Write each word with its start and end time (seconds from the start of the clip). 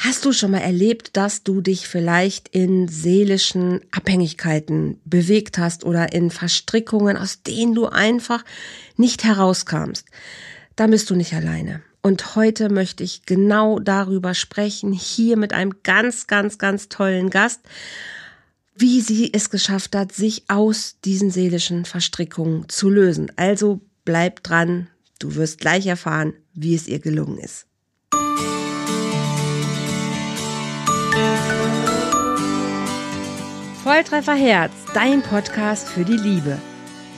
Hast 0.00 0.24
du 0.24 0.32
schon 0.32 0.52
mal 0.52 0.58
erlebt, 0.58 1.16
dass 1.16 1.42
du 1.42 1.60
dich 1.60 1.88
vielleicht 1.88 2.46
in 2.48 2.86
seelischen 2.86 3.80
Abhängigkeiten 3.90 5.00
bewegt 5.04 5.58
hast 5.58 5.84
oder 5.84 6.12
in 6.12 6.30
Verstrickungen, 6.30 7.16
aus 7.16 7.42
denen 7.42 7.74
du 7.74 7.86
einfach 7.86 8.44
nicht 8.96 9.24
herauskamst? 9.24 10.06
Da 10.76 10.86
bist 10.86 11.10
du 11.10 11.16
nicht 11.16 11.34
alleine. 11.34 11.82
Und 12.00 12.36
heute 12.36 12.70
möchte 12.70 13.02
ich 13.02 13.26
genau 13.26 13.80
darüber 13.80 14.34
sprechen, 14.34 14.92
hier 14.92 15.36
mit 15.36 15.52
einem 15.52 15.82
ganz, 15.82 16.28
ganz, 16.28 16.58
ganz 16.58 16.88
tollen 16.88 17.28
Gast, 17.28 17.60
wie 18.76 19.00
sie 19.00 19.34
es 19.34 19.50
geschafft 19.50 19.96
hat, 19.96 20.12
sich 20.12 20.44
aus 20.46 20.98
diesen 21.04 21.32
seelischen 21.32 21.84
Verstrickungen 21.84 22.68
zu 22.68 22.88
lösen. 22.88 23.32
Also 23.34 23.80
bleib 24.04 24.44
dran, 24.44 24.86
du 25.18 25.34
wirst 25.34 25.58
gleich 25.58 25.88
erfahren, 25.88 26.34
wie 26.54 26.76
es 26.76 26.86
ihr 26.86 27.00
gelungen 27.00 27.38
ist. 27.38 27.66
Volltreffer 33.88 34.34
Herz, 34.34 34.74
dein 34.92 35.22
Podcast 35.22 35.88
für 35.88 36.04
die 36.04 36.18
Liebe. 36.18 36.58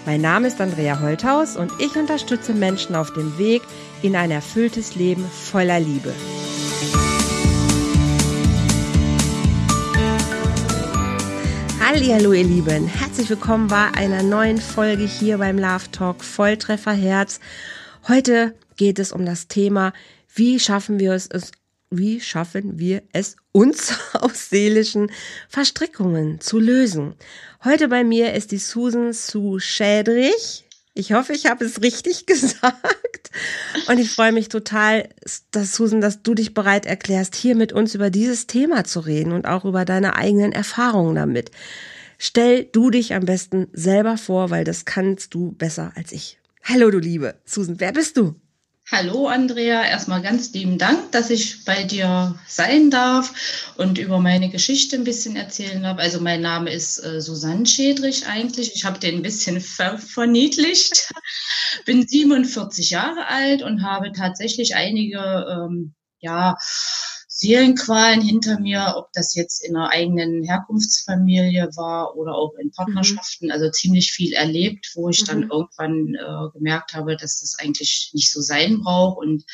Mein 0.06 0.20
Name 0.20 0.46
ist 0.46 0.60
Andrea 0.60 1.00
Holthaus 1.00 1.56
und 1.56 1.72
ich 1.80 1.96
unterstütze 1.96 2.54
Menschen 2.54 2.94
auf 2.94 3.12
dem 3.12 3.36
Weg 3.38 3.62
in 4.02 4.14
ein 4.14 4.30
erfülltes 4.30 4.94
Leben 4.94 5.24
voller 5.24 5.80
Liebe. 5.80 6.14
Hallo 11.80 12.32
ihr 12.32 12.44
Lieben, 12.44 12.86
herzlich 12.86 13.28
willkommen 13.28 13.66
bei 13.66 13.90
einer 13.96 14.22
neuen 14.22 14.58
Folge 14.58 15.02
hier 15.02 15.38
beim 15.38 15.58
Love 15.58 15.90
Talk 15.90 16.22
Volltreffer 16.22 16.92
Herz. 16.92 17.40
Heute 18.06 18.54
geht 18.76 19.00
es 19.00 19.10
um 19.10 19.26
das 19.26 19.48
Thema, 19.48 19.92
wie 20.32 20.60
schaffen 20.60 21.00
wir 21.00 21.14
es, 21.14 21.28
wie 21.90 22.20
schaffen 22.20 22.78
wir 22.78 23.02
es, 23.12 23.34
uns 23.52 23.94
aus 24.14 24.50
seelischen 24.50 25.10
Verstrickungen 25.48 26.40
zu 26.40 26.58
lösen? 26.58 27.14
Heute 27.64 27.88
bei 27.88 28.04
mir 28.04 28.34
ist 28.34 28.52
die 28.52 28.58
Susan 28.58 29.12
zu 29.12 29.58
Schädrich. 29.58 30.64
Ich 30.94 31.12
hoffe, 31.12 31.32
ich 31.32 31.46
habe 31.46 31.64
es 31.64 31.82
richtig 31.82 32.26
gesagt. 32.26 33.30
Und 33.88 33.98
ich 33.98 34.10
freue 34.10 34.32
mich 34.32 34.48
total, 34.48 35.08
dass 35.50 35.74
Susan, 35.74 36.00
dass 36.00 36.22
du 36.22 36.34
dich 36.34 36.54
bereit 36.54 36.86
erklärst, 36.86 37.34
hier 37.34 37.54
mit 37.54 37.72
uns 37.72 37.94
über 37.94 38.10
dieses 38.10 38.46
Thema 38.46 38.84
zu 38.84 39.00
reden 39.00 39.32
und 39.32 39.46
auch 39.46 39.64
über 39.64 39.84
deine 39.84 40.16
eigenen 40.16 40.52
Erfahrungen 40.52 41.14
damit. 41.14 41.50
Stell 42.18 42.64
du 42.64 42.90
dich 42.90 43.14
am 43.14 43.24
besten 43.24 43.68
selber 43.72 44.18
vor, 44.18 44.50
weil 44.50 44.64
das 44.64 44.84
kannst 44.84 45.32
du 45.32 45.52
besser 45.52 45.92
als 45.94 46.12
ich. 46.12 46.38
Hallo, 46.62 46.90
du 46.90 46.98
Liebe. 46.98 47.36
Susan, 47.46 47.80
wer 47.80 47.92
bist 47.92 48.16
du? 48.16 48.34
Hallo 48.92 49.28
Andrea, 49.28 49.84
erstmal 49.84 50.20
ganz 50.20 50.52
lieben 50.52 50.76
Dank, 50.76 51.12
dass 51.12 51.30
ich 51.30 51.64
bei 51.64 51.84
dir 51.84 52.36
sein 52.48 52.90
darf 52.90 53.72
und 53.76 53.98
über 53.98 54.18
meine 54.18 54.50
Geschichte 54.50 54.96
ein 54.96 55.04
bisschen 55.04 55.36
erzählen 55.36 55.80
darf. 55.80 55.98
Also 55.98 56.20
mein 56.20 56.40
Name 56.40 56.72
ist 56.72 56.98
äh, 56.98 57.20
Susanne 57.20 57.66
Schädrich 57.66 58.26
eigentlich. 58.26 58.74
Ich 58.74 58.84
habe 58.84 58.98
den 58.98 59.18
ein 59.18 59.22
bisschen 59.22 59.60
ver 59.60 59.96
verniedlicht. 59.98 61.08
Bin 61.86 62.04
47 62.04 62.90
Jahre 62.90 63.28
alt 63.28 63.62
und 63.62 63.84
habe 63.84 64.10
tatsächlich 64.10 64.74
einige 64.74 65.46
ähm, 65.48 65.94
ja, 66.18 66.56
Seelenqualen 67.40 68.20
hinter 68.20 68.60
mir, 68.60 68.96
ob 68.98 69.12
das 69.14 69.34
jetzt 69.34 69.64
in 69.64 69.74
einer 69.74 69.88
eigenen 69.88 70.42
Herkunftsfamilie 70.42 71.70
war 71.74 72.14
oder 72.14 72.34
auch 72.34 72.52
in 72.60 72.70
Partnerschaften, 72.70 73.46
mhm. 73.46 73.52
also 73.52 73.70
ziemlich 73.70 74.12
viel 74.12 74.34
erlebt, 74.34 74.90
wo 74.94 75.08
ich 75.08 75.22
mhm. 75.22 75.26
dann 75.26 75.42
irgendwann 75.50 76.14
äh, 76.16 76.50
gemerkt 76.52 76.92
habe, 76.92 77.16
dass 77.16 77.40
das 77.40 77.58
eigentlich 77.58 78.10
nicht 78.12 78.30
so 78.30 78.42
sein 78.42 78.82
braucht 78.82 79.16
und 79.16 79.44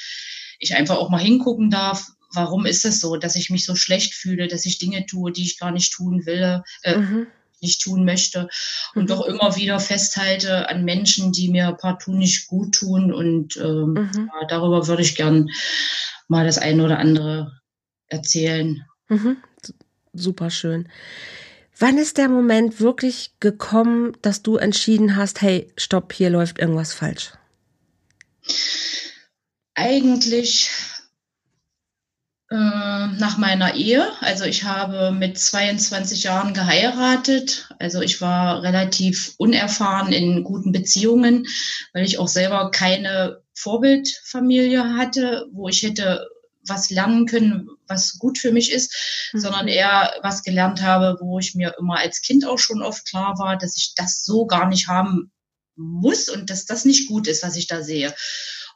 ich 0.58 0.74
einfach 0.74 0.96
auch 0.96 1.10
mal 1.10 1.20
hingucken 1.20 1.70
darf, 1.70 2.08
warum 2.34 2.66
ist 2.66 2.84
es 2.84 2.98
so, 2.98 3.16
dass 3.16 3.36
ich 3.36 3.50
mich 3.50 3.64
so 3.64 3.76
schlecht 3.76 4.14
fühle, 4.14 4.48
dass 4.48 4.66
ich 4.66 4.78
Dinge 4.78 5.06
tue, 5.06 5.30
die 5.30 5.42
ich 5.42 5.56
gar 5.56 5.70
nicht 5.70 5.92
tun 5.92 6.26
will, 6.26 6.64
äh, 6.82 6.96
mhm. 6.96 7.28
nicht 7.60 7.82
tun 7.82 8.04
möchte 8.04 8.48
und 8.96 9.04
mhm. 9.04 9.06
doch 9.06 9.24
immer 9.24 9.54
wieder 9.54 9.78
festhalte 9.78 10.68
an 10.68 10.84
Menschen, 10.84 11.30
die 11.30 11.50
mir 11.50 11.70
partout 11.80 12.14
nicht 12.14 12.48
gut 12.48 12.74
tun 12.74 13.12
und 13.12 13.56
ähm, 13.58 13.92
mhm. 13.92 14.30
ja, 14.40 14.46
darüber 14.48 14.88
würde 14.88 15.02
ich 15.02 15.14
gern 15.14 15.48
mal 16.26 16.44
das 16.44 16.58
eine 16.58 16.84
oder 16.84 16.98
andere 16.98 17.60
erzählen. 18.08 18.84
Mhm. 19.08 19.36
Super 20.12 20.50
schön. 20.50 20.88
Wann 21.78 21.98
ist 21.98 22.16
der 22.16 22.28
Moment 22.28 22.80
wirklich 22.80 23.32
gekommen, 23.38 24.16
dass 24.22 24.42
du 24.42 24.56
entschieden 24.56 25.16
hast, 25.16 25.42
hey, 25.42 25.70
stopp, 25.76 26.12
hier 26.12 26.30
läuft 26.30 26.58
irgendwas 26.58 26.94
falsch? 26.94 27.32
Eigentlich 29.74 30.70
äh, 32.50 32.54
nach 32.54 33.36
meiner 33.38 33.74
Ehe. 33.74 34.06
Also 34.20 34.44
ich 34.44 34.64
habe 34.64 35.10
mit 35.10 35.38
22 35.38 36.22
Jahren 36.22 36.54
geheiratet. 36.54 37.68
Also 37.78 38.00
ich 38.00 38.20
war 38.20 38.62
relativ 38.62 39.34
unerfahren 39.36 40.12
in 40.12 40.44
guten 40.44 40.72
Beziehungen, 40.72 41.46
weil 41.92 42.06
ich 42.06 42.18
auch 42.18 42.28
selber 42.28 42.70
keine 42.70 43.42
Vorbildfamilie 43.54 44.96
hatte, 44.96 45.46
wo 45.52 45.68
ich 45.68 45.82
hätte 45.82 46.26
was 46.68 46.90
lernen 46.90 47.26
können, 47.26 47.68
was 47.86 48.18
gut 48.18 48.38
für 48.38 48.52
mich 48.52 48.72
ist, 48.72 49.30
mhm. 49.32 49.40
sondern 49.40 49.68
eher 49.68 50.12
was 50.22 50.42
gelernt 50.42 50.82
habe, 50.82 51.18
wo 51.20 51.38
ich 51.38 51.54
mir 51.54 51.74
immer 51.78 51.98
als 51.98 52.22
Kind 52.22 52.46
auch 52.46 52.58
schon 52.58 52.82
oft 52.82 53.06
klar 53.08 53.38
war, 53.38 53.56
dass 53.56 53.76
ich 53.76 53.94
das 53.96 54.24
so 54.24 54.46
gar 54.46 54.68
nicht 54.68 54.88
haben 54.88 55.30
muss 55.76 56.28
und 56.28 56.50
dass 56.50 56.64
das 56.64 56.84
nicht 56.84 57.08
gut 57.08 57.28
ist, 57.28 57.42
was 57.42 57.56
ich 57.56 57.66
da 57.66 57.82
sehe. 57.82 58.14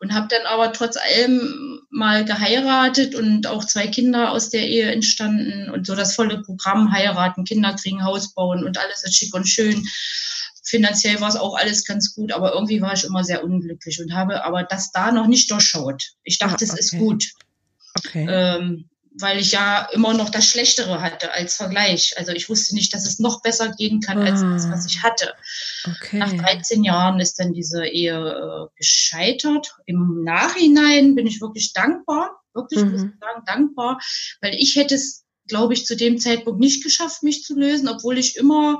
Und 0.00 0.14
habe 0.14 0.28
dann 0.28 0.46
aber 0.46 0.72
trotz 0.72 0.96
allem 0.96 1.82
mal 1.90 2.24
geheiratet 2.24 3.14
und 3.14 3.46
auch 3.46 3.66
zwei 3.66 3.86
Kinder 3.86 4.30
aus 4.30 4.48
der 4.48 4.66
Ehe 4.66 4.90
entstanden 4.90 5.70
und 5.70 5.86
so 5.86 5.94
das 5.94 6.14
volle 6.14 6.40
Programm 6.40 6.90
heiraten, 6.90 7.44
Kinder 7.44 7.74
kriegen, 7.74 8.02
Haus 8.04 8.32
bauen 8.32 8.64
und 8.64 8.78
alles 8.78 9.04
ist 9.04 9.16
schick 9.16 9.34
und 9.34 9.46
schön. 9.46 9.86
Finanziell 10.64 11.20
war 11.20 11.28
es 11.28 11.36
auch 11.36 11.54
alles 11.54 11.84
ganz 11.84 12.14
gut, 12.14 12.32
aber 12.32 12.54
irgendwie 12.54 12.80
war 12.80 12.94
ich 12.94 13.04
immer 13.04 13.24
sehr 13.24 13.44
unglücklich 13.44 14.00
und 14.00 14.14
habe 14.14 14.44
aber 14.44 14.62
das 14.62 14.90
da 14.90 15.12
noch 15.12 15.26
nicht 15.26 15.50
durchschaut. 15.50 16.12
Ich 16.22 16.38
dachte, 16.38 16.64
ah, 16.64 16.68
okay. 16.70 16.78
es 16.78 16.92
ist 16.92 16.98
gut. 16.98 17.24
Okay. 17.98 18.26
Ähm, 18.28 18.90
weil 19.18 19.40
ich 19.40 19.52
ja 19.52 19.88
immer 19.92 20.14
noch 20.14 20.30
das 20.30 20.46
Schlechtere 20.46 21.00
hatte 21.00 21.32
als 21.32 21.56
Vergleich. 21.56 22.14
Also 22.16 22.32
ich 22.32 22.48
wusste 22.48 22.74
nicht, 22.74 22.94
dass 22.94 23.06
es 23.06 23.18
noch 23.18 23.42
besser 23.42 23.70
gehen 23.70 24.00
kann 24.00 24.18
als 24.18 24.40
das, 24.40 24.70
was 24.70 24.86
ich 24.86 25.02
hatte. 25.02 25.34
Okay. 25.84 26.18
Nach 26.18 26.32
13 26.32 26.84
Jahren 26.84 27.18
ist 27.20 27.38
dann 27.38 27.52
diese 27.52 27.86
Ehe 27.86 28.14
äh, 28.14 28.68
gescheitert. 28.76 29.74
Im 29.86 30.22
Nachhinein 30.22 31.14
bin 31.14 31.26
ich 31.26 31.40
wirklich 31.40 31.72
dankbar, 31.72 32.40
wirklich 32.54 32.80
mhm. 32.80 32.92
muss 32.92 33.02
ich 33.02 33.10
sagen, 33.20 33.42
dankbar, 33.46 34.00
weil 34.40 34.54
ich 34.54 34.76
hätte 34.76 34.94
es, 34.94 35.24
glaube 35.48 35.74
ich, 35.74 35.86
zu 35.86 35.96
dem 35.96 36.18
Zeitpunkt 36.18 36.60
nicht 36.60 36.84
geschafft, 36.84 37.22
mich 37.22 37.42
zu 37.42 37.58
lösen, 37.58 37.88
obwohl 37.88 38.16
ich 38.16 38.36
immer 38.36 38.78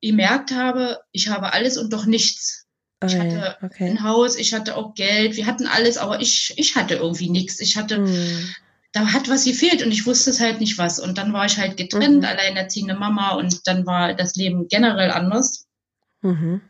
gemerkt 0.00 0.52
habe, 0.52 1.00
ich 1.12 1.28
habe 1.28 1.52
alles 1.52 1.76
und 1.76 1.92
doch 1.92 2.06
nichts. 2.06 2.59
Ich 3.06 3.18
hatte 3.18 3.56
okay. 3.62 3.88
ein 3.88 4.02
Haus, 4.02 4.36
ich 4.36 4.52
hatte 4.52 4.76
auch 4.76 4.94
Geld, 4.94 5.36
wir 5.36 5.46
hatten 5.46 5.66
alles, 5.66 5.96
aber 5.96 6.20
ich, 6.20 6.52
ich 6.56 6.76
hatte 6.76 6.94
irgendwie 6.94 7.30
nichts. 7.30 7.58
Ich 7.60 7.76
hatte, 7.76 7.96
hm. 7.96 8.54
da 8.92 9.12
hat 9.12 9.28
was 9.30 9.44
gefehlt 9.44 9.82
und 9.82 9.90
ich 9.90 10.04
wusste 10.06 10.30
es 10.30 10.40
halt 10.40 10.60
nicht 10.60 10.76
was. 10.76 11.00
Und 11.00 11.16
dann 11.16 11.32
war 11.32 11.46
ich 11.46 11.56
halt 11.56 11.78
getrennt, 11.78 12.18
mhm. 12.18 12.24
alleinerziehende 12.24 12.94
Mama 12.94 13.36
und 13.36 13.66
dann 13.66 13.86
war 13.86 14.12
das 14.12 14.36
Leben 14.36 14.68
generell 14.68 15.10
anders. 15.10 15.66
Mhm. 16.22 16.60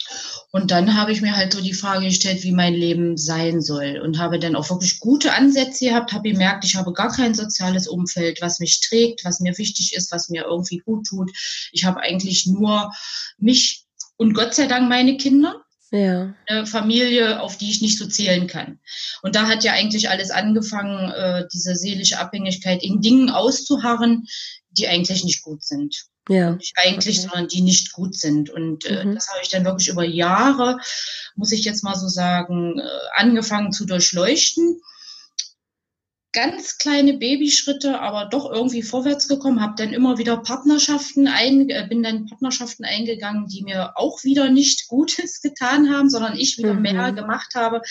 Und 0.53 0.71
dann 0.71 0.97
habe 0.97 1.11
ich 1.11 1.21
mir 1.21 1.37
halt 1.37 1.53
so 1.53 1.61
die 1.61 1.75
Frage 1.75 2.07
gestellt, 2.07 2.45
wie 2.45 2.53
mein 2.53 2.75
Leben 2.75 3.17
sein 3.17 3.61
soll 3.61 4.01
und 4.03 4.21
habe 4.21 4.39
dann 4.39 4.55
auch 4.55 4.71
wirklich 4.71 5.01
gute 5.01 5.33
Ansätze 5.33 5.87
gehabt, 5.87 6.13
habe 6.13 6.31
gemerkt, 6.31 6.65
ich 6.65 6.77
habe 6.77 6.93
gar 6.93 7.11
kein 7.11 7.35
soziales 7.35 7.89
Umfeld, 7.89 8.41
was 8.41 8.61
mich 8.61 8.81
trägt, 8.81 9.25
was 9.25 9.41
mir 9.41 9.59
wichtig 9.59 9.95
ist, 9.97 10.13
was 10.13 10.29
mir 10.29 10.45
irgendwie 10.45 10.79
gut 10.79 11.07
tut. 11.07 11.33
Ich 11.73 11.85
habe 11.85 12.01
eigentlich 12.01 12.47
nur 12.47 12.93
mich 13.39 13.87
und 14.17 14.35
Gott 14.35 14.55
sei 14.55 14.67
Dank 14.67 14.89
meine 14.89 15.17
Kinder 15.17 15.65
ja. 15.91 16.35
eine 16.47 16.67
Familie, 16.67 17.41
auf 17.41 17.57
die 17.57 17.71
ich 17.71 17.83
nicht 17.83 17.99
so 17.99 18.07
zählen 18.07 18.47
kann. 18.47 18.79
Und 19.23 19.35
da 19.35 19.47
hat 19.47 19.65
ja 19.65 19.73
eigentlich 19.73 20.09
alles 20.09 20.31
angefangen, 20.31 21.11
äh, 21.11 21.47
diese 21.53 21.75
seelische 21.77 22.19
Abhängigkeit 22.19 22.83
in 22.83 23.01
Dingen 23.01 23.31
auszuharren, 23.31 24.27
die 24.71 24.89
eigentlich 24.89 25.25
nicht 25.25 25.43
gut 25.43 25.63
sind. 25.65 26.07
Ja. 26.29 26.53
Nicht 26.53 26.75
eigentlich, 26.77 27.19
okay. 27.19 27.29
sondern 27.29 27.49
die 27.49 27.63
nicht 27.63 27.93
gut 27.93 28.15
sind. 28.15 28.51
Und 28.51 28.85
äh, 28.85 29.05
mhm. 29.05 29.15
das 29.15 29.29
habe 29.29 29.41
ich 29.43 29.49
dann 29.49 29.65
wirklich 29.65 29.89
über 29.89 30.05
Jahre, 30.05 30.79
muss 31.35 31.53
ich 31.53 31.65
jetzt 31.65 31.83
mal 31.83 31.97
so 31.97 32.09
sagen, 32.09 32.79
äh, 32.79 32.83
angefangen 33.15 33.73
zu 33.73 33.85
durchleuchten 33.85 34.81
ganz 36.33 36.79
kleine 36.79 37.15
Babyschritte, 37.15 38.01
aber 38.01 38.27
doch 38.27 38.51
irgendwie 38.51 38.83
vorwärts 38.83 39.27
gekommen, 39.27 39.61
habe 39.61 39.75
dann 39.77 39.93
immer 39.93 40.19
wieder 40.19 40.37
Partnerschaften 40.37 41.27
ein, 41.27 41.69
äh, 41.69 41.87
bin 41.89 42.03
dann 42.03 42.27
Partnerschaften 42.27 42.85
eingegangen, 42.85 43.47
die 43.49 43.63
mir 43.63 43.93
auch 43.97 44.23
wieder 44.23 44.49
nicht 44.51 44.87
Gutes 44.89 45.41
getan 45.43 45.91
haben, 45.91 46.09
sondern 46.09 46.37
ich 46.37 46.59
wieder 46.59 46.75
mhm. 46.75 46.83
mehr 46.83 47.13
gemacht 47.13 47.55
habe, 47.55 47.83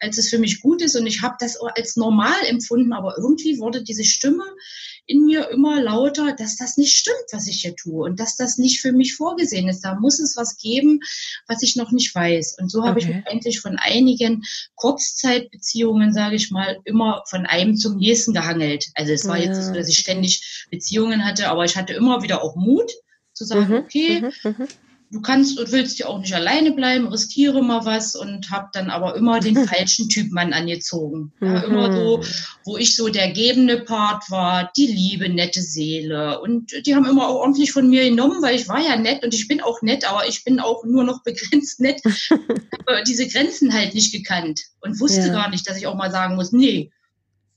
als 0.00 0.18
es 0.18 0.28
für 0.28 0.38
mich 0.38 0.60
gut 0.60 0.82
ist. 0.82 0.96
Und 0.96 1.06
ich 1.06 1.22
habe 1.22 1.36
das 1.38 1.56
als 1.60 1.96
normal 1.96 2.34
empfunden, 2.48 2.92
aber 2.92 3.16
irgendwie 3.16 3.58
wurde 3.58 3.82
diese 3.82 4.04
Stimme 4.04 4.44
in 5.06 5.24
mir 5.26 5.50
immer 5.50 5.82
lauter, 5.82 6.34
dass 6.34 6.56
das 6.56 6.76
nicht 6.76 6.96
stimmt, 6.96 7.26
was 7.30 7.46
ich 7.46 7.60
hier 7.60 7.76
tue 7.76 8.04
und 8.04 8.20
dass 8.20 8.36
das 8.36 8.56
nicht 8.56 8.80
für 8.80 8.92
mich 8.92 9.14
vorgesehen 9.16 9.68
ist. 9.68 9.80
Da 9.80 9.94
muss 9.96 10.18
es 10.18 10.36
was 10.36 10.56
geben, 10.56 11.00
was 11.46 11.62
ich 11.62 11.76
noch 11.76 11.92
nicht 11.92 12.14
weiß. 12.14 12.56
Und 12.58 12.70
so 12.70 12.80
okay. 12.80 12.88
habe 12.88 13.00
ich 13.00 13.08
mich 13.08 13.26
eigentlich 13.26 13.60
von 13.60 13.76
einigen 13.76 14.44
Kurzzeitbeziehungen, 14.76 16.12
sage 16.12 16.36
ich 16.36 16.50
mal, 16.50 16.80
immer 16.84 17.22
von 17.28 17.44
einem 17.44 17.76
zum 17.84 17.98
nächsten 17.98 18.32
gehangelt. 18.32 18.86
Also 18.94 19.12
es 19.12 19.26
war 19.26 19.38
jetzt 19.38 19.66
so, 19.66 19.72
dass 19.72 19.88
ich 19.88 19.98
ständig 19.98 20.66
Beziehungen 20.70 21.24
hatte, 21.24 21.48
aber 21.48 21.64
ich 21.64 21.76
hatte 21.76 21.92
immer 21.92 22.22
wieder 22.22 22.42
auch 22.42 22.56
Mut 22.56 22.90
zu 23.32 23.44
sagen, 23.44 23.68
mhm, 23.68 23.74
okay, 23.84 24.20
mhm, 24.20 24.32
mhm 24.42 24.68
du 25.14 25.20
kannst 25.20 25.58
und 25.58 25.70
willst 25.70 25.98
ja 25.98 26.06
auch 26.06 26.18
nicht 26.18 26.34
alleine 26.34 26.72
bleiben, 26.72 27.06
riskiere 27.06 27.62
mal 27.62 27.84
was 27.84 28.16
und 28.16 28.50
habe 28.50 28.68
dann 28.72 28.90
aber 28.90 29.14
immer 29.14 29.40
den 29.40 29.56
falschen 29.68 30.08
Typ 30.08 30.32
Mann 30.32 30.52
angezogen. 30.52 31.32
Ja, 31.40 31.60
immer 31.60 31.92
so, 31.92 32.22
wo 32.64 32.76
ich 32.76 32.96
so 32.96 33.08
der 33.08 33.30
gebende 33.30 33.80
Part 33.80 34.30
war, 34.30 34.70
die 34.76 34.86
liebe, 34.86 35.28
nette 35.28 35.62
Seele. 35.62 36.40
Und 36.40 36.72
die 36.84 36.94
haben 36.94 37.06
immer 37.06 37.28
auch 37.28 37.36
ordentlich 37.36 37.72
von 37.72 37.88
mir 37.88 38.08
genommen, 38.08 38.42
weil 38.42 38.56
ich 38.56 38.68
war 38.68 38.80
ja 38.80 38.96
nett 38.96 39.24
und 39.24 39.32
ich 39.32 39.46
bin 39.46 39.60
auch 39.60 39.80
nett, 39.82 40.08
aber 40.10 40.26
ich 40.28 40.44
bin 40.44 40.58
auch 40.58 40.84
nur 40.84 41.04
noch 41.04 41.22
begrenzt 41.24 41.80
nett. 41.80 42.02
habe 42.04 43.02
diese 43.06 43.28
Grenzen 43.28 43.72
halt 43.72 43.94
nicht 43.94 44.12
gekannt 44.12 44.62
und 44.80 45.00
wusste 45.00 45.28
ja. 45.28 45.32
gar 45.32 45.50
nicht, 45.50 45.68
dass 45.68 45.78
ich 45.78 45.86
auch 45.86 45.94
mal 45.94 46.10
sagen 46.10 46.34
muss, 46.34 46.52
nee. 46.52 46.90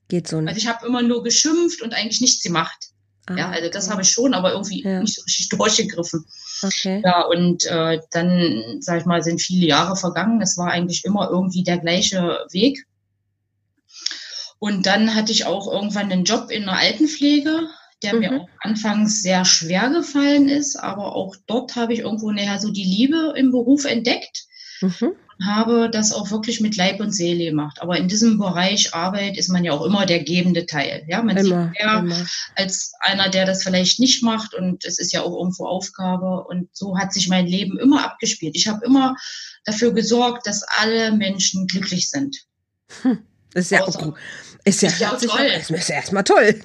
Geht 0.08 0.28
so 0.28 0.40
nicht. 0.40 0.50
Also 0.50 0.60
ich 0.60 0.68
habe 0.68 0.86
immer 0.86 1.02
nur 1.02 1.24
geschimpft 1.24 1.82
und 1.82 1.94
eigentlich 1.94 2.22
nichts 2.22 2.42
gemacht. 2.42 2.90
Ah, 3.28 3.36
ja, 3.36 3.50
also 3.50 3.70
das 3.70 3.86
okay. 3.86 3.92
habe 3.92 4.02
ich 4.04 4.10
schon, 4.10 4.34
aber 4.34 4.54
irgendwie 4.54 4.84
ja. 4.84 5.02
nicht 5.02 5.16
so 5.16 5.22
richtig 5.24 5.50
durchgegriffen. 5.58 6.26
Okay. 6.64 7.02
Ja, 7.04 7.24
und 7.24 7.66
äh, 7.66 8.00
dann, 8.12 8.78
sag 8.80 9.02
ich 9.02 9.06
mal, 9.06 9.22
sind 9.22 9.42
viele 9.42 9.68
Jahre 9.68 9.96
vergangen. 9.96 10.42
Es 10.42 10.58
war 10.58 10.72
eigentlich 10.72 11.04
immer 11.04 11.30
irgendwie 11.30 11.64
der 11.64 11.78
gleiche 11.78 12.46
Weg. 12.52 12.86
Und 14.60 14.86
dann 14.86 15.14
hatte 15.14 15.32
ich 15.32 15.46
auch 15.46 15.72
irgendwann 15.72 16.12
einen 16.12 16.24
Job 16.24 16.50
in 16.50 16.64
der 16.64 16.78
Altenpflege, 16.78 17.68
der 18.02 18.14
mhm. 18.14 18.20
mir 18.20 18.42
auch 18.42 18.48
anfangs 18.62 19.22
sehr 19.22 19.46
schwer 19.46 19.90
gefallen 19.90 20.50
ist, 20.50 20.78
aber 20.78 21.16
auch 21.16 21.36
dort 21.46 21.76
habe 21.76 21.94
ich 21.94 22.00
irgendwo 22.00 22.32
näher 22.32 22.60
so 22.60 22.72
die 22.72 22.84
Liebe 22.84 23.34
im 23.36 23.52
Beruf 23.52 23.86
entdeckt. 23.86 24.46
Mhm 24.82 25.16
habe 25.46 25.90
das 25.92 26.12
auch 26.12 26.32
wirklich 26.32 26.62
mit 26.62 26.76
Leib 26.76 27.00
und 27.00 27.12
Seele 27.12 27.46
gemacht. 27.46 27.82
Aber 27.82 27.98
in 27.98 28.08
diesem 28.08 28.38
Bereich 28.38 28.94
Arbeit 28.94 29.38
ist 29.38 29.50
man 29.50 29.64
ja 29.64 29.72
auch 29.72 29.86
immer 29.86 30.06
der 30.06 30.24
gebende 30.24 30.66
Teil. 30.66 31.04
Ja, 31.08 31.22
man 31.22 31.38
immer, 31.38 31.72
sieht 31.74 31.84
immer. 31.84 32.26
als 32.56 32.94
einer, 33.00 33.30
der 33.30 33.46
das 33.46 33.64
vielleicht 33.64 34.00
nicht 34.00 34.24
macht 34.24 34.54
und 34.54 34.84
es 34.86 35.00
ist 35.00 35.14
ja 35.14 35.22
auch 35.22 35.38
irgendwo 35.38 35.66
Aufgabe. 35.66 36.44
Und 36.46 36.70
so 36.74 36.98
hat 36.98 37.14
sich 37.14 37.28
mein 37.28 37.46
Leben 37.46 37.78
immer 37.78 38.04
abgespielt. 38.04 38.56
Ich 38.56 38.68
habe 38.68 38.86
immer 38.86 39.16
dafür 39.66 39.94
gesorgt, 39.94 40.48
dass 40.48 40.64
alle 40.64 41.12
Menschen 41.12 41.68
glücklich 41.68 42.10
sind. 42.10 42.38
Hm, 43.02 43.20
ist 43.54 43.72
ja 43.72 43.84
Außer, 43.84 44.08
auch 44.08 44.14
ist 44.64 44.82
ja, 44.82 44.90
ja 45.00 45.12
toll. 45.12 45.46
Ist 45.70 45.90
ja 45.90 45.96
erstmal 45.96 46.24
toll. 46.24 46.62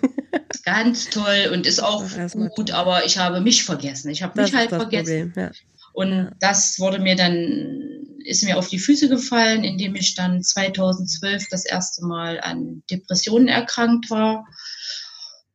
Ganz 0.65 1.09
toll 1.11 1.51
und 1.53 1.67
ist 1.67 1.81
auch 1.83 2.03
gut, 2.57 2.69
toll. 2.69 2.77
aber 2.77 3.05
ich 3.05 3.19
habe 3.19 3.41
mich 3.41 3.65
vergessen. 3.65 4.11
Ich 4.11 4.23
habe 4.23 4.41
mich 4.41 4.53
halt 4.55 4.71
vergessen. 4.71 5.33
Ja. 5.37 5.51
Und 5.93 6.31
das 6.41 6.79
wurde 6.81 6.99
mir 6.99 7.17
dann 7.17 7.92
ist 8.27 8.43
mir 8.43 8.59
auf 8.59 8.69
die 8.69 8.79
Füße 8.79 9.09
gefallen, 9.09 9.65
indem 9.65 9.95
ich 9.95 10.15
dann 10.15 10.43
2012 10.43 11.49
das 11.51 11.65
erste 11.65 12.05
Mal 12.05 12.41
an 12.41 12.83
Depressionen 12.91 13.49
erkrankt 13.49 14.11
war. 14.11 14.47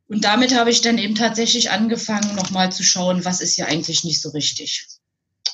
Und 0.08 0.24
damit 0.24 0.56
habe 0.56 0.70
ich 0.70 0.82
dann 0.82 0.98
eben 0.98 1.16
tatsächlich 1.16 1.70
angefangen, 1.72 2.36
nochmal 2.36 2.72
zu 2.72 2.84
schauen, 2.84 3.26
was 3.26 3.42
ist 3.42 3.56
hier 3.56 3.68
eigentlich 3.68 4.04
nicht 4.04 4.22
so 4.22 4.30
richtig. 4.30 4.88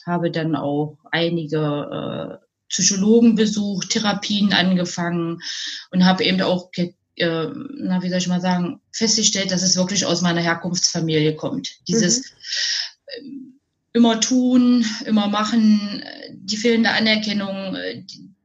Habe 0.06 0.32
dann 0.32 0.56
auch 0.56 0.98
einige 1.12 2.40
äh, 2.40 2.46
Psychologen 2.70 3.36
besucht, 3.36 3.90
Therapien 3.90 4.54
angefangen 4.54 5.42
und 5.92 6.06
habe 6.06 6.24
eben 6.24 6.42
auch, 6.42 6.70
äh, 6.76 6.94
na, 7.16 8.02
wie 8.02 8.10
soll 8.10 8.20
ich 8.20 8.28
mal 8.28 8.42
sagen, 8.42 8.82
festgestellt, 8.92 9.52
dass 9.52 9.64
es 9.64 9.76
wirklich 9.76 10.06
aus 10.06 10.22
meiner 10.22 10.42
Herkunftsfamilie 10.42 11.36
kommt. 11.36 11.70
Dieses, 11.88 12.34
mhm 13.22 13.53
immer 13.94 14.20
tun, 14.20 14.86
immer 15.06 15.28
machen, 15.28 16.04
die 16.32 16.58
fehlende 16.58 16.90
Anerkennung, 16.90 17.78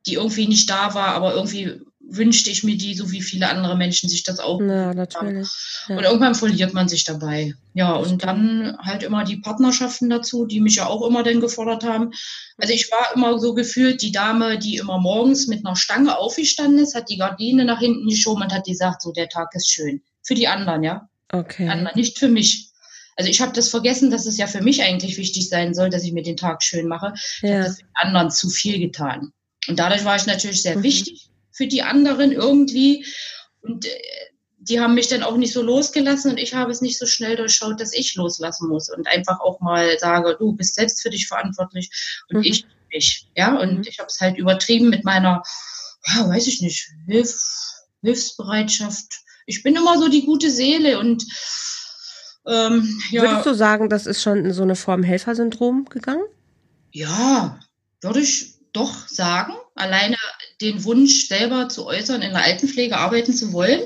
die 0.06 0.14
irgendwie 0.14 0.46
nicht 0.46 0.68
da 0.70 0.94
war, 0.94 1.08
aber 1.08 1.34
irgendwie 1.34 1.80
wünschte 2.10 2.50
ich 2.50 2.64
mir 2.64 2.76
die, 2.76 2.94
so 2.94 3.10
wie 3.10 3.20
viele 3.20 3.48
andere 3.48 3.76
Menschen 3.76 4.08
sich 4.08 4.22
das 4.22 4.40
auch. 4.40 4.60
Ja, 4.60 4.94
natürlich. 4.94 5.48
Ja. 5.88 5.96
Und 5.96 6.04
irgendwann 6.04 6.34
verliert 6.34 6.72
man 6.72 6.88
sich 6.88 7.04
dabei. 7.04 7.54
Ja, 7.74 7.92
und 7.92 8.24
dann 8.24 8.76
halt 8.78 9.02
immer 9.02 9.24
die 9.24 9.36
Partnerschaften 9.36 10.08
dazu, 10.08 10.46
die 10.46 10.60
mich 10.60 10.76
ja 10.76 10.86
auch 10.86 11.06
immer 11.06 11.22
dann 11.22 11.40
gefordert 11.40 11.84
haben. 11.84 12.10
Also 12.56 12.72
ich 12.72 12.90
war 12.90 13.14
immer 13.14 13.38
so 13.38 13.54
gefühlt 13.54 14.00
die 14.00 14.12
Dame, 14.12 14.58
die 14.58 14.76
immer 14.76 14.98
morgens 14.98 15.46
mit 15.48 15.66
einer 15.66 15.76
Stange 15.76 16.16
aufgestanden 16.16 16.82
ist, 16.82 16.94
hat 16.94 17.10
die 17.10 17.18
Gardine 17.18 17.64
nach 17.64 17.80
hinten 17.80 18.08
geschoben 18.08 18.42
und 18.42 18.54
hat 18.54 18.64
gesagt, 18.64 19.02
so 19.02 19.12
der 19.12 19.28
Tag 19.28 19.54
ist 19.54 19.68
schön. 19.70 20.02
Für 20.22 20.34
die 20.34 20.48
anderen, 20.48 20.82
ja. 20.82 21.08
Okay. 21.30 21.68
Anderen, 21.68 21.96
nicht 21.96 22.18
für 22.18 22.28
mich. 22.28 22.67
Also 23.18 23.30
ich 23.30 23.40
habe 23.40 23.52
das 23.52 23.68
vergessen, 23.68 24.10
dass 24.10 24.26
es 24.26 24.38
ja 24.38 24.46
für 24.46 24.62
mich 24.62 24.80
eigentlich 24.80 25.18
wichtig 25.18 25.48
sein 25.48 25.74
soll, 25.74 25.90
dass 25.90 26.04
ich 26.04 26.12
mir 26.12 26.22
den 26.22 26.36
Tag 26.36 26.62
schön 26.62 26.86
mache. 26.86 27.12
Ich 27.42 27.42
ja. 27.42 27.56
habe 27.56 27.64
das 27.64 27.76
für 27.78 27.82
die 27.82 27.96
anderen 27.96 28.30
zu 28.30 28.48
viel 28.48 28.78
getan. 28.78 29.32
Und 29.66 29.78
dadurch 29.78 30.04
war 30.04 30.14
ich 30.14 30.26
natürlich 30.26 30.62
sehr 30.62 30.78
mhm. 30.78 30.84
wichtig 30.84 31.28
für 31.50 31.66
die 31.66 31.82
anderen 31.82 32.30
irgendwie. 32.30 33.04
Und 33.60 33.86
äh, 33.86 33.90
die 34.60 34.80
haben 34.80 34.94
mich 34.94 35.08
dann 35.08 35.24
auch 35.24 35.36
nicht 35.36 35.52
so 35.52 35.62
losgelassen 35.62 36.32
und 36.32 36.38
ich 36.38 36.54
habe 36.54 36.70
es 36.70 36.80
nicht 36.80 36.98
so 36.98 37.06
schnell 37.06 37.34
durchschaut, 37.34 37.80
dass 37.80 37.92
ich 37.92 38.14
loslassen 38.14 38.68
muss 38.68 38.88
und 38.88 39.08
einfach 39.08 39.40
auch 39.40 39.60
mal 39.60 39.98
sage, 39.98 40.36
du 40.38 40.52
bist 40.52 40.76
selbst 40.76 41.02
für 41.02 41.10
dich 41.10 41.26
verantwortlich 41.26 41.90
und 42.28 42.38
mhm. 42.38 42.44
ich 42.44 42.66
mich. 42.92 43.28
Ja, 43.36 43.58
und 43.58 43.78
mhm. 43.78 43.84
ich 43.86 43.98
habe 43.98 44.08
es 44.08 44.20
halt 44.20 44.38
übertrieben 44.38 44.90
mit 44.90 45.04
meiner, 45.04 45.42
ja, 46.06 46.28
weiß 46.28 46.46
ich 46.46 46.60
nicht, 46.60 46.88
Hilf, 47.06 47.34
Hilfsbereitschaft. 48.02 49.06
Ich 49.46 49.62
bin 49.62 49.74
immer 49.74 49.98
so 49.98 50.08
die 50.08 50.24
gute 50.24 50.50
Seele 50.50 51.00
und 51.00 51.24
ähm, 52.48 53.00
ja. 53.10 53.22
Würdest 53.22 53.46
du 53.46 53.54
sagen, 53.54 53.88
das 53.88 54.06
ist 54.06 54.22
schon 54.22 54.44
in 54.44 54.52
so 54.52 54.62
eine 54.62 54.76
Form 54.76 55.02
Helfersyndrom 55.02 55.86
gegangen? 55.86 56.22
Ja, 56.92 57.60
würde 58.00 58.20
ich 58.20 58.54
doch 58.72 59.06
sagen. 59.08 59.52
Alleine 59.74 60.16
den 60.60 60.84
Wunsch 60.84 61.28
selber 61.28 61.68
zu 61.68 61.86
äußern, 61.86 62.22
in 62.22 62.32
der 62.32 62.44
Altenpflege 62.44 62.96
arbeiten 62.96 63.32
zu 63.32 63.52
wollen, 63.52 63.82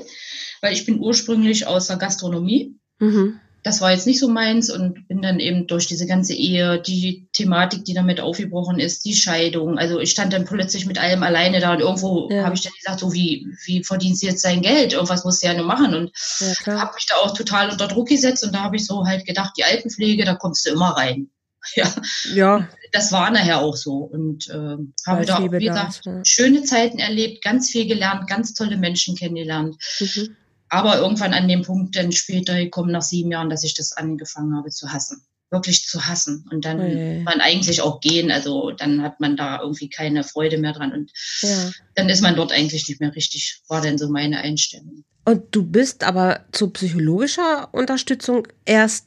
weil 0.61 0.73
ich 0.73 0.85
bin 0.85 0.99
ursprünglich 0.99 1.67
aus 1.67 1.87
der 1.87 1.97
Gastronomie. 1.97 2.79
Mhm 2.99 3.39
das 3.63 3.79
war 3.79 3.91
jetzt 3.91 4.05
nicht 4.05 4.19
so 4.19 4.27
meins 4.27 4.69
und 4.69 5.07
bin 5.07 5.21
dann 5.21 5.39
eben 5.39 5.67
durch 5.67 5.87
diese 5.87 6.05
ganze 6.05 6.33
Ehe, 6.33 6.81
die 6.81 7.27
Thematik, 7.31 7.85
die 7.85 7.93
damit 7.93 8.19
aufgebrochen 8.19 8.77
ist, 8.77 9.05
die 9.05 9.15
Scheidung. 9.15 9.77
Also 9.77 9.99
ich 9.99 10.11
stand 10.11 10.33
dann 10.33 10.43
plötzlich 10.43 10.85
mit 10.85 10.97
allem 10.97 11.23
alleine 11.23 11.61
da 11.61 11.71
und 11.71 11.79
irgendwo 11.79 12.29
ja. 12.29 12.43
habe 12.43 12.55
ich 12.55 12.61
dann 12.61 12.73
gesagt, 12.77 12.99
so 12.99 13.13
wie, 13.13 13.47
wie 13.65 13.83
verdienst 13.83 14.21
du 14.21 14.27
jetzt 14.27 14.41
sein 14.41 14.61
Geld? 14.61 14.91
Irgendwas 14.91 15.23
musst 15.23 15.41
du 15.41 15.47
ja 15.47 15.53
nur 15.53 15.65
machen. 15.65 15.95
Und 15.95 16.11
ja, 16.65 16.79
habe 16.79 16.93
mich 16.93 17.05
da 17.07 17.15
auch 17.15 17.33
total 17.33 17.69
unter 17.69 17.87
Druck 17.87 18.09
gesetzt 18.09 18.43
und 18.43 18.53
da 18.53 18.63
habe 18.63 18.75
ich 18.75 18.85
so 18.85 19.05
halt 19.05 19.25
gedacht, 19.25 19.53
die 19.57 19.63
Altenpflege, 19.63 20.25
da 20.25 20.35
kommst 20.35 20.65
du 20.65 20.71
immer 20.71 20.89
rein. 20.97 21.29
Ja. 21.75 21.89
ja. 22.33 22.67
Das 22.91 23.13
war 23.13 23.31
nachher 23.31 23.61
auch 23.61 23.77
so. 23.77 23.99
Und 23.99 24.49
äh, 24.49 24.75
habe 25.07 25.25
da 25.25 25.41
wie 25.49 25.65
gesagt, 25.65 26.01
ja. 26.03 26.19
schöne 26.25 26.63
Zeiten 26.63 26.99
erlebt, 26.99 27.41
ganz 27.41 27.69
viel 27.69 27.87
gelernt, 27.87 28.27
ganz 28.27 28.53
tolle 28.53 28.75
Menschen 28.75 29.15
kennengelernt. 29.15 29.77
Mhm 30.01 30.35
aber 30.73 30.97
irgendwann 30.97 31.33
an 31.33 31.47
dem 31.47 31.61
Punkt 31.61 31.95
dann 31.95 32.11
später 32.11 32.55
gekommen, 32.55 32.91
nach 32.91 33.03
sieben 33.03 33.31
Jahren, 33.31 33.51
dass 33.51 33.63
ich 33.63 33.75
das 33.75 33.95
angefangen 33.95 34.55
habe 34.57 34.71
zu 34.71 34.91
hassen. 34.91 35.23
Wirklich 35.51 35.85
zu 35.85 36.07
hassen. 36.07 36.45
Und 36.51 36.65
dann 36.65 36.79
okay. 36.79 37.21
man 37.23 37.41
eigentlich 37.41 37.81
auch 37.81 37.99
gehen. 38.01 38.31
Also 38.31 38.71
dann 38.71 39.03
hat 39.03 39.19
man 39.19 39.37
da 39.37 39.61
irgendwie 39.61 39.87
keine 39.87 40.23
Freude 40.23 40.57
mehr 40.57 40.73
dran. 40.73 40.91
Und 40.91 41.11
ja. 41.41 41.69
dann 41.93 42.09
ist 42.09 42.21
man 42.21 42.35
dort 42.35 42.51
eigentlich 42.51 42.87
nicht 42.87 42.99
mehr 42.99 43.15
richtig, 43.15 43.61
war 43.67 43.81
denn 43.81 43.99
so 43.99 44.09
meine 44.09 44.39
Einstellung. 44.39 45.03
Und 45.25 45.55
du 45.55 45.63
bist 45.63 46.03
aber 46.03 46.43
zu 46.51 46.71
psychologischer 46.71 47.71
Unterstützung 47.71 48.47
erst 48.65 49.05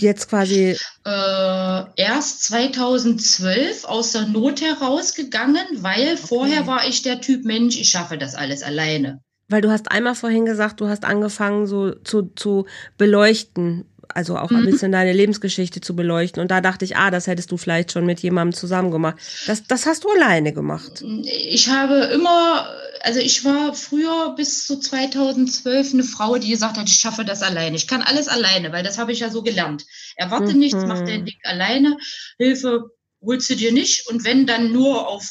jetzt 0.00 0.28
quasi? 0.28 0.76
Äh, 1.06 1.84
erst 1.96 2.42
2012 2.42 3.84
aus 3.84 4.10
der 4.10 4.26
Not 4.26 4.60
herausgegangen, 4.60 5.64
weil 5.76 6.14
okay. 6.14 6.26
vorher 6.26 6.66
war 6.66 6.88
ich 6.88 7.02
der 7.02 7.20
Typ 7.20 7.44
Mensch, 7.44 7.78
ich 7.78 7.90
schaffe 7.90 8.18
das 8.18 8.34
alles 8.34 8.64
alleine. 8.64 9.22
Weil 9.48 9.60
du 9.60 9.70
hast 9.70 9.90
einmal 9.90 10.14
vorhin 10.14 10.46
gesagt, 10.46 10.80
du 10.80 10.88
hast 10.88 11.04
angefangen 11.04 11.66
so 11.66 11.92
zu, 11.92 12.30
zu 12.34 12.66
beleuchten, 12.96 13.84
also 14.08 14.36
auch 14.36 14.50
ein 14.50 14.62
mhm. 14.62 14.70
bisschen 14.70 14.92
deine 14.92 15.12
Lebensgeschichte 15.12 15.80
zu 15.80 15.96
beleuchten. 15.96 16.40
Und 16.40 16.50
da 16.50 16.60
dachte 16.60 16.84
ich, 16.84 16.96
ah, 16.96 17.10
das 17.10 17.26
hättest 17.26 17.50
du 17.50 17.56
vielleicht 17.56 17.92
schon 17.92 18.06
mit 18.06 18.20
jemandem 18.20 18.54
zusammen 18.54 18.90
gemacht. 18.90 19.16
Das, 19.46 19.64
das 19.64 19.86
hast 19.86 20.04
du 20.04 20.10
alleine 20.10 20.52
gemacht. 20.52 21.04
Ich 21.24 21.68
habe 21.68 21.96
immer, 22.12 22.68
also 23.02 23.20
ich 23.20 23.44
war 23.44 23.74
früher 23.74 24.34
bis 24.36 24.66
zu 24.66 24.78
2012 24.78 25.94
eine 25.94 26.04
Frau, 26.04 26.36
die 26.36 26.50
gesagt 26.50 26.76
hat, 26.76 26.88
ich 26.88 26.96
schaffe 26.96 27.24
das 27.24 27.42
alleine. 27.42 27.76
Ich 27.76 27.88
kann 27.88 28.02
alles 28.02 28.28
alleine, 28.28 28.72
weil 28.72 28.82
das 28.82 28.98
habe 28.98 29.12
ich 29.12 29.20
ja 29.20 29.30
so 29.30 29.42
gelernt. 29.42 29.84
Erwarte 30.16 30.52
mhm. 30.52 30.58
nichts, 30.58 30.84
mach 30.86 31.00
dein 31.00 31.24
Ding 31.24 31.38
alleine. 31.42 31.96
Hilfe 32.38 32.90
holst 33.20 33.50
du 33.50 33.56
dir 33.56 33.72
nicht. 33.72 34.08
Und 34.08 34.24
wenn, 34.24 34.46
dann 34.46 34.72
nur 34.72 35.08
auf 35.08 35.28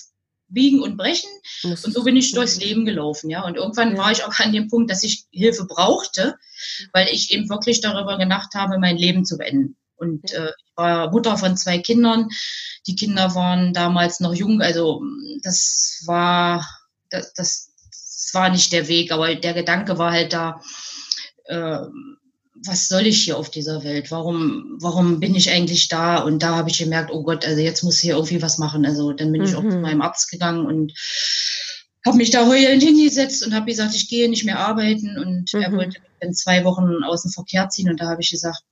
biegen 0.54 0.82
und 0.82 0.98
brechen. 0.98 1.30
und 1.64 1.94
so 1.94 2.04
bin 2.04 2.16
ich 2.16 2.32
durchs 2.32 2.58
Leben 2.58 2.86
gelaufen, 2.86 3.30
ja. 3.30 3.44
Und 3.46 3.56
irgendwann 3.56 3.98
war 3.98 4.12
ich 4.12 4.24
auch 4.24 4.40
an 4.40 4.54
dem 4.54 4.68
Punkt, 4.70 4.90
dass 4.92 5.04
ich 5.04 5.26
Hilfe 5.32 5.66
brauchte, 5.66 6.38
weil 6.94 7.08
ich 7.10 7.32
eben 7.32 7.50
wirklich 7.50 7.82
darüber 7.82 8.18
gedacht 8.18 8.54
habe, 8.56 8.78
mein 8.80 8.98
Leben 8.98 9.26
zu 9.26 9.38
beenden. 9.38 9.76
Und 9.96 10.32
äh, 10.32 10.52
ich 10.58 10.72
war 10.76 11.12
Mutter 11.12 11.38
von 11.38 11.58
zwei 11.58 11.80
Kindern. 11.80 12.30
Die 12.88 12.96
Kinder 12.96 13.36
waren 13.36 13.74
damals 13.74 14.20
noch 14.20 14.34
jung, 14.34 14.62
also 14.62 15.02
das 15.42 16.04
war, 16.06 16.68
das, 17.10 17.34
das, 17.34 17.72
das 17.90 18.30
war 18.34 18.50
nicht 18.50 18.72
der 18.72 18.88
Weg, 18.88 19.12
aber 19.12 19.36
der 19.36 19.54
Gedanke 19.54 19.98
war 19.98 20.12
halt 20.12 20.34
da, 20.34 20.62
äh, 21.46 21.80
was 22.66 22.88
soll 22.88 23.08
ich 23.08 23.24
hier 23.24 23.38
auf 23.38 23.50
dieser 23.50 23.84
Welt? 23.84 24.12
Warum, 24.12 24.78
warum 24.80 25.20
bin 25.20 25.36
ich 25.36 25.50
eigentlich 25.52 25.90
da? 25.90 26.18
Und 26.18 26.44
da 26.44 26.56
habe 26.56 26.70
ich 26.70 26.78
gemerkt, 26.78 27.12
oh 27.12 27.24
Gott, 27.24 27.46
also 27.46 27.62
jetzt 27.62 27.84
muss 27.84 27.96
ich 27.96 28.02
hier 28.02 28.16
irgendwie 28.16 28.42
was 28.42 28.58
machen. 28.58 28.86
Also 28.86 29.12
dann 29.12 29.32
bin 29.32 29.42
mhm. 29.42 29.48
ich 29.48 29.56
auch 29.56 29.62
zu 29.62 29.76
mhm. 29.76 29.82
meinem 29.82 30.02
Arzt 30.02 30.32
gegangen 30.32 30.66
und 30.66 30.94
habe 32.06 32.18
mich 32.18 32.32
da 32.32 32.48
heulend 32.48 32.84
hingesetzt 32.84 33.46
und 33.46 33.54
habe 33.54 33.66
gesagt, 33.66 33.96
ich 33.96 34.10
gehe 34.10 34.30
nicht 34.30 34.46
mehr 34.46 34.60
arbeiten 34.60 35.18
und 35.18 35.54
mhm. 35.54 35.62
er 35.62 35.72
wollte 35.72 36.00
mich 36.00 36.10
in 36.22 36.34
zwei 36.34 36.64
Wochen 36.64 37.04
aus 37.04 37.24
dem 37.24 37.32
Verkehr 37.32 37.70
ziehen 37.70 37.90
und 37.90 38.00
da 38.00 38.08
habe 38.08 38.22
ich 38.22 38.32
gesagt, 38.32 38.64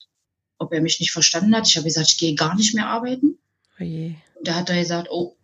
ob 0.58 0.74
er 0.74 0.82
mich 0.82 1.00
nicht 1.00 1.12
verstanden 1.12 1.56
hat. 1.56 1.68
Ich 1.68 1.76
habe 1.76 1.86
gesagt, 1.86 2.10
ich 2.10 2.18
gehe 2.18 2.36
gar 2.36 2.56
nicht 2.56 2.74
mehr 2.74 2.88
arbeiten. 2.88 3.38
Oh 3.80 3.84
und 3.84 4.48
da 4.48 4.56
hat 4.56 4.70
er 4.70 4.80
gesagt, 4.80 5.08
oh, 5.12 5.36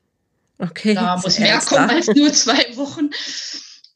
okay, 0.60 0.94
da 0.94 1.18
muss 1.18 1.40
mehr 1.40 1.60
kommen 1.60 1.90
als 1.90 2.08
nur 2.08 2.32
zwei 2.34 2.76
Wochen. 2.76 3.10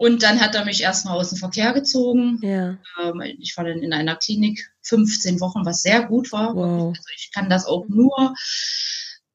Und 0.01 0.23
dann 0.23 0.41
hat 0.41 0.55
er 0.55 0.65
mich 0.65 0.81
erstmal 0.81 1.15
aus 1.19 1.29
dem 1.29 1.37
Verkehr 1.37 1.73
gezogen. 1.73 2.39
Ja. 2.41 2.75
Ähm, 2.99 3.21
ich 3.37 3.55
war 3.55 3.65
dann 3.65 3.83
in 3.83 3.93
einer 3.93 4.15
Klinik 4.15 4.71
15 4.81 5.39
Wochen, 5.39 5.63
was 5.63 5.83
sehr 5.83 6.01
gut 6.01 6.31
war. 6.31 6.55
Wow. 6.55 6.87
Also 6.87 7.09
ich 7.15 7.29
kann 7.31 7.51
das 7.51 7.67
auch 7.67 7.85
nur, 7.87 8.33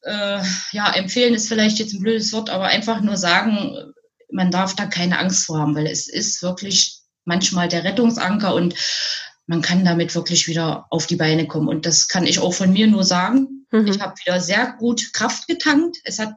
äh, 0.03 0.41
ja, 0.73 0.93
empfehlen 0.93 1.35
ist 1.35 1.47
vielleicht 1.47 1.79
jetzt 1.79 1.95
ein 1.95 2.01
blödes 2.01 2.33
Wort, 2.33 2.51
aber 2.51 2.65
einfach 2.65 3.01
nur 3.01 3.17
sagen, 3.17 3.77
man 4.29 4.51
darf 4.51 4.75
da 4.75 4.87
keine 4.87 5.21
Angst 5.21 5.47
vor 5.47 5.61
haben, 5.61 5.77
weil 5.77 5.87
es 5.87 6.09
ist 6.09 6.43
wirklich 6.43 6.99
manchmal 7.25 7.69
der 7.69 7.85
Rettungsanker 7.85 8.53
und 8.53 8.75
man 9.47 9.63
kann 9.63 9.85
damit 9.85 10.17
wirklich 10.17 10.49
wieder 10.49 10.87
auf 10.91 11.07
die 11.07 11.15
Beine 11.15 11.47
kommen. 11.47 11.69
Und 11.69 11.87
das 11.87 12.09
kann 12.09 12.27
ich 12.27 12.41
auch 12.41 12.55
von 12.55 12.73
mir 12.73 12.89
nur 12.89 13.05
sagen. 13.05 13.69
Mhm. 13.71 13.87
Ich 13.87 14.01
habe 14.01 14.15
wieder 14.25 14.41
sehr 14.41 14.75
gut 14.81 15.13
Kraft 15.13 15.47
getankt. 15.47 15.99
Es 16.03 16.19
hat 16.19 16.35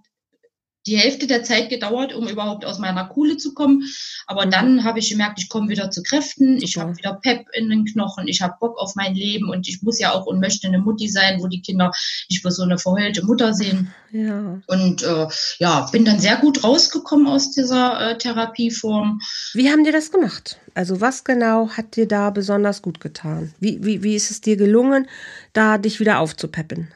die 0.88 0.98
Hälfte 0.98 1.28
der 1.28 1.44
Zeit 1.44 1.70
gedauert, 1.70 2.14
um 2.14 2.28
überhaupt 2.28 2.66
aus 2.66 2.80
meiner 2.80 3.06
Kuhle 3.06 3.38
zu 3.38 3.54
kommen. 3.54 3.84
Aber 4.28 4.46
mhm. 4.46 4.52
dann 4.52 4.84
habe 4.84 5.00
ich 5.00 5.10
gemerkt, 5.10 5.40
ich 5.40 5.50
komme 5.50 5.70
wieder 5.70 5.92
zu 5.92 6.04
Kräften, 6.04 6.58
ich 6.62 6.78
habe 6.78 6.98
wieder 6.98 7.14
Pep 7.22 7.48
in 7.54 7.70
den 7.70 7.86
Knochen, 7.86 8.28
ich 8.28 8.42
habe 8.42 8.56
Bock 8.60 8.78
auf 8.80 8.96
mein 8.96 9.14
Leben 9.14 9.50
und 9.50 9.68
ich 9.68 9.82
muss 9.82 10.00
ja 10.00 10.14
auch 10.14 10.26
und 10.26 10.40
möchte 10.40 10.68
eine 10.68 10.80
Mutti 10.80 11.08
sein, 11.08 11.42
wo 11.42 11.48
die 11.48 11.62
Kinder 11.62 11.92
nicht 12.30 12.44
mehr 12.44 12.52
so 12.52 12.64
eine 12.64 12.78
verheulte 12.78 13.26
Mutter 13.26 13.54
sehen. 13.54 13.94
Ja. 14.12 14.62
Und 14.68 15.04
äh, 15.04 15.28
ja, 15.60 15.88
bin 15.92 16.06
dann 16.06 16.20
sehr 16.20 16.38
gut 16.38 16.64
rausgekommen 16.64 17.28
aus 17.28 17.52
dieser 17.52 18.12
äh, 18.12 18.18
Therapieform. 18.18 19.20
Wie 19.54 19.70
haben 19.70 19.84
die 19.84 19.92
das 19.92 20.12
gemacht? 20.12 20.60
Also 20.74 21.02
was 21.02 21.24
genau 21.24 21.70
hat 21.70 21.96
dir 21.96 22.08
da 22.08 22.30
besonders 22.30 22.82
gut 22.82 23.00
getan? 23.00 23.54
Wie, 23.60 23.84
wie, 23.84 24.02
wie 24.04 24.16
ist 24.16 24.32
es 24.32 24.42
dir 24.42 24.56
gelungen, 24.56 25.08
da 25.54 25.78
dich 25.78 26.00
wieder 26.00 26.20
aufzupeppen? 26.20 26.92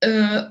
Äh, 0.00 0.42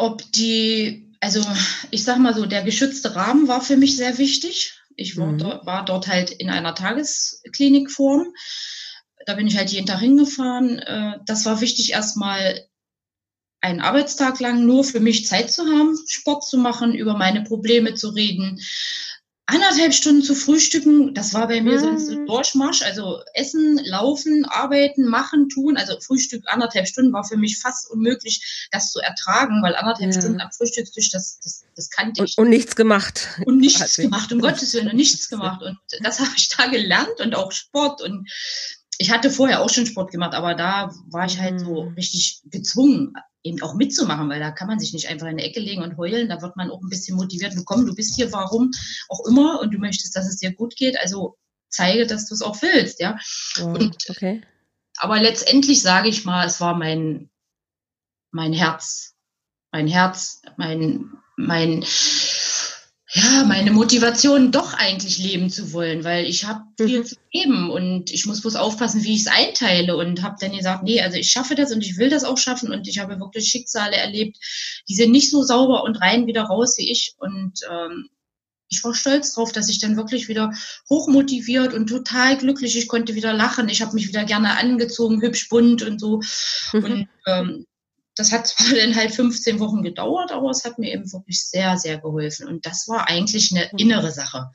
ob 0.00 0.32
die, 0.32 1.14
also 1.20 1.44
ich 1.90 2.04
sag 2.04 2.18
mal 2.18 2.34
so, 2.34 2.46
der 2.46 2.62
geschützte 2.62 3.14
Rahmen 3.14 3.48
war 3.48 3.60
für 3.60 3.76
mich 3.76 3.96
sehr 3.96 4.18
wichtig. 4.18 4.80
Ich 4.96 5.16
war, 5.16 5.26
mhm. 5.26 5.38
dort, 5.38 5.66
war 5.66 5.84
dort 5.84 6.08
halt 6.08 6.30
in 6.30 6.50
einer 6.50 6.74
Tagesklinikform. 6.74 8.32
Da 9.26 9.34
bin 9.34 9.46
ich 9.46 9.56
halt 9.56 9.70
jeden 9.70 9.86
Tag 9.86 10.00
hingefahren. 10.00 10.78
Äh, 10.78 11.18
das 11.26 11.44
war 11.44 11.60
wichtig, 11.60 11.92
erstmal 11.92 12.66
einen 13.60 13.80
Arbeitstag 13.80 14.40
lang 14.40 14.64
nur 14.64 14.84
für 14.84 15.00
mich 15.00 15.26
Zeit 15.26 15.52
zu 15.52 15.66
haben, 15.66 15.98
Sport 16.08 16.44
zu 16.44 16.56
machen, 16.56 16.94
über 16.94 17.16
meine 17.16 17.42
Probleme 17.42 17.94
zu 17.94 18.08
reden, 18.08 18.58
anderthalb 19.50 19.92
Stunden 19.92 20.22
zu 20.22 20.34
frühstücken, 20.34 21.14
das 21.14 21.34
war 21.34 21.48
bei 21.48 21.60
mir 21.60 21.78
mhm. 21.78 21.80
sonst 21.80 22.08
ein 22.08 22.26
Durchmarsch. 22.26 22.82
Also 22.82 23.20
Essen, 23.34 23.78
Laufen, 23.84 24.44
Arbeiten, 24.44 25.06
Machen, 25.08 25.48
Tun. 25.48 25.76
Also 25.76 25.98
Frühstück 26.00 26.44
anderthalb 26.46 26.86
Stunden 26.86 27.12
war 27.12 27.24
für 27.24 27.36
mich 27.36 27.58
fast 27.58 27.90
unmöglich, 27.90 28.68
das 28.70 28.92
zu 28.92 29.00
ertragen, 29.00 29.62
weil 29.62 29.74
anderthalb 29.74 30.14
ja. 30.14 30.20
Stunden 30.20 30.40
am 30.40 30.50
Frühstückstisch, 30.52 31.10
das, 31.10 31.40
das, 31.42 31.64
das 31.74 31.90
kannte 31.90 32.24
ich. 32.24 32.38
Und, 32.38 32.44
und 32.44 32.50
nichts 32.50 32.76
gemacht. 32.76 33.28
Und 33.44 33.58
nichts 33.58 33.96
gemacht, 33.96 34.32
um 34.32 34.40
Gottes 34.40 34.72
Willen, 34.74 34.88
und 34.88 34.96
nichts 34.96 35.28
gemacht. 35.28 35.62
Und 35.62 35.78
das 36.02 36.20
habe 36.20 36.30
ich 36.36 36.48
da 36.48 36.66
gelernt 36.66 37.20
und 37.20 37.34
auch 37.34 37.52
Sport. 37.52 38.02
Und 38.02 38.30
ich 38.98 39.10
hatte 39.10 39.30
vorher 39.30 39.62
auch 39.62 39.70
schon 39.70 39.86
Sport 39.86 40.12
gemacht, 40.12 40.34
aber 40.34 40.54
da 40.54 40.94
war 41.08 41.26
ich 41.26 41.38
halt 41.38 41.60
so 41.60 41.84
mhm. 41.84 41.94
richtig 41.94 42.42
gezwungen, 42.50 43.14
eben 43.42 43.62
auch 43.62 43.74
mitzumachen, 43.74 44.28
weil 44.28 44.40
da 44.40 44.50
kann 44.50 44.68
man 44.68 44.78
sich 44.78 44.92
nicht 44.92 45.08
einfach 45.08 45.26
in 45.26 45.38
die 45.38 45.44
Ecke 45.44 45.60
legen 45.60 45.82
und 45.82 45.96
heulen. 45.96 46.28
Da 46.28 46.42
wird 46.42 46.56
man 46.56 46.70
auch 46.70 46.82
ein 46.82 46.90
bisschen 46.90 47.16
motiviert. 47.16 47.54
Du 47.56 47.64
komm, 47.64 47.86
du 47.86 47.94
bist 47.94 48.14
hier, 48.14 48.32
warum 48.32 48.70
auch 49.08 49.26
immer, 49.26 49.60
und 49.60 49.72
du 49.72 49.78
möchtest, 49.78 50.14
dass 50.16 50.28
es 50.28 50.36
dir 50.36 50.52
gut 50.52 50.76
geht. 50.76 50.98
Also 51.00 51.38
zeige, 51.68 52.06
dass 52.06 52.26
du 52.26 52.34
es 52.34 52.42
auch 52.42 52.60
willst, 52.62 53.00
ja. 53.00 53.18
Oh, 53.60 53.66
und, 53.66 53.96
okay. 54.08 54.42
Aber 54.98 55.20
letztendlich 55.20 55.80
sage 55.80 56.08
ich 56.08 56.24
mal, 56.24 56.46
es 56.46 56.60
war 56.60 56.76
mein, 56.76 57.30
mein 58.30 58.52
Herz, 58.52 59.14
mein 59.72 59.86
Herz, 59.86 60.42
mein, 60.56 61.10
mein, 61.36 61.82
ja, 63.12 63.44
meine 63.44 63.72
Motivation 63.72 64.52
doch 64.52 64.74
eigentlich 64.74 65.18
leben 65.18 65.50
zu 65.50 65.72
wollen, 65.72 66.04
weil 66.04 66.26
ich 66.26 66.44
habe 66.44 66.62
viel 66.78 67.00
mhm. 67.00 67.04
zu 67.04 67.16
geben 67.32 67.70
und 67.70 68.10
ich 68.12 68.24
muss 68.26 68.40
bloß 68.40 68.54
aufpassen, 68.54 69.02
wie 69.02 69.14
ich 69.14 69.22
es 69.22 69.26
einteile 69.26 69.96
und 69.96 70.22
habe 70.22 70.36
dann 70.38 70.56
gesagt, 70.56 70.84
nee, 70.84 71.00
also 71.00 71.16
ich 71.16 71.30
schaffe 71.30 71.56
das 71.56 71.72
und 71.72 71.82
ich 71.82 71.98
will 71.98 72.08
das 72.08 72.22
auch 72.22 72.38
schaffen 72.38 72.70
und 72.72 72.86
ich 72.86 73.00
habe 73.00 73.18
wirklich 73.18 73.48
Schicksale 73.48 73.96
erlebt, 73.96 74.38
die 74.88 74.94
sind 74.94 75.10
nicht 75.10 75.30
so 75.30 75.42
sauber 75.42 75.82
und 75.82 76.00
rein 76.00 76.28
wieder 76.28 76.42
raus 76.42 76.78
wie 76.78 76.90
ich 76.90 77.14
und 77.18 77.60
ähm, 77.68 78.08
ich 78.68 78.84
war 78.84 78.94
stolz 78.94 79.34
drauf, 79.34 79.50
dass 79.50 79.68
ich 79.68 79.80
dann 79.80 79.96
wirklich 79.96 80.28
wieder 80.28 80.52
hochmotiviert 80.88 81.74
und 81.74 81.88
total 81.88 82.36
glücklich, 82.38 82.78
ich 82.78 82.86
konnte 82.86 83.16
wieder 83.16 83.32
lachen, 83.32 83.68
ich 83.68 83.82
habe 83.82 83.94
mich 83.94 84.06
wieder 84.06 84.24
gerne 84.24 84.56
angezogen, 84.56 85.20
hübsch 85.20 85.48
bunt 85.48 85.82
und 85.82 85.98
so 86.00 86.20
mhm. 86.72 86.84
und 86.84 87.08
ähm, 87.26 87.66
das 88.16 88.32
hat 88.32 88.46
zwar 88.46 88.74
dann 88.76 88.94
halt 88.94 89.14
15 89.14 89.58
Wochen 89.60 89.82
gedauert, 89.82 90.32
aber 90.32 90.50
es 90.50 90.64
hat 90.64 90.78
mir 90.78 90.92
eben 90.92 91.10
wirklich 91.12 91.44
sehr, 91.44 91.76
sehr 91.76 91.98
geholfen. 91.98 92.48
Und 92.48 92.66
das 92.66 92.88
war 92.88 93.08
eigentlich 93.08 93.52
eine 93.52 93.70
innere 93.76 94.10
Sache. 94.10 94.50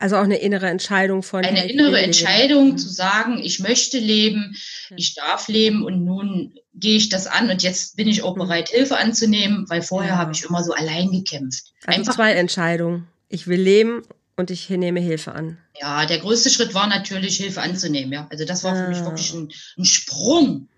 Also 0.00 0.16
auch 0.16 0.22
eine 0.22 0.36
innere 0.36 0.68
Entscheidung 0.68 1.24
von. 1.24 1.44
Eine 1.44 1.68
innere 1.68 2.00
Entscheidung 2.00 2.66
leben. 2.66 2.78
zu 2.78 2.88
sagen, 2.88 3.40
ich 3.42 3.58
möchte 3.58 3.98
leben, 3.98 4.56
ich 4.96 5.16
darf 5.16 5.48
leben 5.48 5.82
und 5.82 6.04
nun 6.04 6.54
gehe 6.74 6.96
ich 6.96 7.08
das 7.08 7.26
an 7.26 7.50
und 7.50 7.64
jetzt 7.64 7.96
bin 7.96 8.06
ich 8.06 8.22
auch 8.22 8.36
mhm. 8.36 8.40
bereit, 8.40 8.68
Hilfe 8.68 8.96
anzunehmen, 8.96 9.68
weil 9.68 9.82
vorher 9.82 10.12
ja. 10.12 10.18
habe 10.18 10.30
ich 10.30 10.44
immer 10.44 10.62
so 10.62 10.72
allein 10.72 11.10
gekämpft. 11.10 11.72
Also 11.84 11.98
Einfach 11.98 12.14
zwei 12.14 12.32
Entscheidungen. 12.32 13.08
Ich 13.28 13.48
will 13.48 13.60
leben 13.60 14.02
und 14.36 14.52
ich 14.52 14.70
nehme 14.70 15.00
Hilfe 15.00 15.32
an. 15.32 15.58
Ja, 15.80 16.06
der 16.06 16.18
größte 16.18 16.50
Schritt 16.50 16.74
war 16.74 16.86
natürlich, 16.86 17.36
Hilfe 17.36 17.60
anzunehmen. 17.60 18.12
Ja, 18.12 18.28
also 18.30 18.44
das 18.44 18.62
war 18.62 18.76
für 18.76 18.88
mich 18.88 18.98
ah. 18.98 19.06
wirklich 19.06 19.34
ein, 19.34 19.50
ein 19.76 19.84
Sprung. 19.84 20.68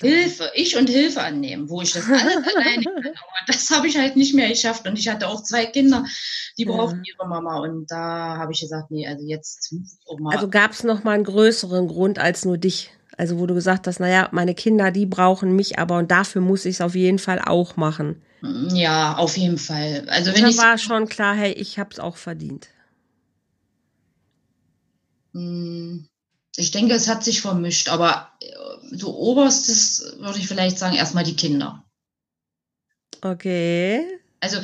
Hilfe, 0.00 0.50
ich 0.54 0.76
und 0.76 0.88
Hilfe 0.88 1.22
annehmen, 1.22 1.68
wo 1.68 1.82
ich 1.82 1.92
das 1.92 2.08
alles 2.08 2.36
alleine 2.56 2.84
kann. 2.84 3.06
Aber 3.06 3.46
das 3.46 3.70
habe 3.70 3.86
ich 3.86 3.98
halt 3.98 4.16
nicht 4.16 4.34
mehr 4.34 4.48
geschafft. 4.48 4.86
Und 4.86 4.98
ich 4.98 5.08
hatte 5.08 5.28
auch 5.28 5.42
zwei 5.42 5.66
Kinder, 5.66 6.04
die 6.56 6.64
brauchten 6.64 7.02
ja. 7.04 7.14
ihre 7.14 7.28
Mama. 7.28 7.60
Und 7.60 7.90
da 7.90 8.36
habe 8.38 8.52
ich 8.52 8.60
gesagt, 8.60 8.90
nee, 8.90 9.06
also 9.06 9.24
jetzt 9.26 9.74
auch 10.06 10.18
mal. 10.18 10.34
Also 10.34 10.48
gab 10.48 10.72
es 10.72 10.82
noch 10.84 11.04
mal 11.04 11.12
einen 11.12 11.24
größeren 11.24 11.88
Grund 11.88 12.18
als 12.18 12.44
nur 12.44 12.58
dich? 12.58 12.90
Also 13.18 13.38
wo 13.38 13.46
du 13.46 13.54
gesagt 13.54 13.86
hast, 13.86 13.98
naja, 13.98 14.28
meine 14.32 14.54
Kinder, 14.54 14.90
die 14.90 15.06
brauchen 15.06 15.56
mich 15.56 15.78
aber 15.78 15.98
und 15.98 16.10
dafür 16.10 16.42
muss 16.42 16.64
ich 16.66 16.76
es 16.76 16.80
auf 16.80 16.94
jeden 16.94 17.18
Fall 17.18 17.40
auch 17.40 17.76
machen. 17.76 18.22
Ja, 18.42 19.16
auf 19.16 19.36
jeden 19.36 19.58
Fall. 19.58 20.06
Also 20.08 20.34
wenn 20.34 20.46
ich 20.46 20.58
war 20.58 20.76
schon 20.78 21.08
klar, 21.08 21.34
hey, 21.34 21.52
ich 21.52 21.78
habe 21.78 21.90
es 21.92 21.98
auch 21.98 22.16
verdient. 22.16 22.68
Hm. 25.32 26.06
Ich 26.56 26.70
denke, 26.70 26.94
es 26.94 27.08
hat 27.08 27.22
sich 27.22 27.42
vermischt, 27.42 27.88
aber 27.88 28.32
äh, 28.40 28.96
so 28.96 29.16
oberstes 29.16 30.14
würde 30.18 30.38
ich 30.38 30.48
vielleicht 30.48 30.78
sagen, 30.78 30.96
erstmal 30.96 31.24
die 31.24 31.36
Kinder. 31.36 31.84
Okay. 33.20 34.20
Also, 34.40 34.60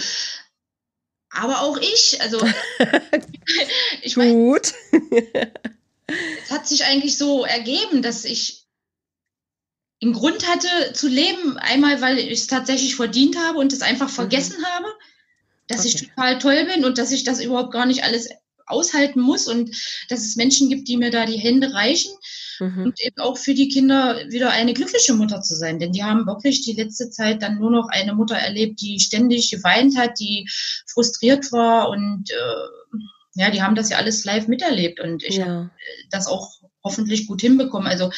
aber 1.30 1.60
auch 1.62 1.78
ich, 1.78 2.20
also 2.20 2.38
ich 4.02 4.14
Gut. 4.14 4.72
es 6.44 6.50
hat 6.50 6.66
sich 6.66 6.84
eigentlich 6.84 7.16
so 7.18 7.44
ergeben, 7.44 8.02
dass 8.02 8.24
ich 8.24 8.66
einen 10.02 10.12
Grund 10.12 10.48
hatte 10.48 10.92
zu 10.94 11.08
leben, 11.08 11.56
einmal 11.58 12.00
weil 12.00 12.18
ich 12.18 12.40
es 12.40 12.46
tatsächlich 12.48 12.96
verdient 12.96 13.36
habe 13.38 13.58
und 13.58 13.72
es 13.72 13.82
einfach 13.82 14.08
mhm. 14.08 14.14
vergessen 14.14 14.60
mhm. 14.60 14.64
habe, 14.66 14.86
dass 15.68 15.80
okay. 15.80 15.88
ich 15.88 16.08
total 16.08 16.38
toll 16.38 16.64
bin 16.64 16.84
und 16.84 16.98
dass 16.98 17.12
ich 17.12 17.24
das 17.24 17.40
überhaupt 17.40 17.72
gar 17.72 17.86
nicht 17.86 18.02
alles 18.02 18.28
aushalten 18.66 19.20
muss 19.20 19.48
und 19.48 19.70
dass 20.08 20.20
es 20.20 20.36
Menschen 20.36 20.68
gibt, 20.68 20.88
die 20.88 20.96
mir 20.96 21.10
da 21.10 21.26
die 21.26 21.38
Hände 21.38 21.72
reichen 21.72 22.12
mhm. 22.60 22.84
und 22.84 23.00
eben 23.00 23.20
auch 23.20 23.36
für 23.36 23.54
die 23.54 23.68
Kinder 23.68 24.18
wieder 24.28 24.50
eine 24.50 24.74
glückliche 24.74 25.14
Mutter 25.14 25.40
zu 25.42 25.54
sein. 25.54 25.78
Denn 25.78 25.92
die 25.92 26.04
haben 26.04 26.26
wirklich 26.26 26.62
die 26.62 26.74
letzte 26.74 27.10
Zeit 27.10 27.42
dann 27.42 27.58
nur 27.58 27.70
noch 27.70 27.88
eine 27.88 28.14
Mutter 28.14 28.36
erlebt, 28.36 28.80
die 28.80 29.00
ständig 29.00 29.50
geweint 29.50 29.96
hat, 29.96 30.18
die 30.18 30.48
frustriert 30.86 31.52
war 31.52 31.88
und 31.90 32.30
äh, 32.30 32.98
ja, 33.34 33.50
die 33.50 33.62
haben 33.62 33.74
das 33.74 33.88
ja 33.88 33.96
alles 33.96 34.24
live 34.24 34.46
miterlebt 34.46 35.00
und 35.00 35.24
ich 35.24 35.36
ja. 35.36 35.46
habe 35.46 35.70
das 36.10 36.26
auch 36.26 36.50
hoffentlich 36.84 37.26
gut 37.26 37.40
hinbekommen. 37.40 37.88
Also 37.88 38.10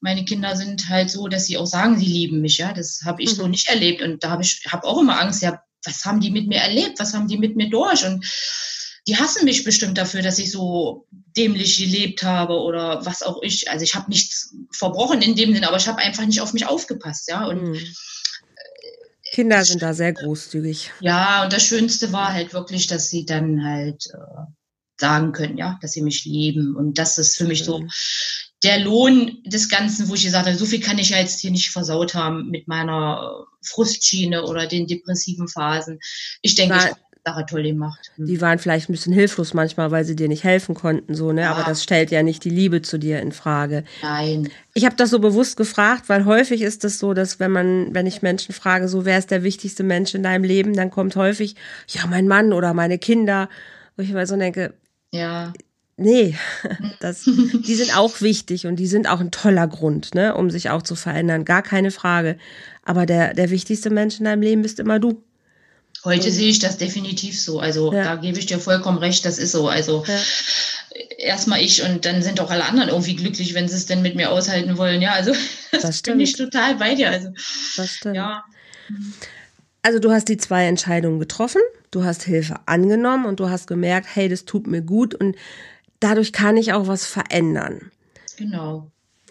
meine 0.00 0.24
Kinder 0.24 0.56
sind 0.56 0.88
halt 0.88 1.10
so, 1.10 1.28
dass 1.28 1.46
sie 1.46 1.56
auch 1.56 1.66
sagen, 1.66 1.98
sie 1.98 2.06
lieben 2.06 2.40
mich. 2.40 2.58
Ja, 2.58 2.72
das 2.72 3.00
habe 3.04 3.22
ich 3.22 3.30
mhm. 3.32 3.36
so 3.36 3.48
nicht 3.48 3.68
erlebt 3.68 4.02
und 4.02 4.22
da 4.22 4.30
habe 4.30 4.42
ich 4.42 4.62
habe 4.68 4.86
auch 4.86 5.00
immer 5.00 5.20
Angst. 5.20 5.42
Ja, 5.42 5.62
was 5.84 6.04
haben 6.04 6.20
die 6.20 6.30
mit 6.30 6.46
mir 6.46 6.58
erlebt? 6.58 7.00
Was 7.00 7.14
haben 7.14 7.26
die 7.26 7.38
mit 7.38 7.56
mir 7.56 7.70
durch? 7.70 8.04
Und 8.04 8.24
die 9.08 9.16
hassen 9.16 9.44
mich 9.44 9.64
bestimmt 9.64 9.98
dafür, 9.98 10.22
dass 10.22 10.38
ich 10.38 10.52
so 10.52 11.06
dämlich 11.36 11.78
gelebt 11.78 12.22
habe 12.22 12.54
oder 12.54 13.04
was 13.04 13.22
auch 13.22 13.42
ich. 13.42 13.70
Also 13.70 13.84
ich 13.84 13.94
habe 13.94 14.10
nichts 14.10 14.54
verbrochen 14.70 15.22
in 15.22 15.34
dem 15.34 15.54
Sinn, 15.54 15.64
aber 15.64 15.76
ich 15.76 15.88
habe 15.88 15.98
einfach 15.98 16.24
nicht 16.24 16.40
auf 16.40 16.52
mich 16.52 16.66
aufgepasst, 16.66 17.28
ja. 17.28 17.46
Und 17.46 17.62
mhm. 17.62 17.94
Kinder 19.32 19.64
sind 19.64 19.82
da 19.82 19.94
sehr 19.94 20.12
großzügig. 20.12 20.90
Ja, 21.00 21.42
und 21.42 21.52
das 21.52 21.64
Schönste 21.64 22.12
war 22.12 22.32
halt 22.32 22.52
wirklich, 22.52 22.86
dass 22.86 23.08
sie 23.08 23.24
dann 23.24 23.64
halt 23.64 24.06
äh, 24.12 24.42
sagen 25.00 25.32
können, 25.32 25.56
ja, 25.56 25.78
dass 25.80 25.92
sie 25.92 26.02
mich 26.02 26.24
lieben. 26.24 26.76
Und 26.76 26.98
das 26.98 27.18
ist 27.18 27.36
für 27.36 27.44
mich 27.44 27.64
so 27.64 27.84
der 28.62 28.78
Lohn 28.78 29.42
des 29.44 29.68
Ganzen, 29.68 30.08
wo 30.08 30.14
ich 30.14 30.22
gesagt 30.22 30.46
habe, 30.46 30.56
so 30.56 30.66
viel 30.66 30.80
kann 30.80 30.98
ich 30.98 31.10
ja 31.10 31.18
jetzt 31.18 31.40
hier 31.40 31.50
nicht 31.50 31.70
versaut 31.70 32.14
haben 32.14 32.50
mit 32.50 32.68
meiner 32.68 33.46
Frustschiene 33.64 34.44
oder 34.44 34.66
den 34.66 34.86
depressiven 34.86 35.48
Phasen. 35.48 35.98
Ich 36.42 36.54
denke, 36.54 36.76
war, 36.76 36.96
Sache 37.24 37.44
toll 37.48 37.62
gemacht. 37.62 38.10
Die 38.16 38.40
waren 38.40 38.58
vielleicht 38.58 38.88
ein 38.88 38.92
bisschen 38.92 39.12
hilflos 39.12 39.54
manchmal, 39.54 39.90
weil 39.92 40.04
sie 40.04 40.16
dir 40.16 40.26
nicht 40.28 40.42
helfen 40.42 40.74
konnten, 40.74 41.14
so, 41.14 41.32
ne? 41.32 41.42
Ja. 41.42 41.52
Aber 41.54 41.62
das 41.62 41.82
stellt 41.82 42.10
ja 42.10 42.22
nicht 42.22 42.42
die 42.44 42.50
Liebe 42.50 42.82
zu 42.82 42.98
dir 42.98 43.20
in 43.20 43.30
Frage. 43.32 43.84
Nein. 44.02 44.48
Ich 44.74 44.84
habe 44.84 44.96
das 44.96 45.10
so 45.10 45.20
bewusst 45.20 45.56
gefragt, 45.56 46.08
weil 46.08 46.24
häufig 46.24 46.62
ist 46.62 46.84
es 46.84 46.98
so, 46.98 47.14
dass 47.14 47.38
wenn 47.38 47.52
man, 47.52 47.94
wenn 47.94 48.06
ich 48.06 48.22
Menschen 48.22 48.52
frage, 48.54 48.88
so 48.88 49.04
wer 49.04 49.18
ist 49.18 49.30
der 49.30 49.44
wichtigste 49.44 49.84
Mensch 49.84 50.14
in 50.14 50.24
deinem 50.24 50.42
Leben, 50.44 50.74
dann 50.74 50.90
kommt 50.90 51.14
häufig, 51.14 51.54
ja, 51.88 52.06
mein 52.08 52.26
Mann 52.26 52.52
oder 52.52 52.74
meine 52.74 52.98
Kinder. 52.98 53.48
Wo 53.96 54.02
ich 54.02 54.10
immer 54.10 54.26
so 54.26 54.36
denke, 54.36 54.74
Ja. 55.12 55.52
nee, 55.96 56.34
das, 57.00 57.22
die 57.24 57.74
sind 57.74 57.96
auch 57.96 58.20
wichtig 58.20 58.66
und 58.66 58.76
die 58.76 58.86
sind 58.88 59.06
auch 59.08 59.20
ein 59.20 59.30
toller 59.30 59.68
Grund, 59.68 60.14
ne, 60.16 60.34
um 60.34 60.50
sich 60.50 60.70
auch 60.70 60.82
zu 60.82 60.96
verändern, 60.96 61.44
gar 61.44 61.62
keine 61.62 61.92
Frage. 61.92 62.36
Aber 62.84 63.06
der, 63.06 63.34
der 63.34 63.50
wichtigste 63.50 63.90
Mensch 63.90 64.18
in 64.18 64.24
deinem 64.24 64.42
Leben 64.42 64.62
bist 64.62 64.80
immer 64.80 64.98
du. 64.98 65.22
Heute 66.04 66.30
sehe 66.32 66.48
ich 66.50 66.58
das 66.58 66.78
definitiv 66.78 67.40
so. 67.40 67.60
Also 67.60 67.92
Ja. 67.92 68.02
da 68.02 68.16
gebe 68.16 68.38
ich 68.38 68.46
dir 68.46 68.58
vollkommen 68.58 68.98
recht, 68.98 69.24
das 69.24 69.38
ist 69.38 69.52
so. 69.52 69.68
Also 69.68 70.04
Ja. 70.06 70.18
erstmal 71.18 71.60
ich 71.62 71.82
und 71.82 72.04
dann 72.04 72.22
sind 72.22 72.40
auch 72.40 72.50
alle 72.50 72.64
anderen 72.64 72.88
irgendwie 72.88 73.14
glücklich, 73.16 73.54
wenn 73.54 73.68
sie 73.68 73.76
es 73.76 73.86
denn 73.86 74.02
mit 74.02 74.16
mir 74.16 74.30
aushalten 74.30 74.76
wollen. 74.78 75.00
Ja, 75.00 75.12
also 75.12 75.32
das, 75.72 75.82
Das 75.82 76.02
bin 76.02 76.20
ich 76.20 76.32
total 76.34 76.74
bei 76.76 76.94
dir. 76.94 77.10
Also 77.10 77.28
Das 77.76 77.90
stimmt. 77.90 78.16
ja, 78.16 78.44
Also 79.82 79.98
du 79.98 80.10
hast 80.12 80.28
die 80.28 80.36
zwei 80.36 80.66
Entscheidungen 80.66 81.18
getroffen, 81.18 81.60
du 81.90 82.04
hast 82.04 82.22
Hilfe 82.24 82.56
angenommen 82.66 83.26
und 83.26 83.40
du 83.40 83.48
hast 83.50 83.66
gemerkt, 83.66 84.06
hey, 84.14 84.28
das 84.28 84.44
tut 84.44 84.66
mir 84.66 84.82
gut 84.82 85.14
und 85.14 85.36
dadurch 86.00 86.32
kann 86.32 86.56
ich 86.56 86.72
auch 86.72 86.86
was 86.88 87.06
verändern. 87.06 87.90
genau. 88.36 88.90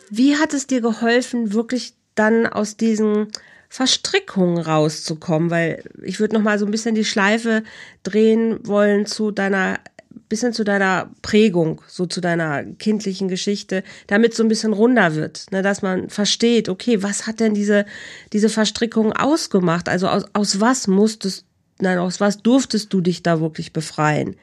Wie 0.10 0.36
hat 0.38 0.54
es 0.54 0.68
dir 0.68 0.82
geholfen, 0.82 1.54
wirklich 1.54 1.94
dann 2.16 2.46
aus 2.46 2.76
diesen 2.76 3.28
Verstrickungen 3.72 4.58
rauszukommen? 4.58 5.50
Weil 5.50 5.84
ich 6.04 6.20
würde 6.20 6.36
noch 6.36 6.44
mal 6.44 6.60
so 6.60 6.66
ein 6.66 6.72
bisschen 6.72 6.94
die 6.94 7.06
Schleife 7.06 7.64
drehen 8.04 8.60
wollen 8.68 9.06
zu 9.06 9.32
deiner 9.32 9.80
bisschen 10.28 10.54
zu 10.54 10.64
deiner 10.64 11.10
Prägung, 11.22 11.82
so 11.88 12.06
zu 12.06 12.20
deiner 12.22 12.64
kindlichen 12.64 13.28
Geschichte, 13.28 13.84
damit 14.08 14.34
so 14.34 14.44
ein 14.44 14.50
bisschen 14.50 14.74
runder 14.74 15.16
wird, 15.16 15.46
ne, 15.52 15.62
dass 15.62 15.82
man 15.82 16.10
versteht, 16.10 16.68
okay, 16.70 17.02
was 17.04 17.28
hat 17.28 17.40
denn 17.40 17.54
diese 17.54 17.86
diese 18.34 18.50
Verstrickung 18.50 19.14
ausgemacht? 19.14 19.88
Also 19.88 20.08
aus, 20.08 20.26
aus 20.34 20.60
was 20.60 20.88
musstest, 20.88 21.46
nein, 21.80 21.98
aus 21.98 22.20
was 22.20 22.40
durftest 22.40 22.92
du 22.94 23.02
dich 23.02 23.24
da 23.24 23.40
wirklich 23.40 23.72
befreien? 23.72 24.36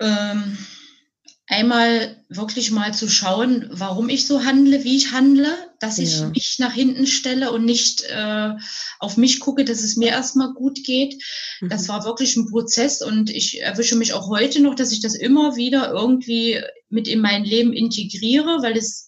Ähm, 0.00 0.56
einmal 1.48 2.22
wirklich 2.28 2.70
mal 2.70 2.92
zu 2.92 3.08
schauen, 3.08 3.66
warum 3.70 4.08
ich 4.10 4.26
so 4.26 4.44
handle, 4.44 4.84
wie 4.84 4.96
ich 4.96 5.12
handle, 5.12 5.48
dass 5.80 5.98
ich 5.98 6.18
Ja. 6.20 6.28
mich 6.28 6.56
nach 6.58 6.72
hinten 6.74 7.06
stelle 7.06 7.50
und 7.52 7.64
nicht 7.64 8.02
äh, 8.02 8.50
auf 8.98 9.16
mich 9.16 9.40
gucke, 9.40 9.64
dass 9.64 9.82
es 9.82 9.96
mir 9.96 10.08
erstmal 10.10 10.52
gut 10.52 10.84
geht. 10.84 11.22
Das 11.62 11.84
Mhm. 11.84 11.88
war 11.88 12.04
wirklich 12.04 12.36
ein 12.36 12.50
Prozess 12.50 13.00
und 13.02 13.30
ich 13.30 13.60
erwische 13.62 13.96
mich 13.96 14.12
auch 14.12 14.28
heute 14.28 14.60
noch, 14.60 14.74
dass 14.74 14.92
ich 14.92 15.00
das 15.00 15.14
immer 15.14 15.56
wieder 15.56 15.90
irgendwie 15.90 16.60
mit 16.90 17.08
in 17.08 17.20
mein 17.20 17.44
Leben 17.44 17.72
integriere, 17.72 18.62
weil 18.62 18.76
es 18.76 19.06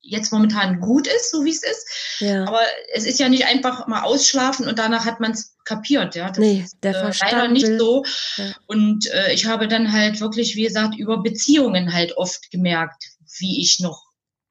jetzt 0.00 0.32
momentan 0.32 0.80
gut 0.80 1.06
ist, 1.08 1.30
so 1.32 1.44
wie 1.44 1.50
es 1.50 1.62
ist. 1.64 1.86
ja. 2.20 2.44
Aber 2.46 2.60
es 2.94 3.04
ist 3.04 3.18
ja 3.18 3.28
nicht 3.28 3.46
einfach 3.46 3.88
mal 3.88 4.02
ausschlafen 4.02 4.66
und 4.68 4.78
danach 4.78 5.04
hat 5.04 5.18
man 5.20 5.32
es 5.32 5.56
kapiert. 5.68 6.14
Ja, 6.16 6.28
das 6.28 6.38
Nee, 6.38 6.62
ist 6.64 6.78
der 6.82 6.96
äh, 6.96 7.00
Verstand 7.00 7.32
leider 7.32 7.48
nicht 7.48 7.66
will- 7.68 7.78
so. 7.78 8.04
Ja. 8.36 8.54
Und 8.66 9.06
äh, 9.12 9.32
ich 9.32 9.46
habe 9.46 9.68
dann 9.68 9.92
halt 9.92 10.20
wirklich, 10.20 10.56
wie 10.56 10.64
gesagt, 10.64 10.96
über 10.98 11.22
Beziehungen 11.22 11.92
halt 11.92 12.16
oft 12.16 12.50
gemerkt, 12.50 13.04
wie 13.38 13.60
ich 13.62 13.78
noch 13.80 14.02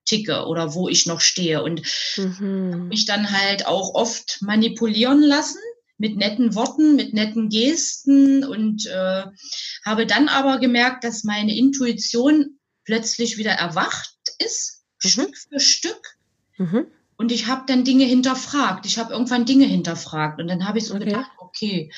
ticke 0.06 0.46
oder 0.46 0.74
wo 0.74 0.88
ich 0.88 1.06
noch 1.06 1.20
stehe. 1.20 1.64
Und 1.64 1.82
Mhm. 2.18 2.88
mich 2.88 3.06
dann 3.06 3.32
halt 3.32 3.66
auch 3.66 3.94
oft 3.96 4.38
manipulieren 4.42 5.22
lassen 5.22 5.60
mit 5.98 6.16
netten 6.16 6.54
Worten, 6.56 6.96
mit 6.96 7.14
netten 7.14 7.50
Gesten 7.50 8.44
und 8.46 8.86
äh, 8.86 9.24
habe 9.86 10.06
dann 10.06 10.30
aber 10.30 10.60
gemerkt, 10.60 11.04
dass 11.04 11.24
meine 11.24 11.56
Intuition 11.58 12.60
plötzlich 12.86 13.38
wieder 13.38 13.52
erwacht 13.52 14.14
ist, 14.38 14.84
Mhm. 15.04 15.10
Stück 15.10 15.38
für 15.38 15.60
Stück. 15.60 16.18
Mhm. 16.58 16.88
Und 17.18 17.32
ich 17.32 17.48
habe 17.48 17.64
dann 17.68 17.84
Dinge 17.84 18.06
hinterfragt. 18.06 18.86
Ich 18.86 19.00
habe 19.00 19.12
irgendwann 19.14 19.46
Dinge 19.46 19.66
hinterfragt. 19.66 20.40
Und 20.40 20.48
dann 20.48 20.68
habe 20.68 20.78
ich 20.78 20.86
so 20.86 20.94
Okay. 20.96 21.06
gedacht, 21.06 21.32
okay, 21.40 21.92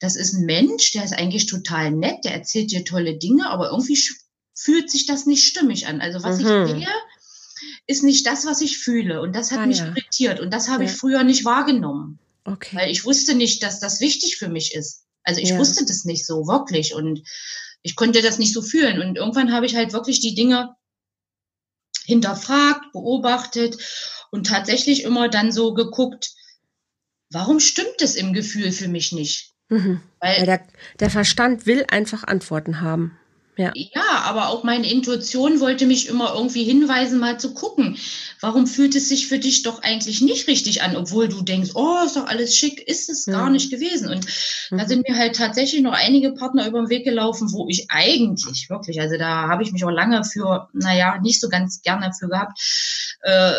das 0.00 0.16
ist 0.16 0.34
ein 0.34 0.44
Mensch, 0.46 0.90
der 0.92 1.04
ist 1.04 1.12
eigentlich 1.14 1.46
total 1.46 1.92
nett, 1.92 2.24
der 2.24 2.32
erzählt 2.34 2.72
dir 2.72 2.84
tolle 2.84 3.16
Dinge, 3.16 3.48
aber 3.50 3.70
irgendwie 3.70 3.98
fühlt 4.56 4.90
sich 4.90 5.06
das 5.06 5.26
nicht 5.26 5.44
stimmig 5.44 5.86
an. 5.86 6.00
Also 6.00 6.22
was 6.24 6.38
Mhm. 6.38 6.46
ich 6.46 6.46
sehe, 6.84 6.88
ist 7.86 8.02
nicht 8.02 8.26
das, 8.26 8.46
was 8.46 8.60
ich 8.60 8.78
fühle. 8.78 9.20
Und 9.22 9.34
das 9.36 9.52
hat 9.52 9.60
Ah, 9.60 9.66
mich 9.66 9.78
ja. 9.78 9.86
irritiert. 9.86 10.40
Und 10.40 10.52
das 10.52 10.68
habe 10.68 10.84
ich 10.84 10.90
Ja. 10.90 10.96
früher 10.96 11.22
nicht 11.22 11.44
wahrgenommen, 11.44 12.18
Okay. 12.44 12.76
weil 12.76 12.90
ich 12.90 13.04
wusste 13.04 13.34
nicht, 13.36 13.62
dass 13.62 13.78
das 13.78 14.00
wichtig 14.00 14.36
für 14.36 14.48
mich 14.48 14.74
ist. 14.74 15.04
Also 15.22 15.40
ich 15.40 15.50
Ja. 15.50 15.58
wusste 15.58 15.84
das 15.86 16.04
nicht 16.04 16.26
so, 16.26 16.46
wirklich. 16.48 16.94
Und 16.94 17.22
ich 17.82 17.94
konnte 17.94 18.22
das 18.22 18.38
nicht 18.38 18.52
so 18.52 18.60
fühlen. 18.60 19.00
Und 19.00 19.16
irgendwann 19.16 19.52
habe 19.52 19.66
ich 19.66 19.76
halt 19.76 19.92
wirklich 19.92 20.20
die 20.20 20.34
Dinge 20.34 20.74
hinterfragt, 22.04 22.92
beobachtet 22.92 23.78
und 24.30 24.46
tatsächlich 24.46 25.04
immer 25.04 25.28
dann 25.28 25.52
so 25.52 25.74
geguckt, 25.74 26.34
warum 27.30 27.60
stimmt 27.60 28.00
es 28.00 28.14
im 28.14 28.32
Gefühl 28.32 28.72
für 28.72 28.88
mich 28.88 29.12
nicht? 29.12 29.52
Mhm. 29.68 30.00
Weil 30.20 30.38
Ja, 30.38 30.44
der, 30.44 30.66
der 31.00 31.10
Verstand 31.10 31.66
will 31.66 31.84
einfach 31.88 32.24
Antworten 32.24 32.80
haben. 32.80 33.18
Ja. 33.56 33.70
Ja, 33.74 34.22
aber 34.24 34.48
auch 34.48 34.64
meine 34.64 34.90
Intuition 34.90 35.60
wollte 35.60 35.86
mich 35.86 36.08
immer 36.08 36.34
irgendwie 36.34 36.64
hinweisen, 36.64 37.20
mal 37.20 37.38
zu 37.38 37.54
gucken, 37.54 37.96
warum 38.40 38.66
fühlt 38.66 38.96
es 38.96 39.08
sich 39.08 39.28
für 39.28 39.38
dich 39.38 39.62
doch 39.62 39.82
eigentlich 39.82 40.20
nicht 40.20 40.48
richtig 40.48 40.82
an, 40.82 40.96
obwohl 40.96 41.28
du 41.28 41.40
denkst, 41.42 41.70
oh, 41.74 41.98
ist 42.04 42.16
doch 42.16 42.26
alles 42.26 42.56
schick, 42.56 42.80
ist 42.88 43.08
es 43.08 43.26
gar 43.26 43.44
Ja. 43.44 43.50
nicht 43.50 43.70
gewesen. 43.70 44.08
Und 44.08 44.26
da 44.70 44.76
Mhm. 44.82 44.88
sind 44.88 45.08
mir 45.08 45.16
halt 45.16 45.36
tatsächlich 45.36 45.82
noch 45.82 45.92
einige 45.92 46.32
Partner 46.32 46.66
über 46.66 46.80
den 46.80 46.88
Weg 46.88 47.04
gelaufen, 47.04 47.52
wo 47.52 47.68
ich 47.68 47.86
eigentlich 47.90 48.68
wirklich, 48.70 49.00
also 49.00 49.16
da 49.18 49.48
habe 49.48 49.62
ich 49.62 49.70
mich 49.70 49.84
auch 49.84 49.90
lange 49.90 50.24
für, 50.24 50.68
naja, 50.72 51.18
nicht 51.22 51.40
so 51.40 51.48
ganz 51.48 51.80
gerne 51.82 52.10
für 52.18 52.28
gehabt, 52.28 52.58
äh, 53.22 53.52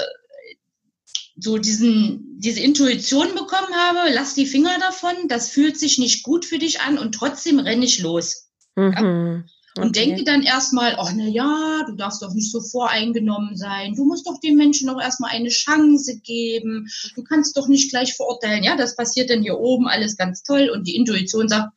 so 1.37 1.57
diesen, 1.57 2.37
diese 2.39 2.61
Intuition 2.61 3.29
bekommen 3.33 3.73
habe, 3.75 4.13
lass 4.13 4.35
die 4.35 4.45
Finger 4.45 4.77
davon, 4.79 5.13
das 5.27 5.49
fühlt 5.49 5.77
sich 5.79 5.97
nicht 5.99 6.23
gut 6.23 6.45
für 6.45 6.57
dich 6.59 6.81
an 6.81 6.97
und 6.97 7.13
trotzdem 7.15 7.59
renne 7.59 7.85
ich 7.85 7.99
los. 7.99 8.49
Mhm. 8.75 9.45
Und 9.77 9.89
Okay. 9.89 10.05
denke 10.05 10.23
dann 10.23 10.41
erstmal, 10.43 10.95
ach 10.97 11.11
na 11.13 11.25
ja, 11.25 11.83
du 11.85 11.95
darfst 11.95 12.21
doch 12.21 12.33
nicht 12.33 12.49
so 12.49 12.61
voreingenommen 12.61 13.57
sein. 13.57 13.93
Du 13.95 14.05
musst 14.05 14.25
doch 14.25 14.39
den 14.39 14.55
Menschen 14.55 14.89
auch 14.89 15.01
erstmal 15.01 15.31
eine 15.31 15.49
Chance 15.49 16.19
geben. 16.21 16.87
Du 17.15 17.23
kannst 17.23 17.57
doch 17.57 17.67
nicht 17.67 17.89
gleich 17.89 18.13
verurteilen. 18.15 18.63
Ja, 18.63 18.77
das 18.77 18.95
passiert 18.95 19.29
dann 19.29 19.41
hier 19.41 19.57
oben, 19.59 19.87
alles 19.89 20.15
ganz 20.15 20.43
toll. 20.43 20.69
Und 20.69 20.87
die 20.87 20.95
Intuition 20.95 21.49
sagt, 21.49 21.73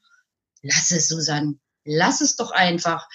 lass 0.62 0.92
es, 0.92 1.08
Susanne. 1.08 1.56
Lass 1.84 2.20
es 2.20 2.36
doch 2.36 2.52
einfach. 2.52 3.08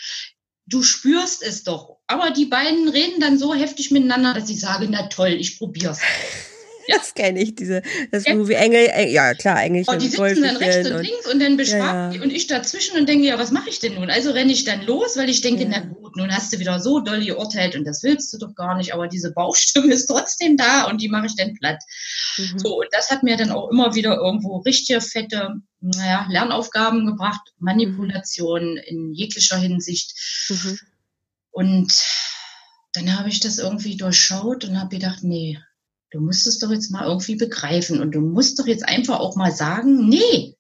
Du 0.66 0.84
spürst 0.84 1.44
es 1.44 1.64
doch. 1.64 1.98
Aber 2.08 2.32
die 2.32 2.46
beiden 2.46 2.90
reden 2.90 3.22
dann 3.22 3.38
so 3.38 3.54
heftig 3.54 3.92
miteinander, 3.92 4.34
dass 4.34 4.50
ich 4.50 4.60
sage, 4.60 4.88
na 4.90 5.08
toll, 5.08 5.30
ich 5.30 5.58
probier's. 5.60 6.00
Das 6.98 7.14
kenne 7.14 7.42
ich, 7.42 7.56
diese, 7.56 7.82
das 8.12 8.26
Ja. 8.26 8.36
Movie 8.36 8.54
Engel, 8.54 8.88
äh, 8.94 9.12
ja 9.12 9.34
klar, 9.34 9.64
Engelchen 9.64 9.90
Und 9.94 9.98
Oh, 9.98 10.00
die 10.00 10.08
sitzen 10.10 10.44
dann 10.44 10.58
rechts 10.58 10.90
und, 10.90 10.96
und, 10.96 11.04
links 11.04 11.32
und 11.34 11.40
dann 11.42 11.58
beschwagen 11.58 12.12
Ja, 12.14 12.18
ja. 12.18 12.22
und 12.24 12.32
ich 12.32 12.48
dazwischen 12.48 12.98
und 12.98 13.08
denke, 13.08 13.26
ja, 13.28 13.40
was 13.40 13.52
mache 13.52 13.70
ich 13.70 13.80
denn 13.80 13.96
nun? 13.96 14.10
Also 14.10 14.32
renne 14.32 14.52
ich 14.52 14.64
dann 14.64 14.86
los, 14.86 15.18
weil 15.18 15.30
ich 15.30 15.42
denke, 15.42 15.64
Ja. 15.64 15.70
na 15.70 15.80
gut, 15.80 16.16
nun 16.16 16.32
hast 16.36 16.54
du 16.54 16.60
wieder 16.60 16.80
so 16.80 17.00
doll 17.00 17.24
geurteilt 17.24 17.76
und 17.76 17.86
das 17.86 18.04
willst 18.04 18.32
du 18.34 18.38
doch 18.38 18.56
gar 18.56 18.76
nicht, 18.78 18.94
aber 18.94 19.08
diese 19.08 19.32
Bauchstimme 19.32 19.94
ist 19.94 20.08
trotzdem 20.08 20.58
da 20.58 20.86
und 20.86 21.02
die 21.02 21.10
mache 21.10 21.28
ich 21.28 21.36
dann 21.36 21.54
platt. 21.56 21.82
Mhm. 22.38 22.60
So, 22.60 22.78
und 22.80 22.88
das 22.92 23.10
hat 23.10 23.24
mir 23.24 23.38
dann 23.38 23.52
auch 23.52 23.70
immer 23.72 23.96
wieder 23.96 24.16
irgendwo 24.18 24.58
richtige 24.58 25.02
fette, 25.02 25.56
naja, 25.82 26.26
Lernaufgaben 26.30 27.06
gebracht, 27.06 27.42
Manipulation 27.60 28.78
in 28.78 29.14
jeglicher 29.14 29.58
Hinsicht. 29.58 30.14
Mhm. 30.50 30.80
Und 31.52 31.94
dann 32.94 33.18
habe 33.18 33.30
ich 33.30 33.40
das 33.40 33.58
irgendwie 33.58 33.98
durchschaut 33.98 34.66
und 34.66 34.80
habe 34.80 34.96
gedacht, 34.96 35.20
nee, 35.24 35.60
du 36.14 36.22
musst 36.22 36.48
es 36.48 36.60
doch 36.60 36.72
jetzt 36.72 36.92
mal 36.92 37.06
irgendwie 37.06 37.36
begreifen 37.36 38.00
und 38.00 38.12
du 38.12 38.22
musst 38.22 38.60
doch 38.60 38.68
jetzt 38.68 38.88
einfach 38.88 39.20
auch 39.20 39.36
mal 39.36 39.52
sagen, 39.52 40.08
nee, 40.08 40.56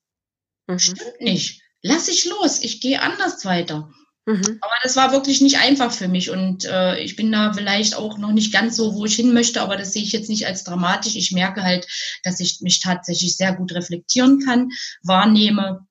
Mhm. 0.68 0.80
stimmt 0.80 1.22
nicht. 1.22 1.62
Lass 1.82 2.08
ich 2.08 2.26
los, 2.26 2.60
ich 2.62 2.82
gehe 2.82 3.02
anders 3.02 3.44
weiter. 3.46 3.92
Mhm. 4.26 4.58
Aber 4.62 4.76
das 4.84 4.96
war 4.96 5.12
wirklich 5.12 5.42
nicht 5.42 5.58
einfach 5.58 5.92
für 5.92 6.08
mich 6.08 6.30
und 6.30 6.64
äh, 6.64 6.98
ich 7.00 7.18
bin 7.18 7.30
da 7.32 7.52
vielleicht 7.52 7.96
auch 7.96 8.18
noch 8.18 8.32
nicht 8.32 8.54
ganz 8.54 8.78
so, 8.78 8.96
wo 8.96 9.06
ich 9.06 9.16
hin 9.18 9.34
möchte, 9.34 9.62
aber 9.62 9.76
das 9.76 9.92
sehe 9.92 10.04
ich 10.04 10.14
jetzt 10.14 10.30
nicht 10.30 10.48
als 10.48 10.64
dramatisch. 10.64 11.18
Ich 11.18 11.34
merke 11.34 11.62
halt, 11.62 11.86
dass 12.24 12.40
ich 12.40 12.62
mich 12.62 12.80
tatsächlich 12.80 13.36
sehr 13.36 13.54
gut 13.54 13.74
reflektieren 13.74 14.40
kann, 14.40 14.70
wahrnehme 15.04 15.86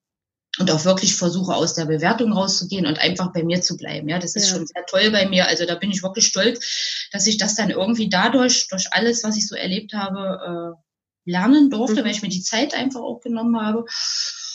und 0.58 0.70
auch 0.70 0.84
wirklich 0.84 1.16
versuche, 1.16 1.54
aus 1.54 1.74
der 1.74 1.86
Bewertung 1.86 2.32
rauszugehen 2.32 2.86
und 2.86 2.98
einfach 2.98 3.32
bei 3.32 3.42
mir 3.42 3.62
zu 3.62 3.76
bleiben. 3.76 4.08
Ja, 4.08 4.18
das 4.18 4.36
ist 4.36 4.50
Ja. 4.50 4.56
schon 4.56 4.66
sehr 4.66 4.84
toll 4.86 5.10
bei 5.10 5.26
mir. 5.26 5.46
Also 5.48 5.64
da 5.64 5.74
bin 5.76 5.90
ich 5.90 6.02
wirklich 6.02 6.26
stolz, 6.26 7.08
dass 7.12 7.26
ich 7.26 7.38
das 7.38 7.54
dann 7.54 7.70
irgendwie 7.70 8.08
dadurch, 8.10 8.68
durch 8.68 8.86
alles, 8.92 9.24
was 9.24 9.36
ich 9.36 9.48
so 9.48 9.54
erlebt 9.56 9.94
habe, 9.94 10.76
äh, 10.76 11.30
lernen 11.30 11.70
durfte, 11.70 12.00
Mhm. 12.00 12.04
weil 12.04 12.12
ich 12.12 12.22
mir 12.22 12.28
die 12.28 12.42
Zeit 12.42 12.74
einfach 12.74 13.00
auch 13.00 13.20
genommen 13.20 13.58
habe. 13.60 13.84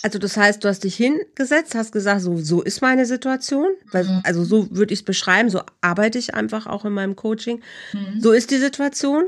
Also 0.03 0.19
das 0.19 0.37
heißt, 0.37 0.63
du 0.63 0.67
hast 0.67 0.83
dich 0.83 0.95
hingesetzt, 0.95 1.73
hast 1.73 1.91
gesagt, 1.91 2.21
so, 2.21 2.37
so 2.37 2.61
ist 2.61 2.81
meine 2.81 3.05
Situation. 3.07 3.69
Mhm. 3.91 4.21
Also 4.23 4.43
so 4.43 4.67
würde 4.69 4.93
ich 4.93 4.99
es 4.99 5.05
beschreiben, 5.05 5.49
so 5.49 5.61
arbeite 5.81 6.19
ich 6.19 6.35
einfach 6.35 6.67
auch 6.67 6.85
in 6.85 6.93
meinem 6.93 7.15
Coaching. 7.15 7.61
Mhm. 7.93 8.21
So 8.21 8.31
ist 8.31 8.51
die 8.51 8.57
Situation. 8.57 9.25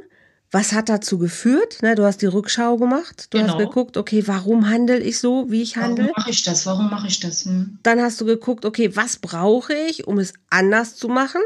Was 0.52 0.74
hat 0.74 0.90
dazu 0.90 1.20
geführt? 1.20 1.84
Ne, 1.84 1.94
du 1.96 2.04
hast 2.06 2.22
die 2.24 2.26
Rückschau 2.26 2.78
gemacht. 2.78 3.28
Du 3.30 3.38
Genau. 3.38 3.54
hast 3.54 3.60
geguckt, 3.60 3.98
okay, 3.98 4.24
warum 4.28 4.68
handle 4.70 5.00
ich 5.00 5.20
so, 5.20 5.52
wie 5.52 5.62
ich 5.62 5.78
handle? 5.78 6.06
Warum 6.06 6.14
mache 6.18 6.32
ich 6.32 6.44
das? 6.44 6.66
Warum 6.66 6.90
mache 6.90 7.08
ich 7.08 7.20
das? 7.20 7.46
Hm. 7.46 7.78
Dann 7.84 8.02
hast 8.02 8.20
du 8.20 8.26
geguckt, 8.26 8.66
okay, 8.66 8.96
was 8.96 9.18
brauche 9.18 9.74
ich, 9.74 10.08
um 10.08 10.18
es 10.18 10.34
anders 10.50 10.96
zu 10.96 11.08
machen? 11.08 11.42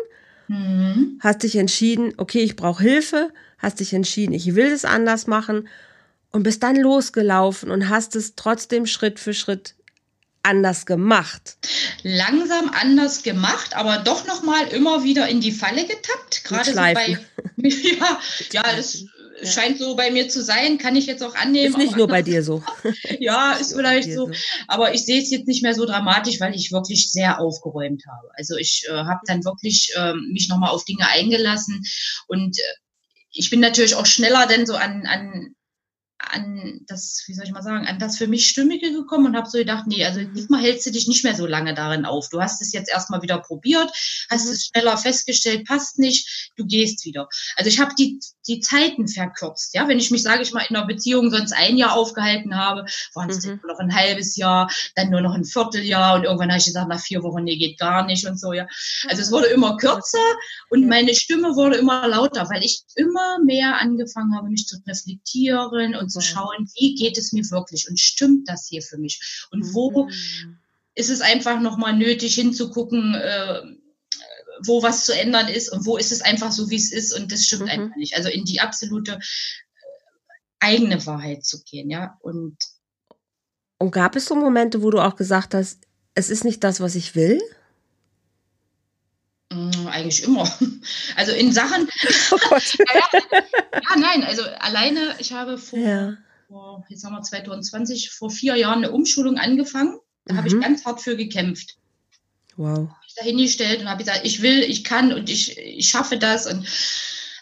Mhm. 0.47 1.19
Hast 1.19 1.43
dich 1.43 1.55
entschieden, 1.57 2.13
okay, 2.17 2.39
ich 2.39 2.55
brauche 2.55 2.81
Hilfe. 2.81 3.31
Hast 3.57 3.79
dich 3.81 3.93
entschieden, 3.93 4.33
ich 4.33 4.55
will 4.55 4.67
es 4.71 4.85
anders 4.85 5.27
machen. 5.27 5.67
Und 6.31 6.43
bist 6.43 6.63
dann 6.63 6.77
losgelaufen 6.77 7.69
und 7.71 7.89
hast 7.89 8.15
es 8.15 8.35
trotzdem 8.35 8.85
Schritt 8.87 9.19
für 9.19 9.33
Schritt 9.33 9.75
anders 10.41 10.85
gemacht. 10.85 11.57
Langsam 12.03 12.69
anders 12.73 13.23
gemacht, 13.23 13.75
aber 13.75 13.99
doch 13.99 14.25
noch 14.27 14.43
mal 14.43 14.67
immer 14.67 15.03
wieder 15.03 15.27
in 15.29 15.41
die 15.41 15.51
Falle 15.51 15.85
getappt. 15.85 16.43
Gerade 16.43 16.71
so 16.71 16.75
bei. 16.75 17.19
ja, 17.99 18.19
ja, 18.51 18.75
das 18.75 19.05
Ja. 19.41 19.49
scheint 19.49 19.79
so 19.79 19.95
bei 19.95 20.11
mir 20.11 20.29
zu 20.29 20.43
sein, 20.43 20.77
kann 20.77 20.95
ich 20.95 21.05
jetzt 21.05 21.23
auch 21.23 21.35
annehmen. 21.35 21.67
Ist 21.69 21.77
nicht 21.77 21.95
nur 21.95 22.07
bei 22.15 22.21
dir 22.21 22.43
so. 22.43 22.63
Ja, 23.19 23.53
ist 23.53 23.73
vielleicht 23.73 24.09
Dir 24.09 24.15
so. 24.15 24.31
Aber 24.67 24.93
ich 24.93 25.05
sehe 25.05 25.21
es 25.21 25.31
jetzt 25.31 25.47
nicht 25.47 25.63
mehr 25.63 25.73
so 25.73 25.85
dramatisch, 25.85 26.39
weil 26.39 26.55
ich 26.55 26.71
wirklich 26.71 27.11
sehr 27.11 27.39
aufgeräumt 27.39 28.03
habe. 28.05 28.29
Also 28.35 28.57
ich 28.57 28.85
äh, 28.89 28.91
habe 28.93 29.21
dann 29.25 29.43
wirklich 29.43 29.93
ähm, 29.97 30.29
mich 30.31 30.49
nochmal 30.49 30.71
auf 30.71 30.85
Dinge 30.85 31.07
eingelassen 31.07 31.81
und 32.27 32.57
äh, 32.59 32.61
ich 33.31 33.49
bin 33.49 33.59
natürlich 33.59 33.95
auch 33.95 34.05
schneller 34.05 34.45
denn 34.45 34.65
so 34.65 34.75
an, 34.75 35.05
an, 35.07 35.55
an 36.31 36.81
das, 36.87 37.23
wie 37.27 37.33
soll 37.33 37.45
ich 37.45 37.51
mal 37.51 37.61
sagen, 37.61 37.85
an 37.87 37.99
das 37.99 38.17
für 38.17 38.27
mich 38.27 38.47
Stimmige 38.47 38.91
gekommen 38.91 39.27
und 39.27 39.35
habe 39.35 39.49
so 39.49 39.57
gedacht, 39.57 39.85
nee, 39.87 40.03
also 40.05 40.19
Mhm. 40.19 40.33
diesmal 40.33 40.61
hältst 40.61 40.85
du 40.85 40.91
dich 40.91 41.07
nicht 41.07 41.23
mehr 41.23 41.35
so 41.35 41.45
lange 41.45 41.73
darin 41.73 42.05
auf. 42.05 42.29
Du 42.29 42.41
hast 42.41 42.61
es 42.61 42.71
jetzt 42.73 42.89
erstmal 42.89 43.21
wieder 43.21 43.39
probiert, 43.39 43.91
hast 44.29 44.45
Mhm. 44.45 44.51
es 44.51 44.65
schneller 44.65 44.97
festgestellt, 44.97 45.65
passt 45.65 45.99
nicht, 45.99 46.51
du 46.55 46.65
gehst 46.65 47.05
wieder. 47.05 47.27
Also 47.55 47.69
ich 47.69 47.79
habe 47.79 47.93
die, 47.97 48.19
die 48.47 48.59
Zeiten 48.59 49.07
verkürzt. 49.07 49.73
Ja, 49.73 49.87
wenn 49.87 49.99
ich 49.99 50.11
mich, 50.11 50.23
sage 50.23 50.41
ich 50.43 50.53
mal, 50.53 50.65
in 50.69 50.75
einer 50.75 50.85
Beziehung 50.87 51.29
sonst 51.29 51.53
ein 51.53 51.77
Jahr 51.77 51.93
aufgehalten 51.93 52.55
habe, 52.55 52.85
waren 53.13 53.29
es 53.29 53.45
Mhm. 53.45 53.59
nur 53.63 53.73
noch 53.73 53.79
ein 53.79 53.95
halbes 53.95 54.35
Jahr, 54.35 54.69
dann 54.95 55.09
nur 55.09 55.21
noch 55.21 55.33
ein 55.33 55.45
Vierteljahr 55.45 56.15
und 56.15 56.23
irgendwann 56.23 56.49
habe 56.49 56.59
ich 56.59 56.65
gesagt, 56.65 56.89
nach 56.89 56.99
vier 56.99 57.23
Wochen, 57.23 57.43
nee, 57.43 57.57
geht 57.57 57.79
gar 57.79 58.05
nicht 58.05 58.25
und 58.27 58.39
so, 58.39 58.53
ja. 58.53 58.67
Also 59.09 59.21
es 59.21 59.31
wurde 59.31 59.47
immer 59.47 59.77
kürzer 59.77 60.17
und 60.69 60.87
meine 60.87 61.13
Stimme 61.15 61.55
wurde 61.55 61.77
immer 61.77 62.07
lauter, 62.07 62.49
weil 62.49 62.63
ich 62.63 62.83
immer 62.95 63.39
mehr 63.43 63.77
angefangen 63.79 64.35
habe, 64.35 64.49
mich 64.49 64.65
zu 64.67 64.77
reflektieren 64.87 65.95
und 65.95 66.11
zu 66.13 66.21
Super. 66.21 66.41
schauen, 66.41 66.69
wie 66.79 66.95
geht 66.95 67.17
es 67.17 67.33
mir 67.33 67.43
wirklich 67.51 67.89
und 67.89 67.99
stimmt 67.99 68.47
das 68.47 68.67
hier 68.69 68.81
für 68.81 68.97
mich? 68.97 69.47
Und 69.51 69.73
wo 69.73 70.05
Mhm. 70.05 70.57
ist 70.95 71.09
es 71.09 71.21
einfach 71.21 71.59
nochmal 71.59 71.95
nötig 71.97 72.35
hinzugucken, 72.35 73.15
äh, 73.15 73.61
wo 74.65 74.83
was 74.83 75.05
zu 75.05 75.13
ändern 75.19 75.47
ist 75.47 75.69
und 75.69 75.85
wo 75.85 75.97
ist 75.97 76.11
es 76.11 76.21
einfach 76.21 76.51
so, 76.51 76.69
wie 76.69 76.75
es 76.75 76.91
ist 76.91 77.13
und 77.13 77.31
das 77.31 77.43
stimmt 77.43 77.63
Mhm. 77.63 77.69
einfach 77.69 77.95
nicht. 77.97 78.15
Also 78.15 78.29
in 78.29 78.45
die 78.45 78.59
absolute 78.61 79.13
äh, 79.13 79.19
eigene 80.59 81.05
Wahrheit 81.05 81.43
zu 81.43 81.63
gehen, 81.63 81.89
ja. 81.89 82.17
Und 82.21 82.57
Und 83.79 83.91
gab 83.91 84.15
es 84.15 84.25
so 84.27 84.35
Momente, 84.35 84.81
wo 84.81 84.91
du 84.91 84.99
auch 84.99 85.15
gesagt 85.15 85.53
hast, 85.53 85.79
es 86.15 86.29
ist 86.29 86.43
nicht 86.45 86.63
das, 86.63 86.79
was 86.79 86.95
ich 86.95 87.15
will? 87.15 87.41
Eigentlich 89.93 90.23
immer. 90.23 90.43
Also 91.15 91.31
in 91.31 91.51
Sachen, 91.53 91.87
Oh 92.31 92.37
Gott. 92.49 92.73
ja, 92.93 93.95
nein, 93.97 94.23
also 94.23 94.43
alleine, 94.59 95.15
ich 95.19 95.31
habe 95.31 95.57
vor, 95.57 95.79
Ja. 95.79 96.17
vor 96.47 96.83
jetzt 96.89 97.03
haben 97.05 97.13
wir 97.13 97.21
2020, 97.21 98.09
vor 98.11 98.29
vier 98.29 98.55
Jahren 98.55 98.79
eine 98.79 98.91
Umschulung 98.91 99.37
angefangen. 99.37 99.99
Da 100.25 100.35
habe 100.35 100.47
ich 100.47 100.53
Mhm. 100.55 100.61
ganz 100.61 100.85
hart 100.85 101.01
für 101.01 101.15
gekämpft. 101.15 101.77
Wow. 102.55 102.89
mich 103.03 103.15
dahingestellt 103.15 103.81
und 103.81 103.89
habe 103.89 104.03
gesagt, 104.03 104.21
ich 104.25 104.41
will, 104.43 104.59
ich 104.61 104.83
kann 104.83 105.11
und 105.11 105.27
ich, 105.29 105.57
ich 105.57 105.89
schaffe 105.89 106.17
das 106.19 106.45
und 106.45 106.67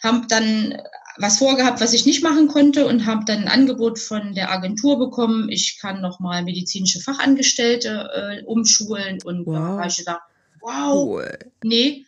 habe 0.01 0.25
dann 0.29 0.81
was 1.17 1.37
vorgehabt, 1.39 1.81
was 1.81 1.91
ich 1.93 2.05
nicht 2.05 2.23
machen 2.23 2.47
konnte 2.47 2.87
und 2.87 3.05
habe 3.05 3.25
dann 3.25 3.39
ein 3.41 3.47
Angebot 3.49 3.99
von 3.99 4.33
der 4.33 4.51
Agentur 4.51 4.97
bekommen. 4.97 5.49
Ich 5.49 5.79
kann 5.81 5.99
nochmal 6.01 6.43
medizinische 6.43 7.01
Fachangestellte 7.01 8.09
äh, 8.41 8.45
umschulen 8.45 9.19
und 9.25 9.45
da 9.45 9.51
Wow. 9.51 9.79
habe 9.79 9.87
ich 9.89 9.97
gedacht, 9.97 10.21
wow, 10.61 10.93
Cool. 10.95 11.37
nee, 11.63 12.05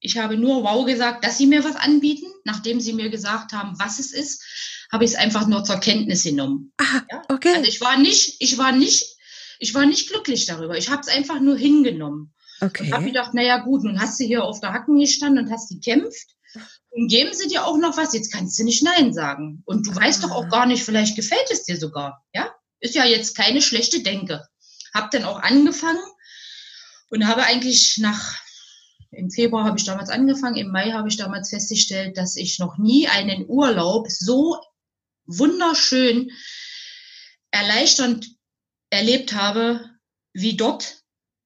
ich 0.00 0.16
habe 0.18 0.36
nur 0.36 0.62
wow 0.62 0.86
gesagt, 0.86 1.24
dass 1.24 1.38
sie 1.38 1.46
mir 1.46 1.64
was 1.64 1.76
anbieten. 1.76 2.26
Nachdem 2.44 2.80
sie 2.80 2.92
mir 2.92 3.10
gesagt 3.10 3.52
haben, 3.52 3.78
was 3.78 3.98
es 3.98 4.12
ist, 4.12 4.42
habe 4.92 5.04
ich 5.04 5.10
es 5.12 5.16
einfach 5.16 5.46
nur 5.46 5.64
zur 5.64 5.78
Kenntnis 5.80 6.22
genommen. 6.24 6.72
Ah, 6.78 7.02
Ja, 7.10 7.22
okay. 7.28 7.54
Also 7.56 7.68
ich 7.68 7.80
war 7.80 7.98
nicht, 7.98 8.36
ich 8.40 8.56
war 8.58 8.72
nicht, 8.72 9.16
ich 9.58 9.74
war 9.74 9.86
nicht 9.86 10.08
glücklich 10.08 10.46
darüber. 10.46 10.76
Ich 10.78 10.88
habe 10.90 11.00
es 11.02 11.08
einfach 11.08 11.40
nur 11.40 11.56
hingenommen. 11.56 12.32
Und 12.60 12.78
habe 12.92 12.96
okay. 13.02 13.04
gedacht, 13.06 13.34
naja 13.34 13.58
gut, 13.58 13.84
nun 13.84 14.00
hast 14.00 14.18
du 14.18 14.24
hier 14.24 14.42
auf 14.44 14.60
der 14.60 14.72
Hacken 14.72 14.98
gestanden 14.98 15.44
und 15.46 15.52
hast 15.52 15.68
gekämpft. 15.70 16.28
Und 16.90 17.08
geben 17.08 17.34
sie 17.34 17.46
dir 17.48 17.64
auch 17.66 17.76
noch 17.76 17.96
was, 17.96 18.14
jetzt 18.14 18.32
kannst 18.32 18.58
du 18.58 18.64
nicht 18.64 18.82
Nein 18.82 19.12
sagen. 19.12 19.62
Und 19.66 19.86
du 19.86 19.94
weißt 19.94 20.24
doch 20.24 20.30
Ah. 20.30 20.34
auch 20.34 20.48
gar 20.48 20.66
nicht, 20.66 20.82
vielleicht 20.82 21.14
gefällt 21.16 21.50
es 21.50 21.64
dir 21.64 21.76
sogar. 21.76 22.24
Ja, 22.34 22.50
ist 22.80 22.94
ja 22.94 23.04
jetzt 23.04 23.36
keine 23.36 23.60
schlechte 23.62 24.02
Denke. 24.02 24.44
Hab 24.94 25.10
dann 25.10 25.24
auch 25.24 25.40
angefangen 25.40 26.00
und 27.10 27.26
habe 27.26 27.42
eigentlich 27.44 27.98
nach, 27.98 28.36
im 29.10 29.30
Februar 29.30 29.64
habe 29.64 29.78
ich 29.78 29.84
damals 29.84 30.10
angefangen, 30.10 30.56
im 30.56 30.70
Mai 30.70 30.92
habe 30.92 31.08
ich 31.08 31.16
damals 31.16 31.50
festgestellt, 31.50 32.16
dass 32.18 32.36
ich 32.36 32.58
noch 32.58 32.78
nie 32.78 33.08
einen 33.08 33.46
Urlaub 33.48 34.06
so 34.10 34.56
wunderschön 35.26 36.30
erleichternd 37.50 38.26
erlebt 38.90 39.34
habe 39.34 39.80
wie 40.32 40.56
dort. 40.56 40.96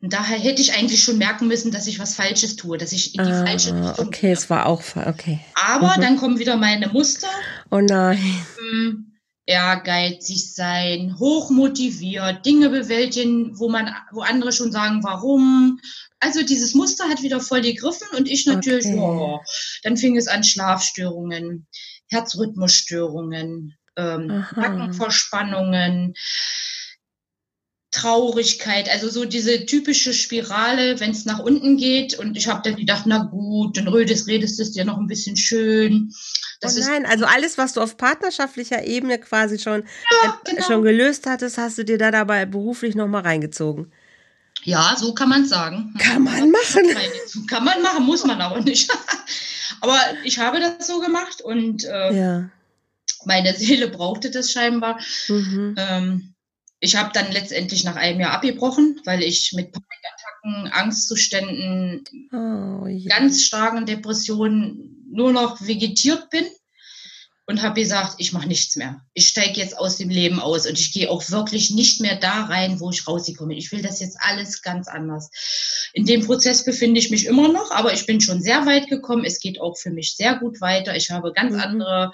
Und 0.01 0.13
daher 0.13 0.37
hätte 0.39 0.61
ich 0.61 0.75
eigentlich 0.75 1.03
schon 1.03 1.19
merken 1.19 1.47
müssen, 1.47 1.71
dass 1.71 1.87
ich 1.87 2.01
was 2.01 2.15
Falsches 2.17 2.57
tue, 2.57 2.77
dass 2.77 2.91
ich 2.91 3.15
in 3.15 3.25
die 3.25 3.31
falsche 3.31 3.73
Ah, 3.73 3.89
Richtung 3.91 4.09
okay, 4.09 4.21
gehe. 4.23 4.33
es 4.33 4.51
war 4.51 4.67
auch, 4.67 4.83
okay. 4.97 5.39
Aber 5.55 5.97
Mhm. 5.97 6.01
dann 6.01 6.17
kommen 6.17 6.39
wieder 6.41 6.57
meine 6.57 6.89
Muster. 6.89 7.29
Oh 7.71 7.79
nein. 7.79 8.19
Hm, 8.59 9.12
Ehrgeizig 9.47 10.55
sein, 10.55 11.17
hochmotiviert, 11.19 12.47
Dinge 12.47 12.71
bewältigen, 12.71 13.59
wo 13.59 13.69
man, 13.69 13.95
wo 14.13 14.21
andere 14.21 14.53
schon 14.53 14.71
sagen, 14.71 15.03
warum. 15.03 15.81
Also 16.21 16.43
dieses 16.43 16.75
Muster 16.75 17.09
hat 17.09 17.23
wieder 17.23 17.41
voll 17.41 17.63
gegriffen 17.63 18.07
und 18.17 18.29
ich 18.29 18.47
natürlich, 18.47 18.87
Okay. 18.87 18.97
ja, 18.97 19.41
dann 19.83 19.97
fing 19.97 20.17
es 20.17 20.29
an 20.29 20.45
Schlafstörungen, 20.45 21.67
Herzrhythmusstörungen, 22.09 23.77
ähm. 23.97 24.45
Nackenverspannungen, 24.55 26.15
Traurigkeit, 27.93 28.89
also 28.89 29.11
so 29.11 29.27
diese 29.27 29.67
typische 29.67 30.15
Spirale, 30.15 30.99
wenn 30.99 31.11
es 31.11 31.27
nach 31.27 31.41
unten 31.41 31.77
geht. 31.77 32.19
Und 32.19 32.37
ich 32.37 32.49
habe 32.49 32.63
dann 32.65 32.77
gedacht, 32.77 33.05
na 33.07 33.25
gut, 33.25 33.77
dann 33.77 33.87
redest, 33.87 34.27
redest 34.27 34.59
du 34.59 34.63
es 34.63 34.73
dir 34.73 34.85
noch 34.85 34.99
ein 34.99 35.07
bisschen 35.07 35.37
schön. 35.37 36.11
Das 36.63 36.77
oh 36.77 36.81
nein, 36.81 37.05
also 37.07 37.25
alles, 37.27 37.59
was 37.59 37.73
du 37.73 37.81
auf 37.81 37.97
partnerschaftlicher 37.97 38.85
Ebene 38.87 39.19
quasi 39.19 39.59
schon, 39.59 39.83
Ja, 40.23 40.29
äh, 40.45 40.51
genau. 40.51 40.65
schon 40.67 40.83
gelöst 40.83 41.27
hattest, 41.27 41.59
hast 41.59 41.77
du 41.79 41.85
dir 41.85 41.99
da 41.99 42.11
dabei 42.11 42.47
beruflich 42.47 42.95
nochmal 42.95 43.23
reingezogen. 43.23 43.93
Ja, 44.65 44.95
so 44.97 45.13
kann 45.13 45.29
man 45.29 45.45
sagen. 45.45 45.93
Kann 45.99 46.23
man 46.23 46.51
machen. 46.51 46.85
Kann 47.49 47.65
man 47.65 47.83
machen, 47.83 48.05
muss 48.07 48.25
man 48.25 48.41
aber 48.41 48.61
nicht. 48.61 48.89
aber 49.81 49.99
ich 50.25 50.39
habe 50.39 50.61
das 50.61 50.87
so 50.87 51.01
gemacht 51.01 51.41
und 51.43 51.85
äh, 51.85 52.15
Ja. 52.15 52.49
meine 53.25 53.55
Seele 53.55 53.89
brauchte 53.89 54.31
das 54.31 54.53
scheinbar. 54.53 55.01
Mhm. 55.29 55.75
Ähm, 55.77 56.35
ich 56.79 56.97
habe 56.97 57.11
dann 57.13 57.33
letztendlich 57.33 57.83
nach 57.85 57.97
einem 57.97 58.21
Jahr 58.21 58.33
abgebrochen, 58.35 59.01
weil 59.05 59.23
ich 59.23 59.53
mit 59.53 59.73
Panikattacken, 59.73 60.73
Angstzuständen, 60.73 62.05
Oh, 62.33 62.87
je. 62.87 63.09
ganz 63.09 63.43
starken 63.43 63.87
Depressionen 63.87 64.92
nur 65.13 65.33
noch 65.33 65.61
vegetiert 65.61 66.31
bin 66.31 66.45
und 67.47 67.61
habe 67.63 67.81
gesagt, 67.81 68.15
ich 68.19 68.33
mache 68.33 68.47
nichts 68.49 68.77
mehr. 68.77 69.01
Ich 69.15 69.29
steige 69.29 69.61
jetzt 69.61 69.77
aus 69.77 69.97
dem 69.97 70.09
Leben 70.09 70.41
aus 70.41 70.67
und 70.67 70.79
ich 70.79 70.93
gehe 70.93 71.11
auch 71.11 71.29
wirklich 71.31 71.71
nicht 71.71 72.01
mehr 72.01 72.17
da 72.17 72.45
rein, 72.45 72.81
wo 72.81 72.91
ich 72.91 73.07
rausgekommen 73.07 73.51
bin. 73.51 73.59
Ich 73.59 73.73
will 73.73 73.83
das 73.83 74.01
jetzt 74.01 74.17
alles 74.21 74.63
ganz 74.63 74.89
anders. 74.89 75.29
In 75.93 76.07
dem 76.07 76.25
Prozess 76.25 76.65
befinde 76.65 77.01
ich 77.01 77.11
mich 77.11 77.27
immer 77.27 77.49
noch, 77.49 77.71
aber 77.73 77.93
ich 77.93 78.07
bin 78.07 78.21
schon 78.21 78.41
sehr 78.43 78.65
weit 78.65 78.89
gekommen. 78.89 79.25
Es 79.25 79.41
geht 79.41 79.61
auch 79.61 79.77
für 79.77 79.91
mich 79.91 80.15
sehr 80.17 80.37
gut 80.37 80.61
weiter. 80.61 80.97
Ich 80.97 81.11
habe 81.11 81.33
ganz 81.33 81.55
Mhm. 81.55 81.61
andere 81.61 82.13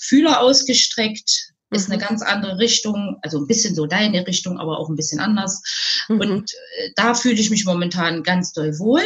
Fühler 0.00 0.40
ausgestreckt. 0.40 1.52
Ist 1.70 1.88
Mhm. 1.88 1.94
eine 1.94 2.02
ganz 2.02 2.22
andere 2.22 2.58
Richtung, 2.58 3.18
also 3.22 3.38
ein 3.38 3.46
bisschen 3.46 3.74
so 3.74 3.84
deine 3.84 4.26
Richtung, 4.26 4.58
aber 4.58 4.78
auch 4.78 4.88
ein 4.88 4.96
bisschen 4.96 5.20
anders. 5.20 5.60
Mhm. 6.08 6.20
Und 6.20 6.52
äh, 6.52 6.90
da 6.96 7.12
fühle 7.14 7.34
ich 7.34 7.50
mich 7.50 7.64
momentan 7.66 8.22
ganz 8.22 8.52
doll 8.52 8.78
wohl. 8.78 9.02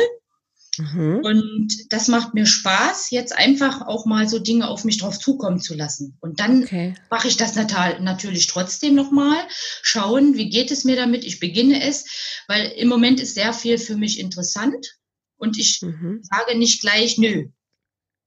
Mhm. 0.78 1.20
Und 1.22 1.92
das 1.92 2.08
macht 2.08 2.32
mir 2.34 2.46
Spaß, 2.46 3.10
jetzt 3.10 3.34
einfach 3.36 3.82
auch 3.82 4.06
mal 4.06 4.26
so 4.28 4.38
Dinge 4.38 4.68
auf 4.68 4.84
mich 4.84 4.98
drauf 4.98 5.18
zukommen 5.18 5.60
zu 5.60 5.74
lassen. 5.74 6.16
Und 6.20 6.40
dann 6.40 6.64
Okay. 6.64 6.94
mache 7.10 7.28
ich 7.28 7.36
das 7.36 7.54
nat- 7.54 8.00
natürlich 8.00 8.46
trotzdem 8.46 8.94
nochmal, 8.94 9.36
schauen, 9.82 10.34
wie 10.36 10.48
geht 10.48 10.70
es 10.70 10.84
mir 10.84 10.96
damit. 10.96 11.24
Ich 11.24 11.40
beginne 11.40 11.82
es, 11.86 12.06
weil 12.48 12.66
im 12.72 12.88
Moment 12.88 13.20
ist 13.20 13.34
sehr 13.34 13.52
viel 13.52 13.76
für 13.76 13.96
mich 13.96 14.18
interessant 14.18 14.96
und 15.36 15.58
ich 15.58 15.80
Mhm. 15.82 16.20
sage 16.22 16.56
nicht 16.56 16.80
gleich 16.80 17.18
nö. 17.18 17.48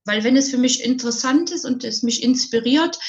Weil 0.07 0.23
wenn 0.23 0.37
es 0.37 0.51
für 0.51 0.59
mich 0.59 0.83
interessant 0.83 1.49
ist 1.49 1.65
und 1.65 1.83
es 1.83 2.03
mich 2.03 2.21
inspiriert 2.21 2.99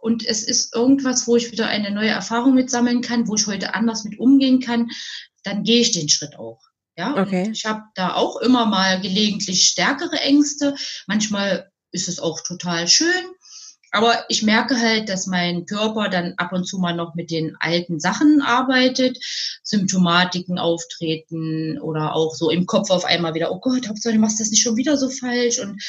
und 0.00 0.22
es 0.26 0.42
ist 0.42 0.74
irgendwas, 0.74 1.26
wo 1.26 1.36
ich 1.36 1.50
wieder 1.50 1.66
eine 1.66 1.90
neue 1.92 2.10
Erfahrung 2.10 2.54
mit 2.54 2.68
sammeln 2.70 3.00
kann, 3.00 3.26
wo 3.26 3.36
ich 3.36 3.46
heute 3.46 3.72
anders 3.72 4.04
mit 4.04 4.18
umgehen 4.18 4.60
kann, 4.60 4.90
dann 5.44 5.62
gehe 5.62 5.80
ich 5.80 5.92
den 5.92 6.10
Schritt 6.10 6.36
auch. 6.38 6.60
Ja, 6.96 7.16
Okay. 7.16 7.50
ich 7.52 7.64
habe 7.64 7.82
da 7.94 8.14
auch 8.14 8.36
immer 8.36 8.66
mal 8.66 9.00
gelegentlich 9.00 9.64
stärkere 9.64 10.20
Ängste. 10.20 10.74
Manchmal 11.06 11.70
ist 11.90 12.08
es 12.08 12.18
auch 12.18 12.40
total 12.42 12.88
schön. 12.88 13.24
Aber 13.94 14.24
ich 14.30 14.42
merke 14.42 14.80
halt, 14.80 15.10
dass 15.10 15.26
mein 15.26 15.66
Körper 15.66 16.08
dann 16.08 16.32
ab 16.38 16.52
und 16.52 16.64
zu 16.64 16.78
mal 16.78 16.96
noch 16.96 17.14
mit 17.14 17.30
den 17.30 17.56
alten 17.60 18.00
Sachen 18.00 18.40
arbeitet, 18.40 19.18
Symptomatiken 19.62 20.58
auftreten 20.58 21.78
oder 21.78 22.14
auch 22.14 22.34
so 22.34 22.48
im 22.48 22.64
Kopf 22.64 22.88
auf 22.88 23.04
einmal 23.04 23.34
wieder, 23.34 23.52
oh 23.52 23.60
Gott, 23.60 23.86
Hauptsache 23.86 24.14
du 24.14 24.18
machst 24.18 24.40
das 24.40 24.50
nicht 24.50 24.62
schon 24.62 24.76
wieder 24.76 24.96
so 24.96 25.10
falsch 25.10 25.58
und 25.58 25.82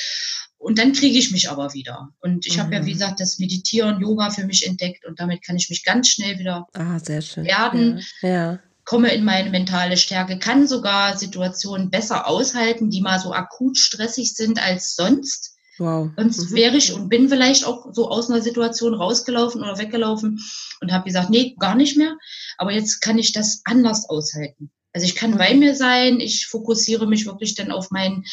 und 0.63 0.79
dann 0.79 0.93
kriege 0.93 1.17
ich 1.17 1.31
mich 1.31 1.49
aber 1.49 1.73
wieder. 1.73 2.09
Und 2.21 2.45
ich 2.47 2.55
mhm. 2.55 2.61
habe 2.61 2.75
ja, 2.75 2.85
wie 2.85 2.91
mhm. 2.91 2.93
gesagt, 2.93 3.19
das 3.19 3.37
Meditieren, 3.37 3.99
Yoga 3.99 4.29
für 4.29 4.45
mich 4.45 4.65
entdeckt 4.65 5.05
und 5.05 5.19
damit 5.19 5.43
kann 5.43 5.57
ich 5.57 5.69
mich 5.69 5.83
ganz 5.83 6.07
schnell 6.07 6.39
wieder 6.39 6.67
ah, 6.73 6.97
erden. 7.43 8.01
Ja. 8.21 8.29
ja. 8.29 8.59
Komme 8.85 9.13
in 9.13 9.23
meine 9.23 9.49
mentale 9.49 9.97
Stärke, 9.97 10.39
kann 10.39 10.67
sogar 10.67 11.17
Situationen 11.17 11.89
besser 11.89 12.27
aushalten, 12.27 12.89
die 12.89 13.01
mal 13.01 13.19
so 13.19 13.31
akut 13.31 13.77
stressig 13.77 14.33
sind 14.33 14.61
als 14.61 14.95
sonst. 14.95 15.55
Wow. 15.77 16.11
Sonst 16.17 16.51
mhm. 16.51 16.55
wäre 16.55 16.77
ich 16.77 16.93
und 16.93 17.09
bin 17.09 17.29
vielleicht 17.29 17.65
auch 17.65 17.87
so 17.93 18.09
aus 18.09 18.29
einer 18.29 18.41
Situation 18.41 18.93
rausgelaufen 18.93 19.61
oder 19.61 19.77
weggelaufen 19.79 20.39
und 20.81 20.91
habe 20.91 21.05
gesagt, 21.05 21.29
nee, 21.29 21.55
gar 21.57 21.75
nicht 21.75 21.97
mehr. 21.97 22.17
Aber 22.57 22.71
jetzt 22.71 22.99
kann 22.99 23.17
ich 23.17 23.31
das 23.31 23.61
anders 23.63 24.07
aushalten. 24.09 24.71
Also 24.93 25.05
ich 25.05 25.15
kann 25.15 25.37
bei 25.37 25.55
mir 25.55 25.75
sein, 25.75 26.19
ich 26.19 26.45
fokussiere 26.45 27.07
mich 27.07 27.25
wirklich 27.25 27.55
dann 27.55 27.71
auf, 27.71 27.89
mein, 27.89 28.23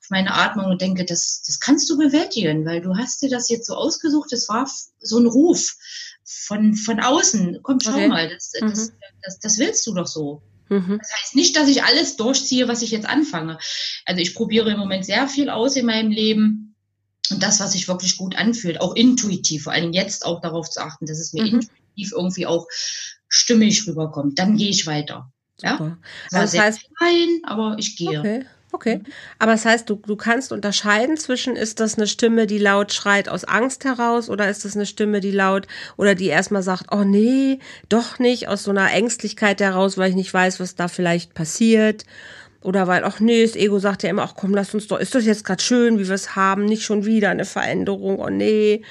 auf 0.00 0.10
meine 0.10 0.34
Atmung 0.34 0.66
und 0.66 0.80
denke, 0.80 1.04
das, 1.04 1.42
das 1.46 1.60
kannst 1.60 1.88
du 1.88 1.96
bewältigen, 1.96 2.66
weil 2.66 2.80
du 2.80 2.96
hast 2.96 3.22
dir 3.22 3.30
das 3.30 3.48
jetzt 3.48 3.66
so 3.66 3.74
ausgesucht, 3.74 4.32
das 4.32 4.48
war 4.48 4.68
so 5.00 5.18
ein 5.18 5.26
Ruf 5.26 5.76
von, 6.24 6.74
von 6.74 7.00
außen. 7.00 7.60
Komm, 7.62 7.78
schau 7.80 7.92
okay. 7.92 8.08
mal, 8.08 8.28
das, 8.28 8.52
mhm. 8.60 8.70
das, 8.70 8.92
das, 9.22 9.38
das 9.38 9.58
willst 9.58 9.86
du 9.86 9.94
doch 9.94 10.08
so. 10.08 10.42
Mhm. 10.68 10.98
Das 10.98 11.10
heißt 11.12 11.36
nicht, 11.36 11.56
dass 11.56 11.68
ich 11.68 11.84
alles 11.84 12.16
durchziehe, 12.16 12.66
was 12.66 12.82
ich 12.82 12.90
jetzt 12.90 13.06
anfange. 13.06 13.58
Also 14.04 14.20
ich 14.20 14.34
probiere 14.34 14.70
im 14.72 14.78
Moment 14.78 15.04
sehr 15.04 15.28
viel 15.28 15.48
aus 15.48 15.76
in 15.76 15.86
meinem 15.86 16.10
Leben 16.10 16.74
und 17.30 17.42
das, 17.42 17.60
was 17.60 17.72
sich 17.72 17.86
wirklich 17.86 18.16
gut 18.16 18.36
anfühlt, 18.36 18.80
auch 18.80 18.96
intuitiv, 18.96 19.64
vor 19.64 19.72
allem 19.72 19.92
jetzt 19.92 20.24
auch 20.26 20.40
darauf 20.40 20.68
zu 20.70 20.80
achten, 20.80 21.06
dass 21.06 21.18
es 21.18 21.32
mir 21.32 21.42
mhm. 21.42 21.60
intuitiv 21.60 22.12
irgendwie 22.12 22.46
auch 22.46 22.66
stimmig 23.28 23.86
rüberkommt. 23.86 24.38
Dann 24.38 24.56
gehe 24.56 24.70
ich 24.70 24.86
weiter. 24.86 25.32
Super. 25.60 25.96
Ja? 26.30 26.38
Also 26.38 26.56
das 26.56 26.64
heißt, 26.64 26.80
klein, 26.96 27.40
aber 27.44 27.76
ich 27.78 27.96
gehe. 27.96 28.18
Okay. 28.18 28.44
Okay. 28.72 29.00
Aber 29.40 29.52
das 29.52 29.64
heißt, 29.64 29.90
du, 29.90 29.96
du 29.96 30.14
kannst 30.14 30.52
unterscheiden 30.52 31.16
zwischen, 31.16 31.56
ist 31.56 31.80
das 31.80 31.96
eine 31.96 32.06
Stimme, 32.06 32.46
die 32.46 32.58
laut 32.58 32.92
schreit 32.92 33.28
aus 33.28 33.44
Angst 33.44 33.84
heraus 33.84 34.30
oder 34.30 34.48
ist 34.48 34.64
das 34.64 34.76
eine 34.76 34.86
Stimme, 34.86 35.20
die 35.20 35.32
laut 35.32 35.66
oder 35.96 36.14
die 36.14 36.26
erstmal 36.26 36.62
sagt, 36.62 36.86
oh 36.92 37.02
nee, 37.02 37.58
doch 37.88 38.20
nicht, 38.20 38.46
aus 38.46 38.62
so 38.62 38.70
einer 38.70 38.92
Ängstlichkeit 38.92 39.60
heraus, 39.60 39.98
weil 39.98 40.10
ich 40.10 40.16
nicht 40.16 40.32
weiß, 40.32 40.60
was 40.60 40.76
da 40.76 40.86
vielleicht 40.86 41.34
passiert. 41.34 42.04
Oder 42.62 42.86
weil, 42.86 43.04
ach 43.04 43.18
nee, 43.18 43.42
das 43.42 43.56
Ego 43.56 43.78
sagt 43.78 44.02
ja 44.02 44.10
immer, 44.10 44.22
ach 44.22 44.34
komm, 44.36 44.54
lass 44.54 44.74
uns 44.74 44.86
doch, 44.86 45.00
ist 45.00 45.14
das 45.14 45.24
jetzt 45.24 45.44
gerade 45.44 45.62
schön, 45.62 45.98
wie 45.98 46.06
wir 46.06 46.14
es 46.14 46.36
haben, 46.36 46.64
nicht 46.66 46.84
schon 46.84 47.04
wieder 47.04 47.30
eine 47.30 47.46
Veränderung, 47.46 48.20
oh 48.20 48.28
nee. 48.28 48.82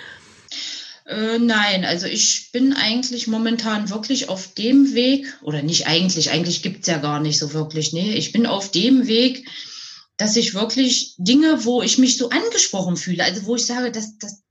Äh, 1.09 1.39
nein, 1.39 1.85
also 1.85 2.05
ich 2.05 2.51
bin 2.51 2.73
eigentlich 2.73 3.25
momentan 3.25 3.89
wirklich 3.89 4.29
auf 4.29 4.53
dem 4.53 4.93
Weg, 4.93 5.25
oder 5.41 5.63
nicht 5.63 5.87
eigentlich, 5.87 6.29
eigentlich 6.29 6.61
gibt's 6.61 6.87
ja 6.87 6.99
gar 6.99 7.19
nicht 7.19 7.39
so 7.39 7.51
wirklich, 7.51 7.93
nee, 7.93 8.13
ich 8.13 8.31
bin 8.31 8.45
auf 8.45 8.69
dem 8.69 9.07
Weg, 9.07 9.49
dass 10.17 10.35
ich 10.35 10.53
wirklich 10.53 11.15
Dinge, 11.17 11.65
wo 11.65 11.81
ich 11.81 11.97
mich 11.97 12.17
so 12.17 12.29
angesprochen 12.29 12.95
fühle, 12.95 13.23
also 13.23 13.45
wo 13.45 13.55
ich 13.55 13.65
sage, 13.65 13.91
das, 13.91 14.19
das, 14.19 14.43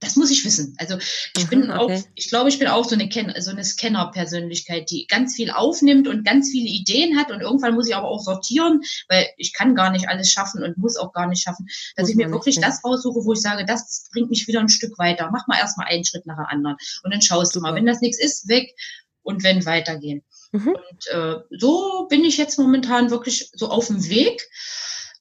das 0.00 0.16
muss 0.16 0.30
ich 0.30 0.44
wissen. 0.44 0.76
Also 0.78 0.98
ich 1.36 1.44
mhm, 1.44 1.50
bin 1.50 1.70
okay. 1.70 1.98
auch, 1.98 2.04
ich 2.14 2.28
glaube, 2.28 2.48
ich 2.48 2.58
bin 2.58 2.68
auch 2.68 2.84
so 2.84 2.94
eine, 2.94 3.08
Ken 3.08 3.32
so 3.38 3.50
eine 3.50 3.64
Scanner-Persönlichkeit, 3.64 4.90
die 4.90 5.06
ganz 5.06 5.34
viel 5.34 5.50
aufnimmt 5.50 6.08
und 6.08 6.24
ganz 6.24 6.50
viele 6.50 6.68
Ideen 6.68 7.18
hat 7.18 7.30
und 7.30 7.40
irgendwann 7.40 7.74
muss 7.74 7.88
ich 7.88 7.96
aber 7.96 8.08
auch 8.08 8.20
sortieren, 8.20 8.80
weil 9.08 9.26
ich 9.36 9.52
kann 9.52 9.74
gar 9.74 9.90
nicht 9.90 10.08
alles 10.08 10.30
schaffen 10.30 10.62
und 10.62 10.78
muss 10.78 10.96
auch 10.96 11.12
gar 11.12 11.26
nicht 11.26 11.42
schaffen, 11.42 11.66
dass 11.96 12.04
muss 12.04 12.10
ich 12.10 12.16
mir 12.16 12.30
wirklich 12.30 12.56
nicht. 12.56 12.66
das 12.66 12.84
raussuche, 12.84 13.24
wo 13.24 13.32
ich 13.32 13.40
sage, 13.40 13.64
das 13.64 14.08
bringt 14.12 14.30
mich 14.30 14.46
wieder 14.46 14.60
ein 14.60 14.68
Stück 14.68 14.98
weiter. 14.98 15.30
Mach 15.32 15.46
mal 15.46 15.58
erstmal 15.58 15.86
einen 15.86 16.04
Schritt 16.04 16.26
nach 16.26 16.36
dem 16.36 16.46
anderen 16.46 16.76
und 17.02 17.12
dann 17.12 17.22
schaust 17.22 17.52
Super. 17.52 17.66
du 17.66 17.72
mal, 17.72 17.76
wenn 17.76 17.86
das 17.86 18.00
nichts 18.00 18.18
ist, 18.18 18.48
weg 18.48 18.74
und 19.22 19.42
wenn 19.42 19.64
weitergehen. 19.64 20.22
Mhm. 20.52 20.68
Und 20.68 21.06
äh, 21.08 21.36
so 21.58 22.06
bin 22.08 22.24
ich 22.24 22.36
jetzt 22.36 22.58
momentan 22.58 23.10
wirklich 23.10 23.50
so 23.54 23.68
auf 23.68 23.88
dem 23.88 24.08
Weg. 24.08 24.48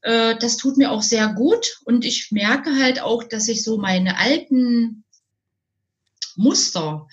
Äh, 0.04 0.36
das 0.38 0.58
tut 0.58 0.78
mir 0.78 0.92
auch 0.92 1.02
sehr 1.02 1.30
gut 1.30 1.80
und 1.86 2.06
ich 2.06 2.32
merke 2.32 2.76
halt 2.76 3.02
auch, 3.02 3.24
dass 3.24 3.48
ich 3.48 3.64
so 3.64 3.78
meine 3.78 4.18
alten 4.18 5.04
Muster, 6.36 7.08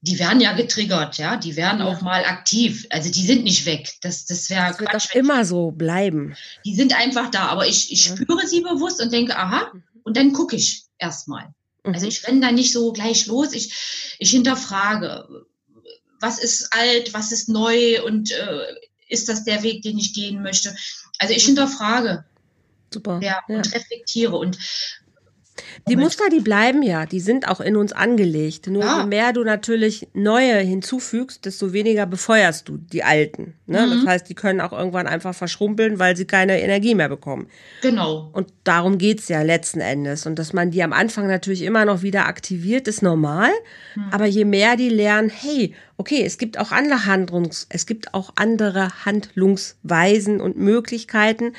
die 0.00 0.18
werden 0.18 0.40
ja 0.40 0.52
getriggert, 0.52 1.16
ja, 1.18 1.36
die 1.36 1.56
werden 1.56 1.80
ja. 1.80 1.86
auch 1.86 2.02
mal 2.02 2.24
aktiv. 2.24 2.86
Also 2.90 3.10
die 3.10 3.26
sind 3.26 3.44
nicht 3.44 3.66
weg. 3.66 3.94
Das, 4.02 4.26
das 4.26 4.50
wäre 4.50 4.68
das 4.68 4.78
wird 4.78 4.90
Quatsch, 4.90 5.14
immer 5.14 5.44
so 5.44 5.70
bleiben. 5.70 6.36
Die 6.64 6.74
sind 6.74 6.96
einfach 6.96 7.30
da, 7.30 7.46
aber 7.46 7.66
ich, 7.66 7.90
ich 7.90 8.08
ja. 8.08 8.16
spüre 8.16 8.46
sie 8.46 8.60
bewusst 8.60 9.00
und 9.00 9.12
denke, 9.12 9.36
aha, 9.36 9.70
mhm. 9.72 9.82
und 10.04 10.16
dann 10.16 10.32
gucke 10.32 10.56
ich 10.56 10.84
erstmal. 10.98 11.46
Mhm. 11.84 11.94
Also 11.94 12.06
ich 12.06 12.26
renne 12.26 12.40
da 12.40 12.52
nicht 12.52 12.72
so 12.72 12.92
gleich 12.92 13.26
los. 13.26 13.54
Ich, 13.54 14.16
ich 14.18 14.30
hinterfrage, 14.30 15.26
was 16.20 16.38
ist 16.38 16.72
alt, 16.72 17.14
was 17.14 17.32
ist 17.32 17.48
neu 17.48 18.04
und 18.04 18.30
äh, 18.32 18.74
ist 19.08 19.28
das 19.28 19.44
der 19.44 19.62
Weg, 19.62 19.82
den 19.82 19.98
ich 19.98 20.14
gehen 20.14 20.42
möchte? 20.42 20.74
Also 21.18 21.34
ich 21.34 21.44
hinterfrage. 21.44 22.24
Super. 22.92 23.20
Ja, 23.22 23.40
ja. 23.48 23.56
und 23.56 23.74
reflektiere. 23.74 24.36
Und 24.36 24.58
die 25.88 25.96
Muster, 25.96 26.24
die 26.30 26.40
bleiben 26.40 26.82
ja, 26.82 27.06
die 27.06 27.20
sind 27.20 27.48
auch 27.48 27.60
in 27.60 27.76
uns 27.76 27.92
angelegt. 27.92 28.66
Nur 28.66 28.82
ja. 28.82 29.00
je 29.00 29.06
mehr 29.06 29.32
du 29.32 29.44
natürlich 29.44 30.08
neue 30.12 30.58
hinzufügst, 30.58 31.44
desto 31.44 31.72
weniger 31.72 32.06
befeuerst 32.06 32.68
du 32.68 32.76
die 32.76 33.02
alten. 33.02 33.54
Ne? 33.66 33.86
Mhm. 33.86 33.90
Das 33.90 34.06
heißt, 34.06 34.28
die 34.28 34.34
können 34.34 34.60
auch 34.60 34.72
irgendwann 34.72 35.06
einfach 35.06 35.34
verschrumpeln, 35.34 35.98
weil 35.98 36.16
sie 36.16 36.26
keine 36.26 36.60
Energie 36.60 36.94
mehr 36.94 37.08
bekommen. 37.08 37.48
Genau. 37.82 38.28
Und 38.32 38.52
darum 38.64 38.98
geht 38.98 39.20
es 39.20 39.28
ja 39.28 39.42
letzten 39.42 39.80
Endes. 39.80 40.26
Und 40.26 40.38
dass 40.38 40.52
man 40.52 40.70
die 40.70 40.82
am 40.82 40.92
Anfang 40.92 41.26
natürlich 41.26 41.62
immer 41.62 41.84
noch 41.84 42.02
wieder 42.02 42.26
aktiviert, 42.26 42.88
ist 42.88 43.02
normal. 43.02 43.50
Mhm. 43.94 44.08
Aber 44.10 44.26
je 44.26 44.44
mehr 44.44 44.76
die 44.76 44.90
lernen, 44.90 45.30
hey, 45.30 45.74
okay, 45.96 46.22
es 46.24 46.38
gibt 46.38 46.58
auch 46.58 46.72
andere 46.72 47.06
Handlungs, 47.06 47.66
es 47.68 47.86
gibt 47.86 48.14
auch 48.14 48.32
andere 48.36 49.04
Handlungsweisen 49.04 50.40
und 50.40 50.56
Möglichkeiten. 50.56 51.52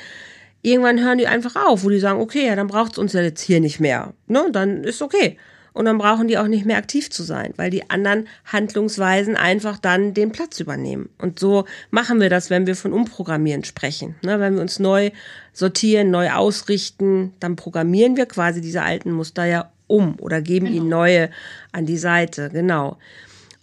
Irgendwann 0.62 1.00
hören 1.00 1.18
die 1.18 1.26
einfach 1.26 1.56
auf, 1.56 1.84
wo 1.84 1.88
die 1.88 2.00
sagen, 2.00 2.20
okay, 2.20 2.46
ja, 2.46 2.56
dann 2.56 2.66
braucht 2.66 2.92
es 2.92 2.98
uns 2.98 3.12
ja 3.12 3.22
jetzt 3.22 3.40
hier 3.40 3.60
nicht 3.60 3.80
mehr. 3.80 4.12
Ne? 4.26 4.48
Dann 4.52 4.84
ist 4.84 5.02
okay. 5.02 5.38
Und 5.72 5.84
dann 5.84 5.98
brauchen 5.98 6.26
die 6.26 6.36
auch 6.36 6.48
nicht 6.48 6.66
mehr 6.66 6.76
aktiv 6.76 7.10
zu 7.10 7.22
sein, 7.22 7.54
weil 7.56 7.70
die 7.70 7.90
anderen 7.90 8.26
Handlungsweisen 8.44 9.36
einfach 9.36 9.78
dann 9.78 10.14
den 10.14 10.32
Platz 10.32 10.58
übernehmen. 10.58 11.10
Und 11.18 11.38
so 11.38 11.64
machen 11.90 12.20
wir 12.20 12.28
das, 12.28 12.50
wenn 12.50 12.66
wir 12.66 12.74
von 12.74 12.92
Umprogrammieren 12.92 13.64
sprechen. 13.64 14.16
Ne? 14.22 14.40
Wenn 14.40 14.56
wir 14.56 14.62
uns 14.62 14.78
neu 14.80 15.10
sortieren, 15.52 16.10
neu 16.10 16.32
ausrichten, 16.32 17.34
dann 17.38 17.56
programmieren 17.56 18.16
wir 18.16 18.26
quasi 18.26 18.60
diese 18.60 18.82
alten 18.82 19.12
Muster 19.12 19.44
ja 19.44 19.70
um 19.86 20.18
oder 20.18 20.40
geben 20.40 20.66
genau. 20.66 20.76
ihnen 20.78 20.88
neue 20.88 21.30
an 21.72 21.86
die 21.86 21.98
Seite. 21.98 22.50
Genau. 22.52 22.98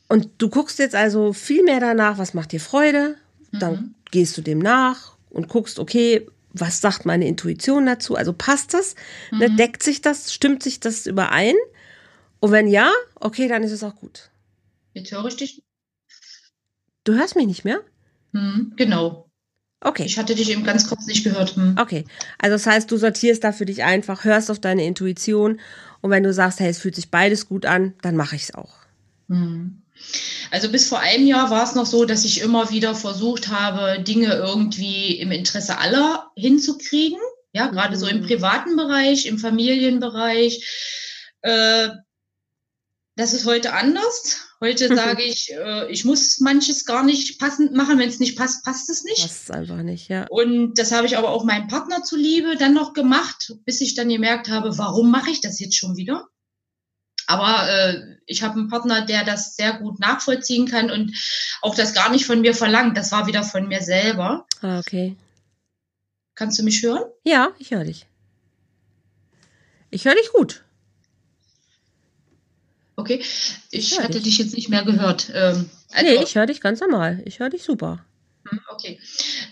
Und 0.08 0.30
du 0.38 0.50
guckst 0.50 0.80
jetzt 0.80 0.96
also 0.96 1.34
viel 1.34 1.64
mehr 1.64 1.80
danach, 1.80 2.18
was 2.18 2.34
macht 2.34 2.54
dir 2.54 2.62
Freude, 2.62 3.16
mhm. 3.52 3.60
dann 3.60 3.96
gehst 4.12 4.38
du 4.38 4.42
dem 4.42 4.60
nach 4.60 5.16
und 5.30 5.50
guckst, 5.50 5.80
okay, 5.80 6.26
was 6.60 6.82
sagt 6.82 7.06
meine 7.06 7.28
Intuition 7.28 7.86
dazu? 7.86 8.16
Also 8.16 8.34
passt 8.34 8.74
das? 8.74 8.96
Ne, 9.32 9.48
mhm. 9.48 9.52
Ne, 9.52 9.56
deckt 9.58 9.84
sich 9.84 10.02
das? 10.02 10.34
Stimmt 10.34 10.64
sich 10.64 10.80
das 10.80 11.06
überein? 11.06 11.56
Und 12.40 12.52
wenn 12.52 12.68
ja, 12.68 12.92
okay, 13.16 13.48
dann 13.48 13.64
ist 13.64 13.72
es 13.72 13.84
auch 13.84 13.96
gut. 13.96 14.30
Jetzt 14.94 15.12
höre 15.12 15.26
ich 15.26 15.36
dich. 15.36 15.64
Du 17.04 17.14
hörst 17.14 17.36
mich 17.36 17.48
nicht 17.48 17.64
mehr? 17.64 17.82
Mhm, 18.32 18.74
genau. 18.76 19.30
Okay. 19.80 20.04
Ich 20.06 20.18
hatte 20.18 20.36
dich 20.36 20.50
eben 20.50 20.64
ganz 20.64 20.88
kurz 20.88 21.06
nicht 21.06 21.24
gehört. 21.24 21.56
Hm. 21.56 21.76
Okay. 21.80 22.04
Also 22.40 22.56
das 22.56 22.66
heißt, 22.66 22.92
du 22.92 22.98
sortierst 22.98 23.44
da 23.44 23.52
für 23.52 23.66
dich 23.66 23.84
einfach, 23.84 24.24
hörst 24.24 24.50
auf 24.50 24.60
deine 24.60 24.86
Intuition 24.86 25.60
und 26.02 26.10
wenn 26.10 26.24
du 26.24 26.34
sagst, 26.34 26.60
hey, 26.60 26.70
es 26.70 26.80
fühlt 26.80 26.96
sich 26.96 27.12
beides 27.12 27.48
gut 27.48 27.66
an, 27.66 27.94
dann 28.02 28.16
mache 28.16 28.36
ich 28.36 28.44
es 28.44 28.56
auch. 28.56 28.76
Mhm. 29.28 29.84
Also 30.52 30.70
bis 30.70 30.88
vor 30.88 31.00
einem 31.00 31.28
Jahr 31.28 31.50
war 31.50 31.64
es 31.64 31.76
noch 31.76 31.86
so, 31.86 32.06
dass 32.06 32.26
ich 32.26 32.42
immer 32.42 32.70
wieder 32.70 32.96
versucht 32.96 33.50
habe, 33.50 34.02
Dinge 34.02 34.34
irgendwie 34.34 35.20
im 35.20 35.32
Interesse 35.32 35.78
aller 35.78 36.32
hinzukriegen. 36.36 37.20
Ja, 37.54 37.68
gerade 37.68 37.96
mhm. 37.96 38.00
so 38.00 38.08
im 38.08 38.22
mhm. 38.22 38.28
privaten 38.28 38.76
Bereich, 38.76 39.26
im 39.26 39.40
Familienbereich. 39.40 40.64
Äh, 41.42 41.90
das 43.16 43.34
ist 43.34 43.46
heute 43.46 43.74
anders. 43.74 44.48
Heute 44.62 44.88
sage 44.96 45.24
ich, 45.24 45.52
äh, 45.52 45.92
ich 45.92 46.06
muss 46.06 46.40
manches 46.40 46.86
gar 46.86 47.04
nicht 47.04 47.40
passend 47.40 47.74
machen. 47.74 48.00
Wenn 48.00 48.10
es 48.10 48.20
nicht 48.20 48.38
passt, 48.38 48.64
passt 48.64 48.90
es 48.90 49.04
nicht. 49.04 49.22
Passt 49.22 49.52
einfach 49.52 49.82
nicht, 49.82 50.08
ja. 50.08 50.26
Und 50.30 50.76
das 50.78 50.92
habe 50.92 51.08
ich 51.08 51.18
aber 51.18 51.30
auch 51.30 51.44
meinem 51.44 51.68
Partner 51.68 52.04
zuliebe 52.04 52.56
dann 52.58 52.74
noch 52.74 52.94
gemacht, 52.94 53.54
bis 53.66 53.82
ich 53.82 53.96
dann 53.96 54.10
gemerkt 54.10 54.50
habe, 54.50 54.78
warum 54.78 55.12
mache 55.12 55.32
ich 55.32 55.42
das 55.42 55.60
jetzt 55.60 55.76
schon 55.76 55.98
wieder? 55.98 56.28
Aber 57.28 57.70
äh, 57.70 58.18
ich 58.26 58.42
habe 58.42 58.56
einen 58.56 58.70
Partner, 58.70 59.06
der 59.06 59.24
das 59.24 59.56
sehr 59.56 59.74
gut 59.74 60.00
nachvollziehen 60.00 60.68
kann 60.68 60.90
und 60.90 61.14
auch 61.62 61.76
das 61.76 61.94
gar 61.94 62.10
nicht 62.10 62.26
von 62.26 62.42
mir 62.42 62.56
verlangt. 62.56 62.98
Das 62.98 63.12
war 63.12 63.28
wieder 63.28 63.44
von 63.44 63.68
mir 63.68 63.82
selber. 63.82 64.46
Ah, 64.62 64.80
okay. 64.80 65.16
Kannst 66.36 66.58
du 66.58 66.64
mich 66.64 66.82
hören? 66.84 67.04
Ja, 67.24 67.52
ich 67.60 67.72
höre 67.72 67.84
dich. 67.84 68.06
Ich 69.90 70.06
höre 70.06 70.16
dich 70.16 70.32
gut. 70.34 70.64
Okay, 72.96 73.20
ich, 73.20 73.52
ich 73.72 74.00
hatte 74.00 74.14
dich. 74.14 74.24
dich. 74.24 74.38
jetzt 74.40 74.56
nicht 74.56 74.70
mehr 74.70 74.84
gehört. 74.84 75.30
Ähm, 75.34 75.70
also, 75.92 76.06
nee, 76.06 76.24
ich 76.24 76.36
höre 76.36 76.48
dich 76.48 76.62
ganz 76.62 76.80
normal. 76.80 77.22
Ich 77.26 77.40
höre 77.40 77.50
dich 77.50 77.64
super. 77.64 78.04
Hm, 78.50 78.60
okay. 78.70 79.00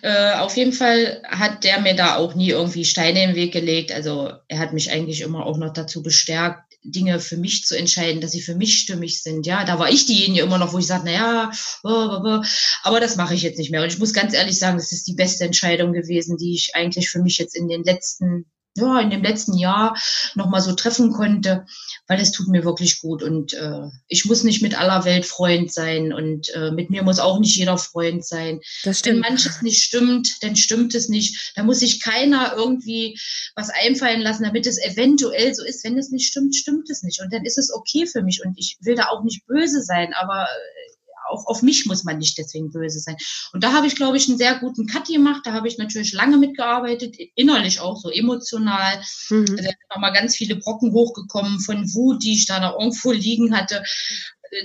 Äh, 0.01 0.33
auf 0.33 0.55
jeden 0.57 0.73
Fall 0.73 1.21
hat 1.27 1.63
der 1.63 1.79
mir 1.79 1.95
da 1.95 2.15
auch 2.15 2.35
nie 2.35 2.49
irgendwie 2.49 2.85
Steine 2.85 3.23
im 3.23 3.35
Weg 3.35 3.53
gelegt. 3.53 3.91
Also 3.91 4.33
er 4.47 4.59
hat 4.59 4.73
mich 4.73 4.91
eigentlich 4.91 5.21
immer 5.21 5.45
auch 5.45 5.57
noch 5.57 5.73
dazu 5.73 6.01
bestärkt, 6.01 6.64
Dinge 6.85 7.19
für 7.19 7.37
mich 7.37 7.65
zu 7.65 7.77
entscheiden, 7.77 8.21
dass 8.21 8.31
sie 8.31 8.41
für 8.41 8.55
mich 8.55 8.77
stimmig 8.77 9.21
sind. 9.21 9.45
Ja, 9.45 9.65
da 9.65 9.79
war 9.79 9.89
ich 9.89 10.05
diejenige 10.05 10.41
immer 10.41 10.57
noch, 10.57 10.73
wo 10.73 10.79
ich 10.79 10.87
sagte, 10.87 11.05
naja, 11.05 11.51
aber 11.83 12.99
das 12.99 13.15
mache 13.15 13.33
ich 13.33 13.41
jetzt 13.41 13.57
nicht 13.57 13.71
mehr. 13.71 13.81
Und 13.81 13.91
ich 13.91 13.99
muss 13.99 14.13
ganz 14.13 14.33
ehrlich 14.33 14.57
sagen, 14.57 14.77
das 14.77 14.91
ist 14.91 15.07
die 15.07 15.15
beste 15.15 15.45
Entscheidung 15.45 15.93
gewesen, 15.93 16.37
die 16.37 16.53
ich 16.53 16.75
eigentlich 16.75 17.09
für 17.09 17.21
mich 17.21 17.37
jetzt 17.37 17.55
in 17.55 17.67
den 17.67 17.83
letzten 17.83 18.45
ja, 18.77 18.99
in 18.99 19.09
dem 19.09 19.23
letzten 19.23 19.57
Jahr 19.57 19.97
nochmal 20.35 20.61
so 20.61 20.73
treffen 20.73 21.13
konnte, 21.13 21.65
weil 22.07 22.19
es 22.19 22.31
tut 22.31 22.49
mir 22.49 22.65
wirklich 22.65 22.99
gut. 22.99 23.23
Und 23.23 23.53
äh, 23.53 23.87
ich 24.07 24.25
muss 24.25 24.43
nicht 24.43 24.61
mit 24.61 24.77
aller 24.77 25.05
Welt 25.05 25.25
Freund 25.25 25.71
sein 25.71 26.11
und 26.11 26.49
äh, 26.49 26.71
mit 26.71 26.89
mir 26.89 27.03
muss 27.03 27.19
auch 27.19 27.39
nicht 27.39 27.55
jeder 27.55 27.77
Freund 27.77 28.25
sein. 28.25 28.59
Das. 28.83 29.03
Wenn 29.05 29.19
manches 29.19 29.61
nicht 29.61 29.81
stimmt, 29.81 30.29
dann 30.41 30.57
stimmt 30.57 30.93
es 30.93 31.07
nicht. 31.07 31.53
Da 31.55 31.63
muss 31.63 31.79
sich 31.79 32.01
keiner 32.01 32.53
irgendwie 32.57 33.17
was 33.55 33.69
einfallen 33.69 34.21
lassen, 34.21 34.43
damit 34.43 34.67
es 34.67 34.77
eventuell 34.77 35.55
so 35.55 35.63
ist. 35.63 35.83
Wenn 35.85 35.97
es 35.97 36.11
nicht 36.11 36.27
stimmt, 36.27 36.55
stimmt 36.55 36.89
es 36.89 37.01
nicht. 37.01 37.21
Und 37.21 37.31
dann 37.31 37.45
ist 37.45 37.57
es 37.57 37.71
okay 37.73 38.05
für 38.05 38.23
mich. 38.23 38.43
Und 38.43 38.59
ich 38.59 38.77
will 38.81 38.95
da 38.95 39.07
auch 39.07 39.23
nicht 39.23 39.45
böse 39.47 39.81
sein, 39.81 40.13
aber 40.13 40.43
äh, 40.43 40.94
auch 41.29 41.45
auf 41.47 41.61
mich 41.61 41.85
muss 41.85 42.03
man 42.03 42.17
nicht 42.17 42.37
deswegen 42.37 42.71
böse 42.71 42.99
sein. 42.99 43.15
Und 43.53 43.63
da 43.63 43.73
habe 43.73 43.87
ich, 43.87 43.95
glaube 43.95 44.17
ich, 44.17 44.27
einen 44.27 44.37
sehr 44.37 44.55
guten 44.59 44.87
Cut 44.87 45.07
gemacht. 45.07 45.41
Da 45.45 45.53
habe 45.53 45.67
ich 45.67 45.77
natürlich 45.77 46.13
lange 46.13 46.37
mitgearbeitet, 46.37 47.15
innerlich 47.35 47.79
auch 47.79 47.97
so 47.97 48.09
emotional. 48.09 49.01
Mhm. 49.29 49.45
Da 49.45 49.63
sind 49.63 49.75
nochmal 49.89 50.13
ganz 50.13 50.35
viele 50.35 50.55
Brocken 50.55 50.91
hochgekommen 50.91 51.59
von 51.59 51.93
Wut, 51.93 52.23
die 52.23 52.33
ich 52.33 52.45
da 52.45 52.59
noch 52.59 52.79
irgendwo 52.79 53.11
liegen 53.11 53.55
hatte. 53.55 53.83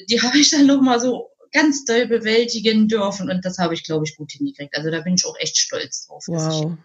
Die 0.09 0.21
habe 0.21 0.39
ich 0.39 0.51
dann 0.51 0.67
nochmal 0.67 1.01
so 1.01 1.31
ganz 1.53 1.85
doll 1.85 2.07
bewältigen 2.07 2.89
dürfen. 2.89 3.31
Und 3.31 3.45
das 3.45 3.59
habe 3.59 3.75
ich, 3.75 3.85
glaube 3.85 4.05
ich, 4.07 4.17
gut 4.17 4.33
hingekriegt. 4.33 4.77
Also 4.77 4.91
da 4.91 5.01
bin 5.01 5.15
ich 5.15 5.27
auch 5.27 5.37
echt 5.39 5.59
stolz 5.59 6.07
drauf. 6.07 6.25
Wow. 6.27 6.77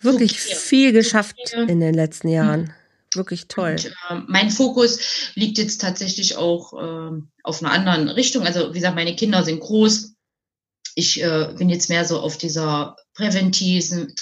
Wirklich 0.00 0.42
so 0.42 0.54
viel 0.54 0.92
geschafft 0.92 1.36
in 1.52 1.80
den 1.80 1.94
letzten 1.94 2.28
Jahren. 2.28 2.72
Wirklich 3.16 3.48
toll. 3.48 3.72
Und, 3.72 3.86
äh, 3.86 4.20
mein 4.26 4.50
Fokus 4.50 5.30
liegt 5.34 5.58
jetzt 5.58 5.80
tatsächlich 5.80 6.36
auch 6.36 6.72
äh, 6.72 7.20
auf 7.42 7.62
einer 7.62 7.72
anderen 7.72 8.08
Richtung. 8.08 8.44
Also 8.44 8.70
wie 8.70 8.78
gesagt, 8.78 8.94
meine 8.96 9.16
Kinder 9.16 9.42
sind 9.42 9.60
groß 9.60 10.15
ich 10.98 11.22
äh, 11.22 11.52
bin 11.58 11.68
jetzt 11.68 11.90
mehr 11.90 12.06
so 12.06 12.20
auf 12.20 12.38
dieser 12.38 12.96
präventiven, 13.12 14.14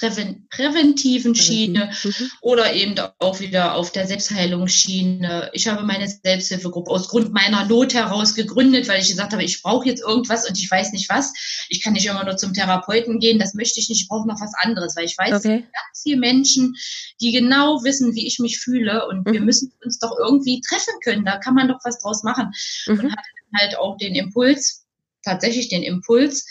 präventiven 0.51 1.35
Schiene 1.37 1.93
mhm. 2.03 2.31
oder 2.41 2.75
eben 2.75 2.97
auch 3.21 3.39
wieder 3.39 3.77
auf 3.77 3.93
der 3.93 4.09
Selbstheilungsschiene. 4.09 5.51
Ich 5.53 5.69
habe 5.69 5.85
meine 5.85 6.09
Selbsthilfegruppe 6.09 6.91
aus 6.91 7.09
Grund 7.09 7.33
meiner 7.33 7.65
Not 7.67 7.95
heraus 7.95 8.35
gegründet, 8.35 8.89
weil 8.89 9.01
ich 9.01 9.09
gesagt 9.09 9.33
habe, 9.33 9.45
ich 9.45 9.63
brauche 9.63 9.87
jetzt 9.87 10.03
irgendwas 10.03 10.49
und 10.49 10.59
ich 10.59 10.69
weiß 10.69 10.93
nicht 10.93 11.09
was. 11.09 11.33
Ich 11.69 11.81
kann 11.81 11.93
nicht 11.93 12.07
immer 12.07 12.25
nur 12.25 12.37
zum 12.37 12.53
Therapeuten 12.53 13.21
gehen, 13.21 13.39
das 13.39 13.55
möchte 13.55 13.79
ich 13.79 13.89
nicht, 13.89 14.03
ich 14.03 14.09
brauche 14.09 14.27
noch 14.27 14.41
was 14.41 14.53
anderes, 14.61 14.97
weil 14.97 15.05
ich 15.05 15.17
weiß, 15.17 15.33
okay. 15.33 15.37
es 15.37 15.43
gibt 15.43 15.73
ganz 15.73 16.03
viele 16.03 16.17
Menschen, 16.19 16.75
die 17.21 17.31
genau 17.31 17.85
wissen, 17.85 18.17
wie 18.17 18.27
ich 18.27 18.41
mich 18.41 18.59
fühle 18.59 19.07
und 19.07 19.29
mhm. 19.29 19.33
wir 19.33 19.41
müssen 19.43 19.73
uns 19.85 20.01
doch 20.01 20.17
irgendwie 20.19 20.61
treffen 20.61 20.95
können, 21.05 21.25
da 21.25 21.39
kann 21.39 21.55
man 21.55 21.69
doch 21.69 21.79
was 21.85 22.01
draus 22.01 22.25
machen. 22.25 22.51
Mhm. 22.89 22.99
Und 22.99 23.13
hatte 23.13 23.29
halt 23.57 23.79
auch 23.79 23.97
den 23.97 24.17
Impuls, 24.17 24.84
tatsächlich 25.25 25.69
den 25.69 25.83
Impuls, 25.83 26.47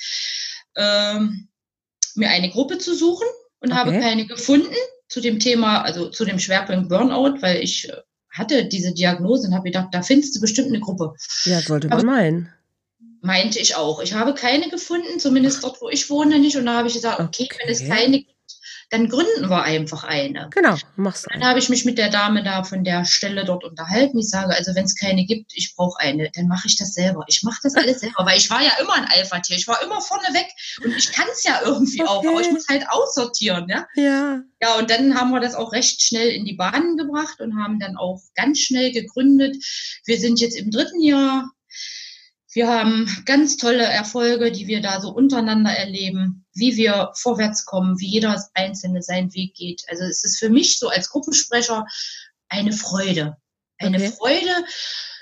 ähm, 0.76 1.48
mir 2.16 2.30
eine 2.30 2.50
Gruppe 2.50 2.78
zu 2.78 2.96
suchen 2.96 3.28
und 3.60 3.72
okay. 3.72 3.80
habe 3.80 4.00
keine 4.00 4.26
gefunden 4.26 4.76
zu 5.08 5.22
dem 5.22 5.40
Thema, 5.40 5.82
also 5.82 6.10
zu 6.10 6.26
dem 6.26 6.40
Schwerpunkt 6.40 6.90
Burnout, 6.90 7.42
weil 7.42 7.64
ich 7.64 7.90
äh, 7.90 7.94
hatte 8.32 8.66
diese 8.66 8.94
Diagnose 8.94 9.48
und 9.48 9.54
habe 9.54 9.66
gedacht, 9.66 9.90
da 9.92 10.02
findest 10.02 10.36
du 10.36 10.42
bestimmt 10.42 10.70
eine 10.70 10.80
Gruppe. 10.80 11.14
Ja, 11.46 11.62
sollte 11.62 11.88
man 11.88 12.06
meinen. 12.06 12.54
Meinte 13.22 13.60
ich 13.60 13.76
auch. 13.76 14.02
Ich 14.02 14.14
habe 14.14 14.34
keine 14.34 14.70
gefunden, 14.70 15.20
zumindest 15.20 15.64
dort, 15.64 15.82
wo 15.82 15.90
ich 15.90 16.10
wohne, 16.10 16.40
nicht. 16.40 16.58
Und 16.58 16.66
da 16.66 16.80
habe 16.80 16.88
ich 16.88 16.96
gesagt, 16.96 17.20
okay, 17.20 17.48
okay. 17.50 17.58
wenn 17.62 17.72
es 17.72 17.88
keine 17.88 18.20
gibt, 18.20 18.33
dann 18.94 19.10
gründen 19.10 19.50
wir 19.50 19.64
einfach 19.64 20.04
eine. 20.04 20.50
Genau, 20.52 20.78
machst 20.98 21.26
du. 21.26 21.30
Dann 21.34 21.44
habe 21.44 21.58
ich 21.58 21.68
mich 21.68 21.84
mit 21.84 21.98
der 21.98 22.10
Dame 22.10 22.44
da 22.44 22.64
von 22.64 22.84
der 22.84 23.06
Stelle 23.06 23.44
dort 23.44 23.64
unterhalten. 23.64 24.20
Ich 24.20 24.30
sage, 24.30 24.56
also 24.56 24.76
wenn 24.76 24.86
es 24.86 24.96
keine 24.96 25.26
gibt, 25.26 25.52
ich 25.56 25.74
brauche 25.76 26.00
eine, 26.00 26.30
dann 26.30 26.48
mache 26.48 26.68
ich 26.68 26.78
das 26.78 26.94
selber. 26.94 27.26
Ich 27.28 27.42
mache 27.42 27.60
das 27.64 27.74
alles 27.74 28.02
selber, 28.02 28.24
weil 28.24 28.38
ich 28.38 28.52
war 28.52 28.62
ja 28.62 28.70
immer 28.80 28.94
ein 28.94 29.08
Alpha-Tier. 29.12 29.56
Ich 29.56 29.68
war 29.68 29.82
immer 29.82 30.00
vorne 30.00 30.28
weg 30.34 30.46
und 30.86 30.96
ich 30.96 31.12
kann 31.12 31.26
es 31.32 31.44
ja 31.44 31.62
irgendwie 31.66 32.04
okay. 32.04 32.10
auch, 32.10 32.24
aber 32.24 32.42
ich 32.42 32.52
muss 32.52 32.68
halt 32.70 32.88
aussortieren, 32.88 33.68
ja. 33.68 33.88
Ja. 33.96 34.42
Ja, 34.62 34.76
und 34.78 34.92
dann 34.92 35.16
haben 35.20 35.32
wir 35.32 35.40
das 35.40 35.56
auch 35.56 35.74
recht 35.74 36.04
schnell 36.04 36.30
in 36.30 36.46
die 36.46 36.54
Bahnen 36.54 36.96
gebracht 36.96 37.42
und 37.42 37.58
haben 37.58 37.80
dann 37.80 37.98
auch 37.98 38.22
ganz 38.36 38.60
schnell 38.60 38.92
gegründet. 38.92 39.58
Wir 40.06 40.20
sind 40.20 40.40
jetzt 40.40 40.56
im 40.56 40.70
dritten 40.70 41.02
Jahr. 41.02 41.50
Wir 42.54 42.68
haben 42.68 43.10
ganz 43.26 43.58
tolle 43.58 43.84
Erfolge, 43.84 44.52
die 44.52 44.68
wir 44.68 44.82
da 44.82 45.02
so 45.02 45.10
untereinander 45.10 45.72
erleben 45.72 46.44
wie 46.56 46.78
wir 46.78 47.12
vorwärts 47.16 47.66
kommen, 47.66 48.00
wie 48.00 48.08
jeder 48.08 48.44
Einzelne 48.54 49.02
seinen 49.02 49.34
Weg 49.34 49.56
geht. 49.56 49.84
Also 49.90 50.04
es 50.04 50.24
ist 50.24 50.40
für 50.40 50.50
mich 50.50 50.80
so 50.80 50.90
als 50.90 51.10
Gruppensprecher 51.10 51.86
eine 52.50 52.74
Freude. 52.74 53.38
Eine 53.78 53.98
okay. 53.98 54.12
Freude, 54.12 54.66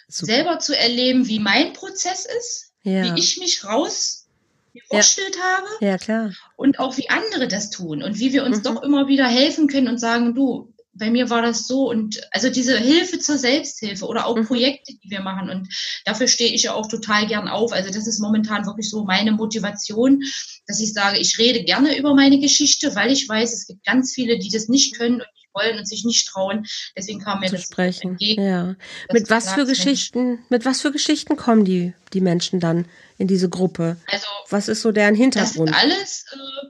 Super. 0.07 0.33
selber 0.33 0.59
zu 0.59 0.77
erleben, 0.77 1.27
wie 1.27 1.39
mein 1.39 1.73
Prozess 1.73 2.25
ist, 2.25 2.73
ja. 2.83 3.03
wie 3.03 3.19
ich 3.19 3.37
mich 3.37 3.63
raus 3.63 4.27
ja. 4.73 4.99
habe. 4.99 5.67
Ja, 5.79 5.97
klar. 5.97 6.31
Und 6.57 6.79
auch 6.79 6.97
wie 6.97 7.09
andere 7.09 7.47
das 7.47 7.69
tun 7.69 8.03
und 8.03 8.19
wie 8.19 8.33
wir 8.33 8.43
uns 8.43 8.59
mhm. 8.59 8.63
doch 8.63 8.83
immer 8.83 9.07
wieder 9.07 9.27
helfen 9.27 9.67
können 9.67 9.87
und 9.87 9.99
sagen, 9.99 10.35
du, 10.35 10.73
bei 10.93 11.09
mir 11.09 11.29
war 11.29 11.41
das 11.41 11.67
so 11.67 11.89
und 11.89 12.21
also 12.31 12.49
diese 12.49 12.77
Hilfe 12.77 13.19
zur 13.19 13.37
Selbsthilfe 13.37 14.05
oder 14.05 14.25
auch 14.25 14.35
mhm. 14.35 14.45
Projekte, 14.45 14.93
die 14.93 15.09
wir 15.09 15.21
machen 15.21 15.49
und 15.49 15.67
dafür 16.05 16.27
stehe 16.27 16.53
ich 16.53 16.63
ja 16.63 16.73
auch 16.73 16.87
total 16.87 17.27
gern 17.27 17.47
auf. 17.47 17.71
Also 17.71 17.89
das 17.91 18.07
ist 18.07 18.19
momentan 18.19 18.65
wirklich 18.65 18.89
so 18.89 19.03
meine 19.05 19.31
Motivation, 19.31 20.21
dass 20.67 20.81
ich 20.81 20.93
sage, 20.93 21.17
ich 21.17 21.37
rede 21.37 21.63
gerne 21.63 21.97
über 21.97 22.13
meine 22.13 22.39
Geschichte, 22.39 22.93
weil 22.95 23.11
ich 23.11 23.27
weiß, 23.27 23.53
es 23.53 23.67
gibt 23.67 23.85
ganz 23.85 24.13
viele, 24.13 24.37
die 24.37 24.49
das 24.49 24.67
nicht 24.67 24.97
können 24.97 25.15
und 25.15 25.27
nicht 25.33 25.49
wollen 25.53 25.79
und 25.79 25.87
sich 25.87 26.03
nicht 26.03 26.27
trauen. 26.27 26.65
Deswegen 26.97 27.21
kam 27.21 27.39
mir 27.39 27.47
Zu 27.47 27.55
das 27.55 27.63
sprechen. 27.63 28.11
entgegen. 28.11 28.43
Ja. 28.43 28.75
Mit 29.13 29.29
was 29.29 29.53
für 29.53 29.65
Geschichten, 29.65 30.39
mit 30.49 30.65
was 30.65 30.81
für 30.81 30.91
Geschichten 30.91 31.37
kommen 31.37 31.63
die, 31.63 31.93
die 32.13 32.21
Menschen 32.21 32.59
dann 32.59 32.85
in 33.17 33.27
diese 33.27 33.49
Gruppe? 33.49 33.97
Also, 34.07 34.27
was 34.49 34.67
ist 34.67 34.81
so 34.81 34.91
deren 34.91 35.15
Hintergrund? 35.15 35.69
Das 35.69 35.79
sind 35.79 35.93
alles, 35.93 36.25
äh, 36.33 36.67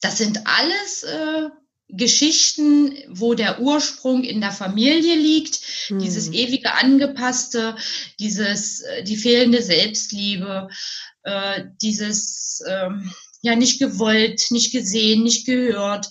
das 0.00 0.18
sind 0.18 0.46
alles 0.46 1.02
äh, 1.02 1.48
Geschichten, 1.88 2.96
wo 3.08 3.34
der 3.34 3.60
Ursprung 3.60 4.22
in 4.22 4.40
der 4.40 4.52
Familie 4.52 5.16
liegt, 5.16 5.60
hm. 5.86 5.98
dieses 5.98 6.30
ewige 6.32 6.74
Angepasste, 6.74 7.76
dieses, 8.20 8.82
äh, 8.82 9.02
die 9.04 9.16
fehlende 9.16 9.62
Selbstliebe, 9.62 10.68
äh, 11.22 11.64
dieses, 11.80 12.62
ähm, 12.68 13.10
ja, 13.40 13.56
nicht 13.56 13.78
gewollt, 13.78 14.50
nicht 14.50 14.72
gesehen, 14.72 15.22
nicht 15.22 15.46
gehört. 15.46 16.08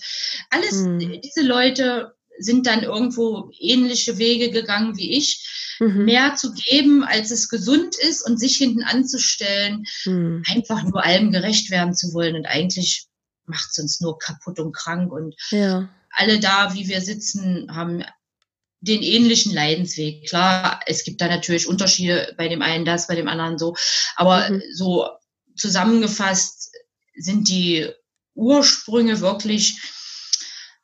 Alles, 0.50 0.72
hm. 0.72 1.20
diese 1.22 1.42
Leute 1.42 2.14
sind 2.38 2.66
dann 2.66 2.82
irgendwo 2.82 3.50
ähnliche 3.58 4.18
Wege 4.18 4.50
gegangen 4.50 4.96
wie 4.96 5.16
ich, 5.16 5.76
mhm. 5.80 6.04
mehr 6.04 6.34
zu 6.36 6.52
geben, 6.52 7.04
als 7.04 7.30
es 7.30 7.48
gesund 7.48 7.96
ist 7.96 8.24
und 8.24 8.38
sich 8.38 8.56
hinten 8.56 8.82
anzustellen, 8.82 9.84
mhm. 10.04 10.42
einfach 10.46 10.82
nur 10.84 11.04
allem 11.04 11.32
gerecht 11.32 11.70
werden 11.70 11.94
zu 11.94 12.12
wollen 12.14 12.36
und 12.36 12.46
eigentlich 12.46 13.06
macht 13.48 13.70
es 13.70 13.78
uns 13.78 14.00
nur 14.00 14.18
kaputt 14.18 14.58
und 14.58 14.72
krank. 14.72 15.12
Und 15.12 15.34
ja. 15.50 15.88
alle 16.10 16.40
da, 16.40 16.74
wie 16.74 16.88
wir 16.88 17.00
sitzen, 17.00 17.74
haben 17.74 18.04
den 18.80 19.02
ähnlichen 19.02 19.52
Leidensweg. 19.52 20.28
Klar, 20.28 20.80
es 20.86 21.04
gibt 21.04 21.20
da 21.20 21.28
natürlich 21.28 21.68
Unterschiede 21.68 22.34
bei 22.36 22.48
dem 22.48 22.62
einen 22.62 22.84
das, 22.84 23.08
bei 23.08 23.14
dem 23.14 23.28
anderen 23.28 23.58
so. 23.58 23.74
Aber 24.16 24.48
mhm. 24.48 24.62
so 24.72 25.08
zusammengefasst 25.56 26.70
sind 27.16 27.48
die 27.48 27.88
Ursprünge 28.34 29.20
wirklich, 29.20 29.80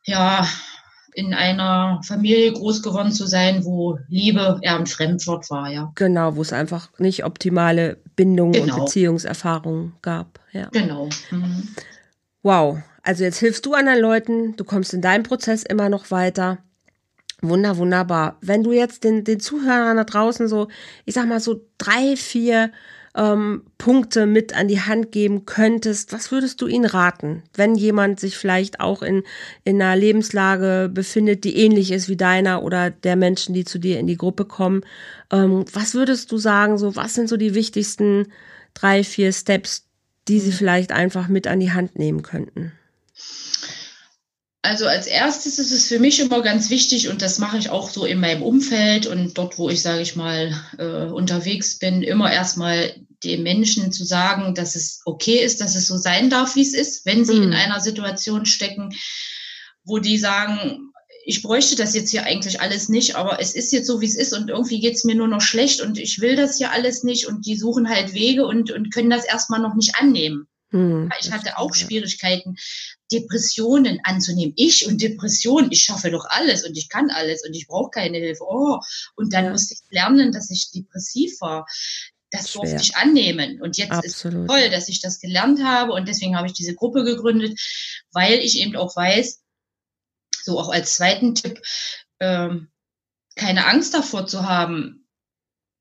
ja, 0.05 0.47
in 1.15 1.33
einer 1.33 2.01
Familie 2.05 2.53
groß 2.53 2.83
geworden 2.83 3.13
zu 3.13 3.27
sein, 3.27 3.65
wo 3.65 3.99
Liebe 4.09 4.59
eher 4.63 4.77
ein 4.77 4.87
Fremdwort 4.87 5.49
war, 5.49 5.71
ja. 5.71 5.93
Genau, 5.95 6.35
wo 6.35 6.43
es 6.43 6.53
einfach 6.53 6.91
nicht 6.99 7.25
optimale 7.25 7.99
Bindungen 8.17 8.53
genau. 8.53 8.75
und 8.75 8.85
Beziehungserfahrungen 8.85 9.95
gab. 10.03 10.41
Ja. 10.51 10.69
Genau. 10.73 11.09
Mhm. 11.31 11.69
Wow, 12.45 12.83
also 13.03 13.25
jetzt 13.25 13.39
hilfst 13.39 13.65
du 13.65 13.73
anderen 13.73 14.01
Leuten, 14.01 14.55
du 14.57 14.65
kommst 14.65 14.93
in 14.93 15.01
deinem 15.01 15.23
Prozess 15.23 15.63
immer 15.63 15.89
noch 15.89 16.11
weiter. 16.11 16.59
Wunder, 17.41 17.79
wunderbar. 17.79 18.37
Wenn 18.43 18.63
du 18.63 18.73
jetzt 18.73 19.03
den, 19.03 19.25
den 19.25 19.41
Zuhörern 19.41 19.97
da 19.97 20.05
draußen 20.05 20.47
so, 20.47 20.69
ich 21.07 21.15
sag 21.15 21.27
mal 21.27 21.41
so 21.41 21.63
drei, 21.79 22.17
vier 22.17 22.71
ähm, 23.15 23.63
Punkte 23.79 24.27
mit 24.27 24.55
an 24.55 24.69
die 24.69 24.83
Hand 24.83 25.11
geben 25.11 25.47
könntest, 25.47 26.13
was 26.13 26.31
würdest 26.33 26.61
du 26.61 26.67
ihnen 26.67 26.85
raten, 26.85 27.45
wenn 27.55 27.77
jemand 27.77 28.21
sich 28.21 28.37
vielleicht 28.37 28.79
auch 28.79 29.01
in, 29.01 29.23
in 29.65 29.81
einer 29.81 29.97
Lebenslage 29.97 30.91
befindet, 30.93 31.45
die 31.45 31.57
ähnlich 31.57 31.93
ist 31.93 32.11
wie 32.11 32.17
deiner 32.17 32.63
oder 32.63 32.91
der 32.91 33.17
Menschen, 33.17 33.55
die 33.55 33.65
zu 33.65 33.79
dir 33.79 33.99
in 33.99 34.07
die 34.07 34.19
Gruppe 34.19 34.45
kommen? 34.45 34.83
Ähm, 35.31 35.65
was 35.73 35.95
würdest 35.95 36.31
du 36.31 36.37
sagen, 36.37 36.77
so, 36.77 36.95
was 36.95 37.15
sind 37.15 37.31
so 37.31 37.39
die 37.39 37.55
wichtigsten 37.55 38.27
drei, 38.75 39.03
vier 39.03 39.33
Steps, 39.33 39.87
die 40.29 40.41
Sie 40.41 40.51
mhm. 40.51 40.55
vielleicht 40.55 40.93
einfach 40.93 41.29
mit 41.29 41.47
an 41.47 41.61
die 41.61 41.73
Hand 41.73 41.99
nehmen 41.99 42.23
könnten? 42.23 42.73
Also 44.63 44.87
als 44.87 45.07
erstes 45.07 45.59
ist 45.59 45.73
es 45.73 45.89
für 45.89 45.99
mich 45.99 46.21
immer 46.21 46.41
ganz 46.41 46.71
wichtig 46.71 47.11
und 47.11 47.21
das 47.21 47.39
mache 47.39 47.59
ich 47.59 47.69
auch 47.69 47.91
so 47.91 48.07
in 48.07 48.19
meinem 48.19 48.43
Umfeld 48.43 49.07
und 49.07 49.37
dort, 49.37 49.59
wo 49.59 49.69
ich, 49.69 49.83
sage 49.83 50.01
ich 50.01 50.17
mal, 50.17 50.59
äh, 50.79 51.13
unterwegs 51.13 51.79
bin, 51.79 52.03
immer 52.03 52.33
erstmal 52.33 52.95
den 53.23 53.43
Menschen 53.43 53.93
zu 53.93 54.05
sagen, 54.05 54.55
dass 54.55 54.75
es 54.75 55.03
okay 55.05 55.37
ist, 55.37 55.61
dass 55.61 55.75
es 55.75 55.87
so 55.87 55.99
sein 55.99 56.31
darf, 56.31 56.57
wie 56.57 56.63
es 56.63 56.73
ist, 56.73 57.05
wenn 57.05 57.27
sie 57.27 57.35
mhm. 57.35 57.43
in 57.43 57.53
einer 57.53 57.81
Situation 57.81 58.47
stecken, 58.47 58.95
wo 59.85 59.99
die 59.99 60.17
sagen, 60.17 60.84
ich 61.25 61.43
bräuchte 61.43 61.75
das 61.75 61.95
jetzt 61.95 62.11
hier 62.11 62.25
eigentlich 62.25 62.61
alles 62.61 62.89
nicht, 62.89 63.17
aber 63.17 63.41
es 63.41 63.55
ist 63.55 63.73
jetzt 63.73 63.87
so, 63.87 64.01
wie 64.01 64.07
es 64.07 64.17
ist 64.17 64.33
und 64.35 64.51
irgendwie 64.51 64.81
geht 64.81 64.95
es 64.95 65.05
mir 65.05 65.15
nur 65.15 65.29
noch 65.29 65.41
schlecht 65.41 65.81
und 65.81 65.99
ich 65.99 66.21
will 66.21 66.37
das 66.37 66.59
hier 66.59 66.71
alles 66.71 67.03
nicht 67.03 67.27
und 67.27 67.47
die 67.47 67.57
suchen 67.57 67.89
halt 67.89 68.13
Wege 68.13 68.47
und, 68.47 68.71
und 68.71 68.93
können 68.93 69.11
das 69.11 69.25
erstmal 69.25 69.61
noch 69.61 69.75
nicht 69.75 69.97
annehmen. 69.97 70.47
Hm, 70.71 71.11
ich 71.21 71.31
hatte 71.31 71.57
auch 71.57 71.75
Schwierigkeiten, 71.75 72.57
Depressionen 73.11 74.01
anzunehmen. 74.03 74.55
Ich 74.57 74.87
und 74.87 75.01
Depression, 75.01 75.69
ich 75.71 75.83
schaffe 75.83 76.11
doch 76.11 76.27
alles 76.29 76.67
und 76.67 76.77
ich 76.77 76.89
kann 76.89 77.11
alles 77.11 77.47
und 77.47 77.55
ich 77.55 77.69
brauche 77.69 77.91
keine 77.91 78.19
Hilfe. 78.19 78.45
Oh, 78.47 78.81
und 79.15 79.33
dann 79.33 79.47
ja. 79.47 79.51
musste 79.51 79.75
ich 79.75 79.81
lernen, 79.91 80.33
dass 80.33 80.51
ich 80.51 80.71
depressiv 80.73 81.41
war. 81.41 81.67
Das 82.31 82.51
Schwer. 82.51 82.63
durfte 82.63 82.83
ich 82.83 82.97
annehmen. 82.97 83.63
Und 83.63 83.79
jetzt 83.79 83.93
Absolut. 83.93 84.43
ist 84.43 84.49
toll, 84.49 84.71
dass 84.71 84.89
ich 84.89 85.01
das 85.01 85.21
gelernt 85.21 85.63
habe. 85.63 85.93
Und 85.93 86.09
deswegen 86.09 86.37
habe 86.37 86.49
ich 86.49 86.55
diese 86.55 86.75
Gruppe 86.75 87.05
gegründet, 87.05 87.61
weil 88.11 88.41
ich 88.41 88.59
eben 88.59 88.75
auch 88.75 88.97
weiß, 88.97 89.44
so 90.45 90.59
auch 90.59 90.69
als 90.69 90.95
zweiten 90.95 91.35
Tipp, 91.35 91.61
ähm, 92.21 92.69
keine 93.37 93.67
Angst 93.67 93.95
davor 93.95 94.27
zu 94.27 94.49
haben, 94.49 95.09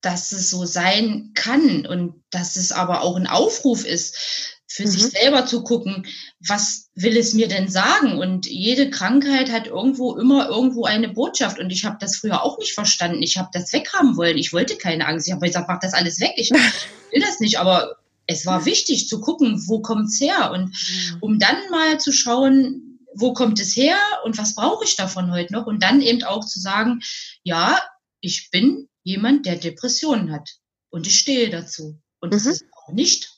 dass 0.02 0.32
es 0.32 0.50
so 0.50 0.66
sein 0.66 1.32
kann 1.34 1.86
und 1.86 2.24
dass 2.30 2.56
es 2.56 2.72
aber 2.72 3.02
auch 3.02 3.16
ein 3.16 3.28
Aufruf 3.28 3.86
ist, 3.86 4.54
für 4.74 4.84
mhm. 4.84 4.90
sich 4.90 5.04
selber 5.04 5.46
zu 5.46 5.64
gucken, 5.64 6.08
was 6.40 6.90
will 6.96 7.16
es 7.16 7.34
mir 7.34 7.48
denn 7.48 7.70
sagen? 7.70 8.18
Und 8.18 8.48
jede 8.48 8.90
Krankheit 8.90 9.52
hat 9.52 9.68
irgendwo 9.68 10.16
immer 10.16 10.50
irgendwo 10.50 10.86
eine 10.86 11.10
Botschaft. 11.10 11.60
Und 11.60 11.70
ich 11.70 11.86
habe 11.86 11.98
das 12.00 12.18
früher 12.18 12.44
auch 12.44 12.58
nicht 12.58 12.74
verstanden. 12.74 13.22
Ich 13.22 13.38
habe 13.38 13.50
das 13.54 13.72
weghaben 13.72 14.18
wollen. 14.18 14.38
Ich 14.38 14.52
wollte 14.52 14.76
keine 14.76 15.06
Angst. 15.06 15.28
Ich 15.28 15.34
habe 15.34 15.46
gesagt, 15.46 15.68
mach 15.70 15.80
das 15.80 15.94
alles 15.94 16.20
weg. 16.20 16.34
Ich 16.38 16.50
will 17.12 17.22
das 17.22 17.40
nicht. 17.40 17.60
Aber 17.60 17.98
es 18.26 18.48
war 18.48 18.66
wichtig 18.66 19.08
zu 19.08 19.22
gucken, 19.22 19.62
wo 19.68 19.80
kommt's 19.82 20.20
her? 20.20 20.52
Und 20.52 20.76
um 21.22 21.38
dann 21.38 21.58
mal 21.70 22.00
zu 22.00 22.12
schauen, 22.12 22.83
wo 23.16 23.34
kommt 23.34 23.60
es 23.60 23.76
her 23.76 23.98
und 24.24 24.38
was 24.38 24.56
brauche 24.56 24.86
ich 24.86 24.96
davon 24.96 25.32
heute 25.32 25.54
noch? 25.54 25.66
Und 25.66 25.82
dann 25.82 26.02
eben 26.02 26.24
auch 26.24 26.46
zu 26.46 26.60
sagen, 26.60 27.02
ja, 27.44 27.82
ich 28.22 28.50
bin 28.52 28.90
jemand, 29.04 29.46
der 29.46 29.58
Depressionen 29.58 30.32
hat. 30.32 30.50
Und 30.90 31.08
ich 31.08 31.20
stehe 31.20 31.50
dazu. 31.50 32.00
Und 32.20 32.34
es 32.34 32.46
mhm. 32.46 32.52
ist 32.52 32.66
auch 32.72 32.94
nicht 32.94 33.34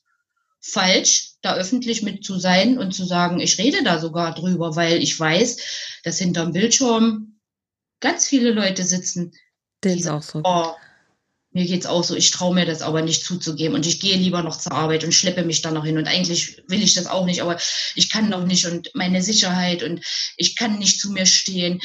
falsch, 0.61 1.33
da 1.41 1.55
öffentlich 1.55 2.01
mit 2.01 2.25
zu 2.25 2.39
sein 2.39 2.77
und 2.77 2.93
zu 2.93 3.05
sagen, 3.05 3.39
ich 3.39 3.57
rede 3.57 3.83
da 3.83 3.99
sogar 3.99 4.33
drüber, 4.33 4.75
weil 4.75 5.01
ich 5.01 5.19
weiß, 5.19 6.01
dass 6.03 6.17
hinterm 6.17 6.53
Bildschirm 6.53 7.39
ganz 7.99 8.27
viele 8.27 8.51
Leute 8.51 8.83
sitzen. 8.83 9.33
Den 9.83 9.97
die 9.97 10.09
auch 10.09 10.23
so. 10.23 10.41
Oh, 10.43 10.73
mir 11.55 11.65
geht's 11.65 11.85
auch 11.85 12.03
so, 12.03 12.15
ich 12.15 12.31
traue 12.31 12.53
mir 12.53 12.65
das 12.65 12.81
aber 12.81 13.01
nicht 13.01 13.23
zuzugeben 13.23 13.75
und 13.75 13.87
ich 13.87 14.01
gehe 14.01 14.17
lieber 14.17 14.43
noch 14.43 14.57
zur 14.57 14.73
Arbeit 14.73 15.05
und 15.05 15.13
schleppe 15.13 15.45
mich 15.45 15.61
da 15.61 15.71
noch 15.71 15.85
hin 15.85 15.97
und 15.97 16.05
eigentlich 16.05 16.61
will 16.67 16.83
ich 16.83 16.95
das 16.95 17.07
auch 17.07 17.25
nicht, 17.25 17.41
aber 17.41 17.57
ich 17.95 18.09
kann 18.09 18.27
noch 18.27 18.45
nicht 18.45 18.65
und 18.65 18.91
meine 18.93 19.21
Sicherheit 19.21 19.81
und 19.81 20.05
ich 20.35 20.57
kann 20.57 20.77
nicht 20.79 20.99
zu 20.99 21.11
mir 21.11 21.25
stehen. 21.25 21.79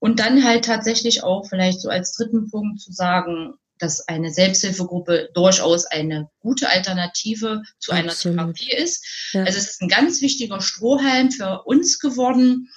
Und 0.00 0.20
dann 0.20 0.44
halt 0.44 0.66
tatsächlich 0.66 1.24
auch 1.24 1.48
vielleicht 1.48 1.80
so 1.80 1.88
als 1.88 2.12
dritten 2.12 2.50
Punkt 2.50 2.78
zu 2.78 2.92
sagen, 2.92 3.54
dass 3.78 4.06
eine 4.06 4.30
Selbsthilfegruppe 4.30 5.30
durchaus 5.32 5.86
eine 5.86 6.28
gute 6.40 6.68
Alternative 6.68 7.62
zu 7.78 7.92
einer 7.92 8.10
Absolut. 8.10 8.36
Therapie 8.36 8.76
ist. 8.76 9.02
Ja. 9.32 9.44
Also 9.44 9.58
es 9.58 9.70
ist 9.70 9.80
ein 9.80 9.88
ganz 9.88 10.20
wichtiger 10.20 10.60
Strohhalm 10.60 11.30
für 11.30 11.62
uns 11.62 12.00
geworden. 12.00 12.68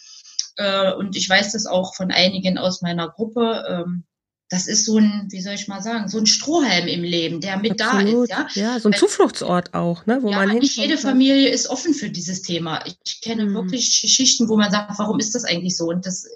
Äh, 0.55 0.93
und 0.93 1.17
ich 1.17 1.28
weiß 1.28 1.51
das 1.51 1.65
auch 1.65 1.95
von 1.95 2.11
einigen 2.11 2.57
aus 2.57 2.82
meiner 2.82 3.09
Gruppe. 3.09 3.65
Das 4.50 4.68
ist 4.68 4.86
so 4.86 4.98
ein, 4.98 5.28
wie 5.30 5.41
soll 5.41 5.54
ich 5.54 5.68
mal 5.68 5.82
sagen, 5.82 6.08
so 6.10 6.20
ein 6.20 6.26
Strohhalm 6.26 6.88
im 6.88 7.04
Leben, 7.04 7.41
der 7.41 7.58
mit 7.58 7.82
Absolut. 7.82 8.30
da 8.30 8.44
ist. 8.44 8.56
Ja, 8.56 8.64
ja 8.64 8.80
so 8.80 8.89
ein 8.89 8.94
Weil, 8.94 9.00
Zufluchtsort 9.00 9.74
auch, 9.74 10.06
ne, 10.06 10.20
wo 10.22 10.30
ja, 10.30 10.46
man 10.46 10.58
Nicht 10.58 10.78
jede 10.78 10.98
Familie 10.98 11.50
ist 11.50 11.68
offen 11.68 11.94
für 11.94 12.10
dieses 12.10 12.44
Thema. 12.44 12.84
Ich 13.04 13.22
kenne 13.22 13.46
mhm. 13.46 13.54
wirklich 13.56 14.02
Geschichten, 14.02 14.50
wo 14.50 14.58
man 14.58 14.72
sagt, 14.72 14.91
warum 15.00 15.20
ist 15.20 15.34
das 15.34 15.44
eigentlich 15.44 15.76
so? 15.76 15.86
Und 15.86 16.06
das 16.06 16.26
äh, 16.26 16.30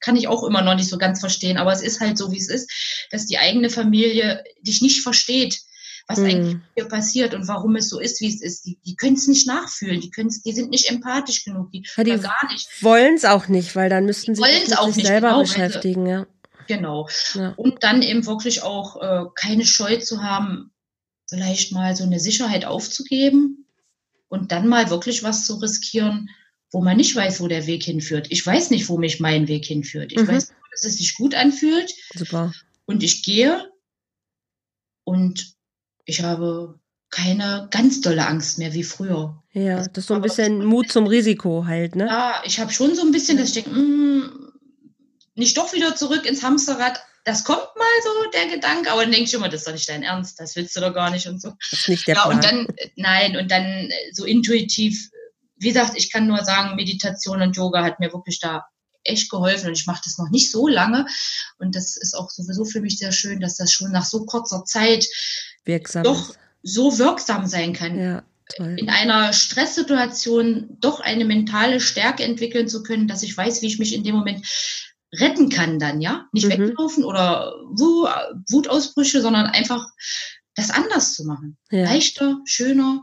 kann 0.00 0.16
ich 0.16 0.28
auch 0.28 0.44
immer 0.44 0.62
noch 0.62 0.76
nicht 0.76 0.88
so 0.88 0.96
ganz 0.98 1.20
verstehen. 1.20 1.58
Aber 1.58 1.72
es 1.72 1.82
ist 1.82 2.00
halt 2.00 2.16
so, 2.16 2.32
wie 2.32 2.38
es 2.38 2.48
ist, 2.48 2.70
dass 3.10 3.26
die 3.26 3.38
eigene 3.38 3.68
Familie 3.68 4.42
dich 4.62 4.80
nicht 4.80 5.02
versteht, 5.02 5.60
was 6.06 6.18
mhm. 6.18 6.24
eigentlich 6.24 6.56
hier 6.74 6.84
passiert 6.86 7.34
und 7.34 7.46
warum 7.48 7.76
es 7.76 7.90
so 7.90 8.00
ist, 8.00 8.20
wie 8.20 8.28
es 8.28 8.40
ist. 8.40 8.64
Die, 8.64 8.78
die 8.84 8.96
können 8.96 9.16
es 9.16 9.28
nicht 9.28 9.46
nachfühlen, 9.46 10.00
die, 10.00 10.10
können 10.10 10.30
die 10.44 10.52
sind 10.52 10.70
nicht 10.70 10.90
empathisch 10.90 11.44
genug, 11.44 11.70
die, 11.70 11.84
ja, 11.96 12.04
die 12.04 12.10
gar 12.12 12.50
nicht. 12.50 12.66
wollen 12.82 13.14
es 13.14 13.24
auch 13.26 13.48
nicht, 13.48 13.76
weil 13.76 13.90
dann 13.90 14.06
müssten 14.06 14.34
sie 14.34 14.42
sich 14.42 14.94
sich 14.94 15.06
selber 15.06 15.28
genau, 15.28 15.42
beschäftigen. 15.42 16.06
Ja. 16.06 16.26
Genau. 16.68 17.08
Ja. 17.34 17.54
Und 17.56 17.82
dann 17.82 18.02
eben 18.02 18.26
wirklich 18.26 18.62
auch 18.62 19.02
äh, 19.02 19.24
keine 19.34 19.64
Scheu 19.64 19.96
zu 19.96 20.22
haben, 20.22 20.70
vielleicht 21.28 21.72
mal 21.72 21.96
so 21.96 22.04
eine 22.04 22.20
Sicherheit 22.20 22.64
aufzugeben 22.64 23.66
und 24.28 24.52
dann 24.52 24.68
mal 24.68 24.90
wirklich 24.90 25.22
was 25.22 25.46
zu 25.46 25.56
riskieren, 25.56 26.30
wo 26.70 26.80
man 26.80 26.98
nicht 26.98 27.16
weiß, 27.16 27.40
wo 27.40 27.48
der 27.48 27.66
Weg 27.66 27.82
hinführt. 27.82 28.28
Ich 28.30 28.46
weiß 28.46 28.70
nicht, 28.70 28.88
wo 28.88 28.98
mich 28.98 29.20
mein 29.20 29.48
Weg 29.48 29.64
hinführt. 29.64 30.12
Ich 30.12 30.18
mhm. 30.18 30.28
weiß 30.28 30.50
nur, 30.50 30.58
dass 30.70 30.84
es 30.84 30.98
sich 30.98 31.14
gut 31.14 31.34
anfühlt. 31.34 31.92
Super. 32.14 32.52
Und 32.84 33.02
ich 33.02 33.22
gehe 33.22 33.72
und 35.04 35.54
ich 36.04 36.22
habe 36.22 36.78
keine 37.10 37.68
ganz 37.70 38.02
dolle 38.02 38.26
Angst 38.26 38.58
mehr 38.58 38.74
wie 38.74 38.82
früher. 38.84 39.42
Ja, 39.52 39.78
das, 39.78 39.92
das 39.92 40.04
ist 40.04 40.08
so 40.08 40.14
ein 40.14 40.22
bisschen 40.22 40.64
Mut 40.64 40.92
zum 40.92 41.06
Risiko 41.06 41.64
halt, 41.66 41.96
ne? 41.96 42.06
Ja, 42.06 42.42
ich 42.44 42.60
habe 42.60 42.70
schon 42.70 42.94
so 42.94 43.02
ein 43.02 43.12
bisschen, 43.12 43.38
dass 43.38 43.48
ich 43.48 43.64
denke, 43.64 43.70
mm, 43.70 44.47
nicht 45.38 45.56
doch 45.56 45.72
wieder 45.72 45.96
zurück 45.96 46.26
ins 46.26 46.42
Hamsterrad. 46.42 47.00
Das 47.24 47.44
kommt 47.44 47.68
mal 47.76 47.86
so, 48.04 48.30
der 48.30 48.46
Gedanke, 48.46 48.90
aber 48.90 49.02
dann 49.02 49.12
denke 49.12 49.26
ich 49.26 49.34
immer, 49.34 49.48
das 49.48 49.60
ist 49.60 49.66
doch 49.66 49.72
nicht 49.72 49.88
dein 49.88 50.02
Ernst, 50.02 50.40
das 50.40 50.56
willst 50.56 50.74
du 50.76 50.80
doch 50.80 50.94
gar 50.94 51.10
nicht 51.10 51.26
und 51.26 51.40
so. 51.42 51.52
Das 51.70 51.80
ist 51.80 51.88
nicht 51.88 52.06
der 52.06 52.14
ja, 52.14 52.22
Plan. 52.22 52.36
und 52.36 52.44
dann, 52.44 52.66
nein, 52.96 53.36
und 53.36 53.50
dann 53.50 53.90
so 54.12 54.24
intuitiv 54.24 55.10
wie 55.58 55.68
gesagt, 55.68 55.92
ich 55.96 56.10
kann 56.10 56.26
nur 56.26 56.44
sagen, 56.44 56.76
Meditation 56.76 57.42
und 57.42 57.56
Yoga 57.56 57.82
hat 57.82 58.00
mir 58.00 58.12
wirklich 58.12 58.40
da 58.40 58.66
echt 59.04 59.30
geholfen 59.30 59.68
und 59.68 59.78
ich 59.78 59.86
mache 59.86 60.02
das 60.04 60.18
noch 60.18 60.30
nicht 60.30 60.50
so 60.50 60.68
lange 60.68 61.06
und 61.58 61.74
das 61.74 61.96
ist 61.96 62.14
auch 62.14 62.30
sowieso 62.30 62.64
für 62.64 62.80
mich 62.80 62.98
sehr 62.98 63.12
schön, 63.12 63.40
dass 63.40 63.56
das 63.56 63.72
schon 63.72 63.92
nach 63.92 64.04
so 64.04 64.24
kurzer 64.24 64.64
Zeit 64.64 65.06
wirksam 65.64 66.02
doch 66.02 66.34
so 66.62 66.98
wirksam 66.98 67.46
sein 67.46 67.72
kann. 67.72 67.98
Ja. 67.98 68.22
In 68.58 68.88
einer 68.88 69.34
Stresssituation 69.34 70.78
doch 70.80 71.00
eine 71.00 71.26
mentale 71.26 71.80
Stärke 71.80 72.24
entwickeln 72.24 72.66
zu 72.66 72.82
können, 72.82 73.06
dass 73.06 73.22
ich 73.22 73.36
weiß, 73.36 73.60
wie 73.60 73.66
ich 73.66 73.78
mich 73.78 73.94
in 73.94 74.04
dem 74.04 74.14
Moment 74.14 74.46
retten 75.12 75.48
kann 75.48 75.78
dann, 75.78 76.00
ja? 76.00 76.26
Nicht 76.32 76.46
mhm. 76.46 76.50
weglaufen 76.50 77.04
oder 77.04 77.54
Wutausbrüche, 77.70 79.20
sondern 79.20 79.46
einfach 79.46 79.86
das 80.54 80.70
anders 80.70 81.14
zu 81.14 81.24
machen. 81.24 81.56
Ja. 81.70 81.84
Leichter, 81.84 82.40
schöner, 82.44 83.02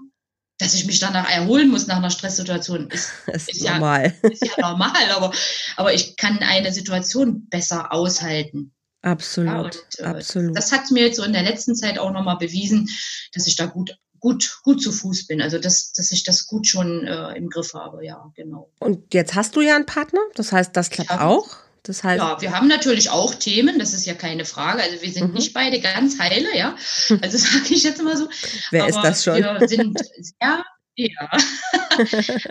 dass 0.57 0.73
ich 0.73 0.85
mich 0.85 0.99
danach 0.99 1.29
erholen 1.29 1.69
muss 1.69 1.87
nach 1.87 1.97
einer 1.97 2.09
Stresssituation, 2.09 2.89
ist, 2.89 3.11
ist, 3.27 3.49
ist 3.49 3.63
normal. 3.63 4.15
Ja, 4.21 4.29
ist 4.31 4.45
ja 4.45 4.69
normal, 4.69 5.11
aber, 5.15 5.33
aber 5.75 5.93
ich 5.93 6.15
kann 6.17 6.39
eine 6.39 6.71
Situation 6.71 7.47
besser 7.49 7.91
aushalten. 7.91 8.73
Absolut, 9.01 9.47
ja, 9.47 9.61
und, 9.61 9.99
äh, 9.99 10.03
absolut. 10.03 10.57
Das 10.57 10.71
hat 10.71 10.89
mir 10.91 11.05
jetzt 11.05 11.17
so 11.17 11.23
in 11.23 11.33
der 11.33 11.43
letzten 11.43 11.75
Zeit 11.75 11.99
auch 11.99 12.11
nochmal 12.11 12.37
bewiesen, 12.37 12.89
dass 13.33 13.45
ich 13.45 13.55
da 13.55 13.67
gut, 13.67 13.97
gut, 14.19 14.59
gut 14.63 14.81
zu 14.81 14.91
Fuß 14.91 15.27
bin. 15.27 15.41
Also 15.41 15.59
dass, 15.59 15.91
dass 15.91 16.11
ich 16.11 16.23
das 16.23 16.47
gut 16.47 16.65
schon 16.65 17.05
äh, 17.05 17.33
im 17.37 17.49
Griff 17.49 17.73
habe, 17.75 18.03
ja, 18.03 18.31
genau. 18.35 18.71
Und 18.79 19.13
jetzt 19.13 19.35
hast 19.35 19.55
du 19.55 19.61
ja 19.61 19.75
einen 19.75 19.85
Partner, 19.85 20.21
das 20.33 20.51
heißt, 20.51 20.75
das 20.75 20.89
klappt 20.89 21.11
auch. 21.11 21.64
Das 21.85 22.03
heißt, 22.03 22.19
ja, 22.19 22.41
wir 22.41 22.51
haben 22.51 22.67
natürlich 22.67 23.11
auch 23.11 23.35
Themen, 23.35 23.77
das 23.77 23.93
ist 23.93 24.05
ja 24.07 24.15
keine 24.15 24.43
Frage. 24.43 24.81
Also 24.81 25.01
wir 25.01 25.11
sind 25.11 25.29
mhm. 25.29 25.33
nicht 25.35 25.53
beide 25.53 25.79
ganz 25.79 26.19
heile, 26.19 26.55
ja. 26.57 26.75
Also 27.21 27.37
sage 27.37 27.73
ich 27.73 27.83
jetzt 27.83 28.01
mal 28.01 28.17
so. 28.17 28.27
Wer 28.71 28.83
Aber 28.83 28.89
ist 28.89 29.01
das 29.01 29.23
schon? 29.23 29.35
Wir 29.35 29.67
sind 29.67 29.97
sehr, 29.99 30.65
ja. 30.95 31.29
also 31.97 32.11
wir 32.11 32.23
sind 32.23 32.45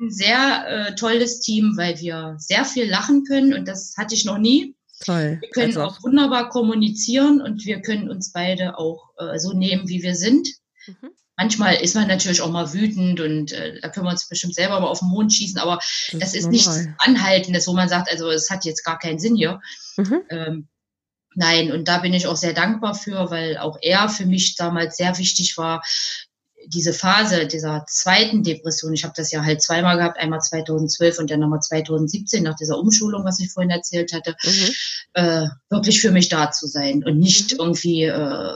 ein 0.00 0.10
sehr 0.10 0.66
äh, 0.66 0.94
tolles 0.96 1.40
Team, 1.40 1.74
weil 1.76 1.98
wir 2.00 2.34
sehr 2.38 2.64
viel 2.64 2.90
lachen 2.90 3.24
können 3.24 3.54
und 3.54 3.68
das 3.68 3.94
hatte 3.96 4.16
ich 4.16 4.24
noch 4.24 4.38
nie. 4.38 4.74
Toll. 5.04 5.38
Wir 5.40 5.50
können 5.50 5.76
also. 5.76 5.82
auch 5.82 6.02
wunderbar 6.02 6.48
kommunizieren 6.48 7.40
und 7.40 7.64
wir 7.64 7.82
können 7.82 8.10
uns 8.10 8.32
beide 8.32 8.78
auch 8.78 9.10
äh, 9.18 9.38
so 9.38 9.52
nehmen, 9.52 9.88
wie 9.88 10.02
wir 10.02 10.16
sind. 10.16 10.48
Mhm. 10.86 11.10
Manchmal 11.42 11.74
ist 11.74 11.96
man 11.96 12.06
natürlich 12.06 12.40
auch 12.40 12.52
mal 12.52 12.72
wütend 12.72 13.20
und 13.20 13.50
äh, 13.50 13.80
da 13.80 13.88
können 13.88 14.06
wir 14.06 14.12
uns 14.12 14.28
bestimmt 14.28 14.54
selber 14.54 14.78
mal 14.78 14.86
auf 14.86 15.00
den 15.00 15.08
Mond 15.08 15.34
schießen, 15.34 15.58
aber 15.58 15.80
das, 16.12 16.20
das 16.20 16.34
ist, 16.34 16.44
ist 16.44 16.50
nichts 16.50 16.86
Anhaltendes, 16.98 17.66
wo 17.66 17.72
man 17.72 17.88
sagt, 17.88 18.08
also 18.08 18.30
es 18.30 18.48
hat 18.48 18.64
jetzt 18.64 18.84
gar 18.84 18.96
keinen 18.96 19.18
Sinn 19.18 19.34
hier. 19.34 19.60
Mhm. 19.96 20.22
Ähm, 20.30 20.68
nein, 21.34 21.72
und 21.72 21.88
da 21.88 21.98
bin 21.98 22.14
ich 22.14 22.28
auch 22.28 22.36
sehr 22.36 22.52
dankbar 22.52 22.94
für, 22.94 23.32
weil 23.32 23.58
auch 23.58 23.76
er 23.82 24.08
für 24.08 24.24
mich 24.24 24.54
damals 24.54 24.96
sehr 24.96 25.18
wichtig 25.18 25.58
war, 25.58 25.82
diese 26.66 26.92
Phase 26.92 27.48
dieser 27.48 27.86
zweiten 27.88 28.44
Depression, 28.44 28.94
ich 28.94 29.02
habe 29.02 29.14
das 29.16 29.32
ja 29.32 29.44
halt 29.44 29.60
zweimal 29.60 29.96
gehabt, 29.96 30.18
einmal 30.18 30.40
2012 30.40 31.18
und 31.18 31.28
dann 31.28 31.40
nochmal 31.40 31.58
2017 31.58 32.44
nach 32.44 32.54
dieser 32.54 32.78
Umschulung, 32.78 33.24
was 33.24 33.40
ich 33.40 33.50
vorhin 33.50 33.70
erzählt 33.70 34.12
hatte, 34.12 34.36
mhm. 34.44 34.74
äh, 35.14 35.48
wirklich 35.70 36.00
für 36.00 36.12
mich 36.12 36.28
da 36.28 36.52
zu 36.52 36.68
sein 36.68 37.02
und 37.02 37.18
nicht 37.18 37.54
mhm. 37.54 37.58
irgendwie 37.58 38.04
äh, 38.04 38.54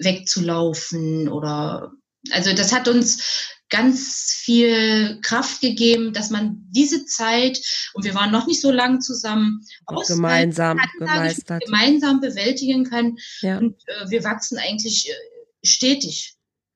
wegzulaufen 0.00 1.28
oder 1.28 1.92
also 2.30 2.52
das 2.52 2.72
hat 2.72 2.88
uns 2.88 3.50
ganz 3.70 4.34
viel 4.36 5.20
Kraft 5.22 5.60
gegeben, 5.60 6.12
dass 6.12 6.30
man 6.30 6.66
diese 6.70 7.06
Zeit, 7.06 7.60
und 7.94 8.04
wir 8.04 8.14
waren 8.14 8.32
noch 8.32 8.46
nicht 8.46 8.60
so 8.60 8.70
lange 8.70 8.98
zusammen, 8.98 9.64
gemeinsam, 10.06 10.78
kann, 10.98 11.60
gemeinsam 11.60 12.20
bewältigen 12.20 12.84
kann. 12.84 13.16
Ja. 13.40 13.58
Und 13.58 13.76
äh, 13.86 14.10
wir 14.10 14.24
wachsen 14.24 14.58
eigentlich 14.58 15.08
äh, 15.08 15.14
stetig. 15.66 16.34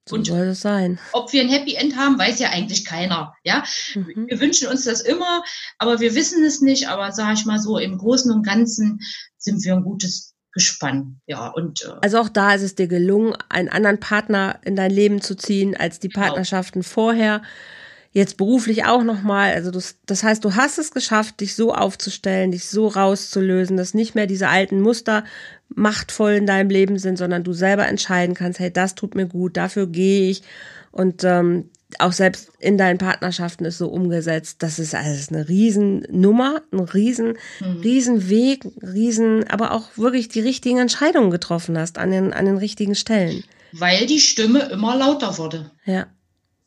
So 0.08 0.16
und 0.16 0.26
soll 0.26 0.48
es 0.48 0.60
sein. 0.60 0.98
Ob 1.12 1.32
wir 1.32 1.40
ein 1.40 1.48
Happy 1.48 1.74
End 1.74 1.96
haben, 1.96 2.18
weiß 2.18 2.38
ja 2.38 2.50
eigentlich 2.50 2.84
keiner. 2.84 3.34
Ja, 3.42 3.64
mhm. 3.94 4.26
wir 4.28 4.38
wünschen 4.38 4.68
uns 4.68 4.84
das 4.84 5.00
immer, 5.00 5.42
aber 5.78 5.98
wir 6.00 6.14
wissen 6.14 6.44
es 6.44 6.60
nicht. 6.60 6.88
Aber 6.88 7.10
sage 7.12 7.34
ich 7.34 7.46
mal 7.46 7.58
so, 7.58 7.78
im 7.78 7.96
Großen 7.96 8.30
und 8.30 8.44
Ganzen 8.44 9.00
sind 9.38 9.64
wir 9.64 9.74
ein 9.74 9.82
gutes 9.82 10.33
Gespann. 10.54 11.20
Ja, 11.26 11.48
und 11.48 11.82
äh, 11.84 11.98
also 12.00 12.18
auch 12.18 12.28
da 12.28 12.54
ist 12.54 12.62
es 12.62 12.76
dir 12.76 12.86
gelungen, 12.86 13.34
einen 13.48 13.68
anderen 13.68 13.98
Partner 13.98 14.60
in 14.62 14.76
dein 14.76 14.90
Leben 14.90 15.20
zu 15.20 15.34
ziehen 15.34 15.76
als 15.76 15.98
die 15.98 16.08
genau. 16.08 16.26
Partnerschaften 16.26 16.82
vorher. 16.82 17.42
Jetzt 18.12 18.36
beruflich 18.36 18.84
auch 18.84 19.02
nochmal. 19.02 19.52
Also 19.54 19.72
das, 19.72 19.96
das 20.06 20.22
heißt, 20.22 20.44
du 20.44 20.54
hast 20.54 20.78
es 20.78 20.92
geschafft, 20.92 21.40
dich 21.40 21.56
so 21.56 21.74
aufzustellen, 21.74 22.52
dich 22.52 22.68
so 22.68 22.86
rauszulösen, 22.86 23.76
dass 23.76 23.94
nicht 23.94 24.14
mehr 24.14 24.28
diese 24.28 24.48
alten 24.48 24.80
Muster 24.80 25.24
machtvoll 25.68 26.34
in 26.34 26.46
deinem 26.46 26.70
Leben 26.70 26.98
sind, 27.00 27.18
sondern 27.18 27.42
du 27.42 27.52
selber 27.52 27.88
entscheiden 27.88 28.36
kannst, 28.36 28.60
hey, 28.60 28.72
das 28.72 28.94
tut 28.94 29.16
mir 29.16 29.26
gut, 29.26 29.56
dafür 29.56 29.88
gehe 29.88 30.30
ich. 30.30 30.42
Und 30.92 31.24
ähm, 31.24 31.70
auch 32.00 32.12
selbst 32.12 32.50
in 32.58 32.78
deinen 32.78 32.98
Partnerschaften 32.98 33.64
ist 33.64 33.78
so 33.78 33.88
umgesetzt. 33.88 34.62
Das 34.62 34.78
ist 34.78 34.94
alles 34.94 35.30
eine 35.30 35.48
Riesennummer, 35.48 36.62
ein 36.72 36.80
riesen, 36.80 37.38
mhm. 37.60 37.80
Riesenweg, 37.82 38.64
riesen, 38.82 39.48
aber 39.48 39.72
auch 39.72 39.96
wirklich 39.96 40.28
die 40.28 40.40
richtigen 40.40 40.78
Entscheidungen 40.78 41.30
getroffen 41.30 41.78
hast 41.78 41.98
an 41.98 42.10
den, 42.10 42.32
an 42.32 42.44
den 42.44 42.58
richtigen 42.58 42.94
Stellen. 42.94 43.44
Weil 43.72 44.06
die 44.06 44.20
Stimme 44.20 44.60
immer 44.70 44.96
lauter 44.96 45.36
wurde. 45.38 45.70
Ja. 45.84 46.06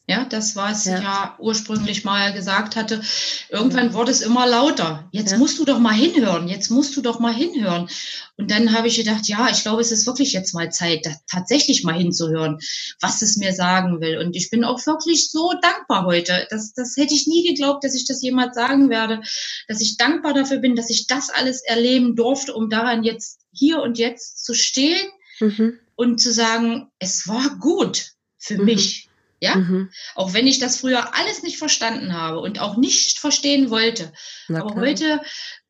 Ja, 0.10 0.24
das, 0.24 0.56
was 0.56 0.86
ja. 0.86 1.02
ja 1.02 1.36
ursprünglich 1.38 2.06
mal 2.06 2.32
gesagt 2.32 2.78
hatte. 2.78 3.02
Irgendwann 3.50 3.94
wurde 3.94 4.10
es 4.10 4.22
immer 4.22 4.48
lauter. 4.48 5.10
Jetzt 5.12 5.34
ja. 5.34 5.38
musst 5.38 5.60
du 5.60 5.66
doch 5.66 5.80
mal 5.80 5.94
hinhören. 5.94 6.48
Jetzt 6.48 6.70
musst 6.70 6.96
du 6.96 7.02
doch 7.02 7.20
mal 7.20 7.34
hinhören. 7.34 7.90
Und 8.38 8.50
dann 8.50 8.74
habe 8.74 8.88
ich 8.88 8.96
gedacht, 8.96 9.28
ja, 9.28 9.50
ich 9.50 9.64
glaube, 9.64 9.82
es 9.82 9.92
ist 9.92 10.08
wirklich 10.08 10.32
jetzt 10.32 10.54
mal 10.54 10.72
Zeit, 10.72 11.06
tatsächlich 11.30 11.84
mal 11.84 11.98
hinzuhören, 11.98 12.58
was 13.02 13.22
es 13.22 13.36
mir 13.36 13.52
sagen 13.52 14.00
will. 14.00 14.18
Und 14.20 14.38
ich 14.38 14.50
bin 14.50 14.64
auch 14.64 14.86
wirklich 14.86 15.30
so 15.30 15.52
dankbar 15.62 16.06
heute. 16.06 16.48
Das, 16.52 16.74
das 16.74 16.96
hätte 16.96 17.14
ich 17.14 17.28
nie 17.28 17.46
geglaubt, 17.46 17.84
dass 17.84 17.94
ich 17.94 18.06
das 18.06 18.22
jemals 18.22 18.56
sagen 18.56 18.90
werde, 18.90 19.22
dass 19.68 19.82
ich 19.82 19.98
dankbar 19.98 20.34
dafür 20.34 20.60
bin, 20.60 20.78
dass 20.78 20.90
ich 20.90 21.08
das 21.08 21.30
alles 21.30 21.64
erleben 21.66 22.16
durfte, 22.16 22.54
um 22.54 22.70
daran 22.70 23.04
jetzt 23.04 23.42
hier 23.52 23.82
und 23.82 23.98
jetzt 23.98 24.46
zu 24.46 24.54
stehen 24.54 25.06
mhm. 25.42 25.80
und 25.98 26.22
zu 26.22 26.32
sagen, 26.32 26.92
es 26.98 27.28
war 27.28 27.58
gut 27.60 28.14
für 28.38 28.58
mhm. 28.58 28.66
mich 28.66 29.07
ja, 29.40 29.56
mhm. 29.56 29.90
auch 30.16 30.34
wenn 30.34 30.48
ich 30.48 30.60
das 30.60 30.78
früher 30.78 31.16
alles 31.16 31.44
nicht 31.44 31.58
verstanden 31.58 32.14
habe 32.14 32.40
und 32.40 32.60
auch 32.60 32.78
nicht 32.78 33.20
verstehen 33.20 33.70
wollte. 33.70 34.12
Aber 34.50 34.76
heute 34.76 35.22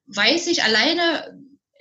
weiß 0.07 0.47
ich 0.47 0.63
alleine 0.63 1.37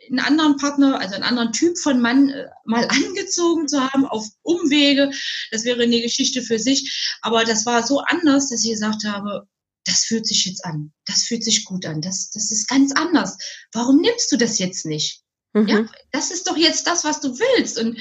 einen 0.09 0.21
anderen 0.21 0.57
Partner, 0.57 1.01
also 1.01 1.15
einen 1.15 1.25
anderen 1.25 1.53
Typ 1.53 1.79
von 1.79 2.01
Mann 2.01 2.31
äh, 2.31 2.47
mal 2.65 2.87
angezogen 2.89 3.69
zu 3.69 3.81
haben 3.81 4.07
auf 4.07 4.27
Umwege. 4.43 5.11
Das 5.51 5.65
wäre 5.65 5.83
eine 5.83 6.01
Geschichte 6.01 6.43
für 6.43 6.59
sich. 6.59 7.17
Aber 7.23 7.45
das 7.45 7.67
war 7.67 7.87
so 7.87 8.01
anders, 8.01 8.51
dass 8.51 8.65
ich 8.65 8.71
gesagt 8.71 9.05
habe, 9.05 9.47
das 9.85 10.05
fühlt 10.05 10.27
sich 10.27 10.47
jetzt 10.47 10.65
an. 10.65 10.93
Das 11.07 11.25
fühlt 11.25 11.45
sich 11.45 11.65
gut 11.65 11.87
an. 11.87 12.01
Das, 12.01 12.31
das 12.31 12.51
ist 12.51 12.69
ganz 12.69 12.93
anders. 12.93 13.37
Warum 13.73 14.01
nimmst 14.01 14.31
du 14.33 14.37
das 14.37 14.59
jetzt 14.59 14.85
nicht? 14.85 15.23
Mhm. 15.53 15.69
Ja, 15.69 15.87
das 16.13 16.31
ist 16.31 16.49
doch 16.49 16.57
jetzt 16.57 16.87
das, 16.87 17.05
was 17.05 17.21
du 17.21 17.39
willst. 17.39 17.79
Und 17.79 18.01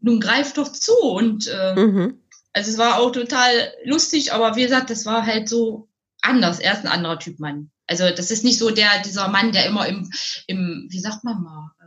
nun 0.00 0.20
greif 0.20 0.52
doch 0.52 0.72
zu. 0.72 0.94
Und 0.94 1.46
äh, 1.46 1.74
mhm. 1.74 2.21
Also 2.52 2.70
es 2.70 2.78
war 2.78 2.98
auch 2.98 3.10
total 3.10 3.72
lustig, 3.84 4.32
aber 4.32 4.56
wie 4.56 4.62
gesagt, 4.62 4.90
das 4.90 5.06
war 5.06 5.24
halt 5.24 5.48
so 5.48 5.88
anders. 6.20 6.58
Er 6.60 6.72
ist 6.72 6.84
ein 6.84 6.92
anderer 6.92 7.18
Typ 7.18 7.40
Mann. 7.40 7.70
Also 7.86 8.08
das 8.10 8.30
ist 8.30 8.44
nicht 8.44 8.58
so 8.58 8.70
der, 8.70 9.02
dieser 9.02 9.28
Mann, 9.28 9.52
der 9.52 9.66
immer 9.66 9.86
im, 9.86 10.10
im 10.46 10.86
wie 10.90 11.00
sagt 11.00 11.24
man 11.24 11.42
mal, 11.42 11.72
äh, 11.80 11.86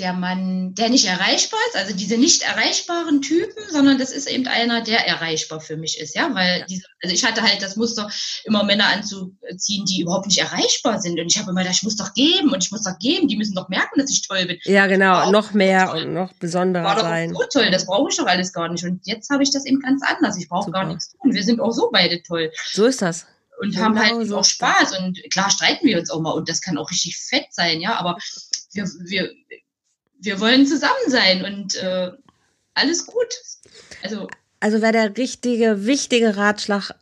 der 0.00 0.14
Mann, 0.14 0.74
der 0.74 0.88
nicht 0.88 1.06
erreichbar 1.06 1.60
ist, 1.68 1.76
also 1.76 1.94
diese 1.94 2.16
nicht 2.16 2.42
erreichbaren 2.42 3.20
Typen, 3.20 3.62
sondern 3.70 3.98
das 3.98 4.10
ist 4.10 4.28
eben 4.28 4.46
einer, 4.48 4.82
der 4.82 5.06
erreichbar 5.06 5.60
für 5.60 5.76
mich 5.76 6.00
ist, 6.00 6.14
ja, 6.16 6.34
weil 6.34 6.64
diese, 6.68 6.84
also 7.02 7.14
ich 7.14 7.24
hatte 7.24 7.42
halt 7.42 7.62
das 7.62 7.76
Muster, 7.76 8.10
immer 8.44 8.64
Männer 8.64 8.86
anzuziehen, 8.86 9.84
die 9.84 10.00
überhaupt 10.00 10.26
nicht 10.26 10.38
erreichbar 10.38 11.00
sind. 11.00 11.20
Und 11.20 11.26
ich 11.26 11.38
habe 11.38 11.50
immer 11.50 11.60
gedacht, 11.60 11.76
ich 11.76 11.82
muss 11.82 11.96
doch 11.96 12.14
geben 12.14 12.50
und 12.52 12.64
ich 12.64 12.72
muss 12.72 12.82
doch 12.82 12.98
geben, 12.98 13.28
die 13.28 13.36
müssen 13.36 13.54
doch 13.54 13.68
merken, 13.68 14.00
dass 14.00 14.10
ich 14.10 14.26
toll 14.26 14.46
bin. 14.46 14.58
Ja, 14.64 14.86
genau, 14.86 15.30
noch 15.30 15.52
mehr 15.52 15.92
und 15.92 16.14
noch 16.14 16.32
besonderer 16.32 16.84
War 16.84 17.00
sein. 17.00 17.32
Doch 17.32 17.42
so 17.42 17.60
toll, 17.60 17.70
das 17.70 17.86
brauche 17.86 18.10
ich 18.10 18.16
doch 18.16 18.26
alles 18.26 18.52
gar 18.52 18.68
nicht. 18.68 18.84
Und 18.84 19.06
jetzt 19.06 19.30
habe 19.30 19.42
ich 19.42 19.50
das 19.50 19.66
eben 19.66 19.80
ganz 19.80 20.02
anders, 20.02 20.38
ich 20.38 20.48
brauche 20.48 20.70
gar 20.70 20.86
nichts 20.86 21.12
tun, 21.12 21.34
wir 21.34 21.44
sind 21.44 21.60
auch 21.60 21.72
so 21.72 21.90
beide 21.92 22.22
toll. 22.22 22.50
So 22.72 22.86
ist 22.86 23.02
das. 23.02 23.26
Und 23.60 23.74
genau 23.74 23.84
haben 23.84 23.98
halt 23.98 24.26
so 24.26 24.38
auch 24.38 24.44
Spaß. 24.44 24.98
Und 24.98 25.20
klar 25.30 25.50
streiten 25.50 25.86
wir 25.86 25.98
uns 25.98 26.10
auch 26.10 26.20
mal. 26.20 26.30
Und 26.30 26.48
das 26.48 26.62
kann 26.62 26.78
auch 26.78 26.90
richtig 26.90 27.18
fett 27.18 27.46
sein, 27.50 27.80
ja, 27.80 27.98
aber 27.98 28.16
wir, 28.72 28.84
wir, 29.04 29.30
wir 30.20 30.40
wollen 30.40 30.66
zusammen 30.66 31.08
sein 31.08 31.44
und 31.44 31.76
äh, 31.76 32.10
alles 32.74 33.06
gut. 33.06 33.28
Also, 34.02 34.28
also 34.60 34.82
wäre 34.82 34.92
der 34.92 35.16
richtige, 35.16 35.86
wichtige 35.86 36.36
Ratschlag, 36.36 36.92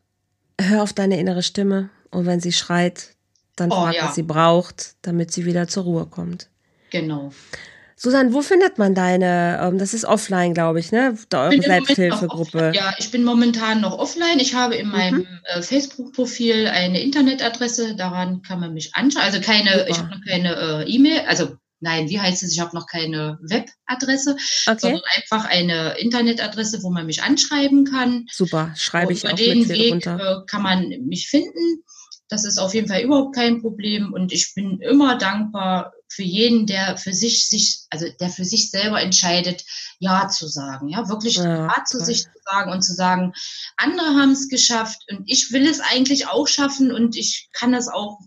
hör 0.61 0.83
auf 0.83 0.93
deine 0.93 1.19
innere 1.19 1.43
Stimme 1.43 1.91
und 2.11 2.27
wenn 2.27 2.41
sie 2.41 2.53
schreit, 2.53 3.14
dann 3.57 3.71
oh, 3.73 3.77
frag, 3.77 3.95
ja. 3.95 4.07
was 4.07 4.14
sie 4.14 4.23
braucht, 4.23 4.95
damit 5.03 5.33
sie 5.33 5.45
wieder 5.45 5.69
zur 5.69 5.85
Ruhe 5.85 6.07
kommt. 6.07 6.49
Genau. 6.91 7.33
Susanne, 8.01 8.33
wo 8.33 8.43
findet 8.43 8.79
man 8.79 8.95
deine, 8.95 9.59
ähm, 9.61 9.77
das 9.77 9.93
ist 9.93 10.05
offline, 10.05 10.55
glaube 10.55 10.79
ich, 10.79 10.93
ne? 10.93 11.19
Eure 11.35 11.61
Selbsthilfegruppe. 11.61 12.71
Ja, 12.73 12.95
ich 12.99 13.11
bin 13.11 13.25
momentan 13.25 13.81
noch 13.81 13.99
offline. 13.99 14.39
Ich 14.39 14.55
habe 14.55 14.77
in 14.77 14.87
mhm. 14.87 14.93
meinem 14.93 15.27
äh, 15.43 15.62
Facebook-Profil 15.62 16.69
eine 16.69 17.03
Internetadresse, 17.03 17.97
daran 17.97 18.43
kann 18.43 18.61
man 18.61 18.73
mich 18.73 18.95
anschauen. 18.95 19.25
Also 19.25 19.41
keine, 19.41 19.73
Super. 19.73 19.89
ich 19.89 19.99
habe 19.99 20.11
noch 20.11 20.25
keine 20.25 20.85
äh, 20.85 20.89
E-Mail, 20.89 21.23
also 21.27 21.58
Nein, 21.81 22.09
wie 22.09 22.20
heißt 22.20 22.43
es? 22.43 22.53
Ich 22.53 22.61
habe 22.61 22.74
noch 22.74 22.87
keine 22.87 23.39
Webadresse, 23.41 24.37
okay. 24.66 24.79
sondern 24.81 25.03
einfach 25.16 25.45
eine 25.45 25.99
Internetadresse, 25.99 26.83
wo 26.83 26.91
man 26.91 27.07
mich 27.07 27.22
anschreiben 27.22 27.85
kann. 27.85 28.26
Super, 28.33 28.74
schreibe 28.76 29.12
ich 29.12 29.22
über 29.22 29.33
auch 29.33 29.37
den 29.37 29.61
mit 29.61 29.68
Weg 29.68 29.93
runter. 29.93 30.43
Äh, 30.43 30.47
kann 30.51 30.62
man 30.62 30.89
mich 31.07 31.29
finden. 31.29 31.85
Das 32.29 32.45
ist 32.45 32.59
auf 32.59 32.74
jeden 32.74 32.89
Fall 32.89 33.01
überhaupt 33.01 33.35
kein 33.35 33.62
Problem 33.62 34.12
und 34.12 34.33
ich 34.33 34.53
bin 34.55 34.81
immer 34.81 35.16
dankbar 35.16 35.95
für 36.09 36.22
jeden, 36.22 36.66
der 36.66 36.99
für 36.99 37.14
sich 37.14 37.49
sich, 37.49 37.87
also 37.91 38.07
der 38.20 38.29
für 38.29 38.45
sich 38.45 38.70
selber 38.70 39.01
entscheidet, 39.01 39.64
Ja 39.99 40.29
zu 40.29 40.47
sagen, 40.47 40.89
ja, 40.89 41.09
wirklich 41.09 41.37
Ja, 41.37 41.66
ja 41.66 41.85
zu 41.87 42.01
sich 42.01 42.24
zu 42.24 42.39
sagen 42.45 42.70
und 42.70 42.83
zu 42.83 42.95
sagen, 42.95 43.33
andere 43.76 44.09
haben 44.09 44.33
es 44.33 44.49
geschafft 44.49 45.03
und 45.11 45.22
ich 45.26 45.53
will 45.53 45.66
es 45.66 45.81
eigentlich 45.81 46.29
auch 46.29 46.49
schaffen 46.49 46.93
und 46.93 47.16
ich 47.16 47.49
kann 47.53 47.72
es 47.72 47.89
auch 47.89 48.18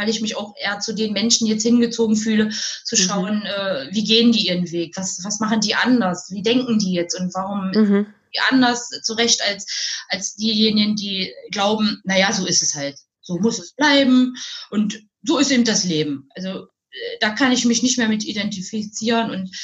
weil 0.00 0.08
ich 0.08 0.22
mich 0.22 0.36
auch 0.36 0.54
eher 0.58 0.80
zu 0.80 0.94
den 0.94 1.12
Menschen 1.12 1.46
jetzt 1.46 1.62
hingezogen 1.62 2.16
fühle, 2.16 2.50
zu 2.84 2.96
mhm. 2.96 3.00
schauen, 3.00 3.38
mhm. 3.40 3.46
äh, 3.46 3.94
wie 3.94 4.04
gehen 4.04 4.32
die 4.32 4.46
ihren 4.46 4.70
Weg, 4.72 4.96
was, 4.96 5.20
was 5.24 5.40
machen 5.40 5.60
die 5.60 5.74
anders, 5.74 6.30
wie 6.30 6.42
denken 6.42 6.78
die 6.78 6.92
jetzt 6.92 7.18
und 7.18 7.34
warum 7.34 7.70
mhm. 7.70 8.06
die 8.34 8.40
anders 8.50 8.88
zurecht 9.02 9.42
als, 9.46 10.02
als 10.08 10.36
diejenigen, 10.36 10.96
die 10.96 11.32
glauben, 11.50 12.00
naja, 12.04 12.32
so 12.32 12.46
ist 12.46 12.62
es 12.62 12.74
halt, 12.74 12.96
so 13.20 13.38
muss 13.38 13.58
es 13.58 13.74
bleiben 13.74 14.34
und 14.70 15.02
so 15.22 15.38
ist 15.38 15.50
eben 15.50 15.64
das 15.64 15.84
Leben. 15.84 16.28
Also 16.34 16.64
äh, 16.90 17.18
da 17.20 17.30
kann 17.30 17.52
ich 17.52 17.66
mich 17.66 17.82
nicht 17.82 17.98
mehr 17.98 18.08
mit 18.08 18.24
identifizieren 18.24 19.30
und 19.30 19.54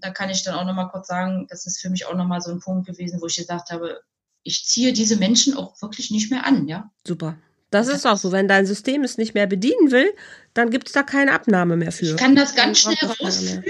da 0.00 0.10
kann 0.10 0.30
ich 0.30 0.44
dann 0.44 0.54
auch 0.54 0.64
nochmal 0.64 0.88
kurz 0.88 1.08
sagen, 1.08 1.46
das 1.50 1.66
ist 1.66 1.80
für 1.80 1.90
mich 1.90 2.06
auch 2.06 2.14
nochmal 2.14 2.40
so 2.40 2.50
ein 2.50 2.60
Punkt 2.60 2.86
gewesen, 2.86 3.20
wo 3.20 3.26
ich 3.26 3.36
gesagt 3.36 3.70
habe, 3.70 4.00
ich 4.44 4.64
ziehe 4.64 4.92
diese 4.92 5.16
Menschen 5.16 5.56
auch 5.56 5.80
wirklich 5.82 6.10
nicht 6.10 6.30
mehr 6.30 6.46
an, 6.46 6.68
ja. 6.68 6.90
Super. 7.06 7.36
Das 7.70 7.88
ist 7.88 8.06
auch 8.06 8.16
so. 8.16 8.32
Wenn 8.32 8.48
dein 8.48 8.66
System 8.66 9.04
es 9.04 9.18
nicht 9.18 9.34
mehr 9.34 9.46
bedienen 9.46 9.90
will, 9.90 10.14
dann 10.54 10.70
gibt 10.70 10.88
es 10.88 10.92
da 10.94 11.02
keine 11.02 11.32
Abnahme 11.32 11.76
mehr 11.76 11.92
für. 11.92 12.06
Ich 12.06 12.16
kann 12.16 12.34
das 12.34 12.54
ganz 12.54 12.78
schnell 12.78 12.96
rausfühlen, 13.20 13.62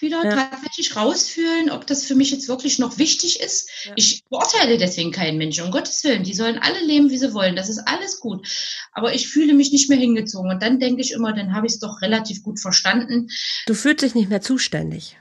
wieder 0.00 0.24
ja. 0.24 0.48
tatsächlich 0.50 0.96
rausfühlen, 0.96 1.70
ob 1.70 1.86
das 1.86 2.04
für 2.04 2.14
mich 2.14 2.30
jetzt 2.30 2.48
wirklich 2.48 2.78
noch 2.78 2.96
wichtig 2.96 3.40
ist. 3.40 3.68
Ja. 3.84 3.92
Ich 3.96 4.24
beurteile 4.30 4.78
deswegen 4.78 5.12
keinen 5.12 5.36
Menschen, 5.36 5.64
um 5.64 5.70
Gottes 5.70 6.02
Willen. 6.02 6.24
Die 6.24 6.34
sollen 6.34 6.58
alle 6.58 6.80
leben, 6.80 7.10
wie 7.10 7.18
sie 7.18 7.34
wollen. 7.34 7.56
Das 7.56 7.68
ist 7.68 7.86
alles 7.86 8.20
gut. 8.20 8.48
Aber 8.92 9.14
ich 9.14 9.28
fühle 9.28 9.52
mich 9.52 9.70
nicht 9.70 9.90
mehr 9.90 9.98
hingezogen. 9.98 10.50
Und 10.50 10.62
dann 10.62 10.80
denke 10.80 11.02
ich 11.02 11.12
immer, 11.12 11.34
dann 11.34 11.54
habe 11.54 11.66
ich 11.66 11.74
es 11.74 11.78
doch 11.78 12.00
relativ 12.00 12.42
gut 12.42 12.58
verstanden. 12.58 13.28
Du 13.66 13.74
fühlst 13.74 14.02
dich 14.02 14.14
nicht 14.14 14.30
mehr 14.30 14.40
zuständig. 14.40 15.18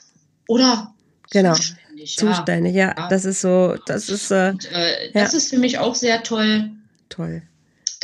Oder 0.48 0.94
genau. 1.32 1.54
zuständig. 1.54 2.18
Zuständig, 2.18 2.76
ja. 2.76 2.94
ja. 2.98 3.08
Das 3.10 3.26
ist 3.26 3.42
so, 3.42 3.76
das 3.86 4.10
ist. 4.10 4.32
Äh, 4.32 4.52
Und, 4.52 4.72
äh, 4.72 5.12
das 5.14 5.34
ist 5.34 5.50
für 5.50 5.58
mich 5.58 5.80
auch 5.80 5.96
sehr 5.96 6.24
toll. 6.24 6.72
Toll 7.10 7.44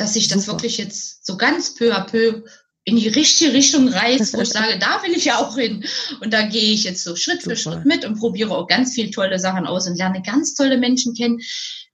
dass 0.00 0.14
sich 0.14 0.28
das 0.28 0.46
wirklich 0.46 0.78
jetzt 0.78 1.26
so 1.26 1.36
ganz 1.36 1.74
peu 1.74 1.94
à 1.94 2.04
peu 2.04 2.42
in 2.84 2.96
die 2.96 3.08
richtige 3.08 3.52
Richtung 3.52 3.88
reißt, 3.88 4.34
wo 4.34 4.40
ich 4.40 4.48
sage, 4.50 4.78
da 4.78 5.02
will 5.02 5.12
ich 5.12 5.26
ja 5.26 5.38
auch 5.38 5.56
hin. 5.56 5.84
Und 6.20 6.32
da 6.32 6.42
gehe 6.42 6.72
ich 6.72 6.84
jetzt 6.84 7.04
so 7.04 7.14
Schritt 7.14 7.42
Super. 7.42 7.56
für 7.56 7.62
Schritt 7.62 7.84
mit 7.84 8.04
und 8.04 8.18
probiere 8.18 8.56
auch 8.56 8.66
ganz 8.66 8.94
viele 8.94 9.10
tolle 9.10 9.38
Sachen 9.38 9.66
aus 9.66 9.86
und 9.86 9.96
lerne 9.96 10.22
ganz 10.22 10.54
tolle 10.54 10.78
Menschen 10.78 11.14
kennen. 11.14 11.40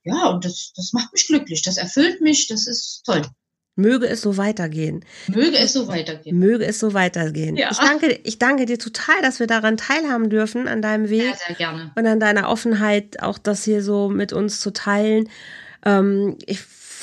Ja, 0.05 0.29
und 0.29 0.45
das, 0.45 0.73
das 0.75 0.93
macht 0.93 1.13
mich 1.13 1.27
glücklich, 1.27 1.63
das 1.63 1.77
erfüllt 1.77 2.21
mich, 2.21 2.47
das 2.47 2.67
ist 2.67 3.03
toll. 3.05 3.23
Möge 3.79 4.09
es 4.09 4.23
so 4.23 4.37
weitergehen. 4.37 5.05
Möge 5.29 5.57
es 5.57 5.73
so 5.73 5.87
weitergehen. 5.87 6.37
Möge 6.37 6.67
es 6.67 6.81
so 6.81 6.95
weitergehen. 6.95 7.57
Ja. 7.57 7.71
Ich, 7.71 7.79
danke, 7.79 8.19
ich 8.25 8.39
danke 8.39 8.67
dir 8.67 8.79
total, 8.79 9.23
dass 9.23 9.39
wir 9.39 9.47
daran 9.47 9.77
teilhaben 9.77 10.31
dürfen, 10.31 10.67
an 10.67 10.83
deinem 10.83 11.11
Weg. 11.11 11.23
Sehr, 11.23 11.37
sehr 11.47 11.57
gerne. 11.57 11.93
Und 11.95 12.05
an 12.05 12.19
deiner 12.19 12.49
Offenheit, 12.49 13.23
auch 13.23 13.39
das 13.39 13.63
hier 13.63 13.85
so 13.85 14.09
mit 14.09 14.33
uns 14.33 14.59
zu 14.59 14.73
teilen. 14.73 15.29
Ähm, 15.85 16.39
ich 16.45 16.59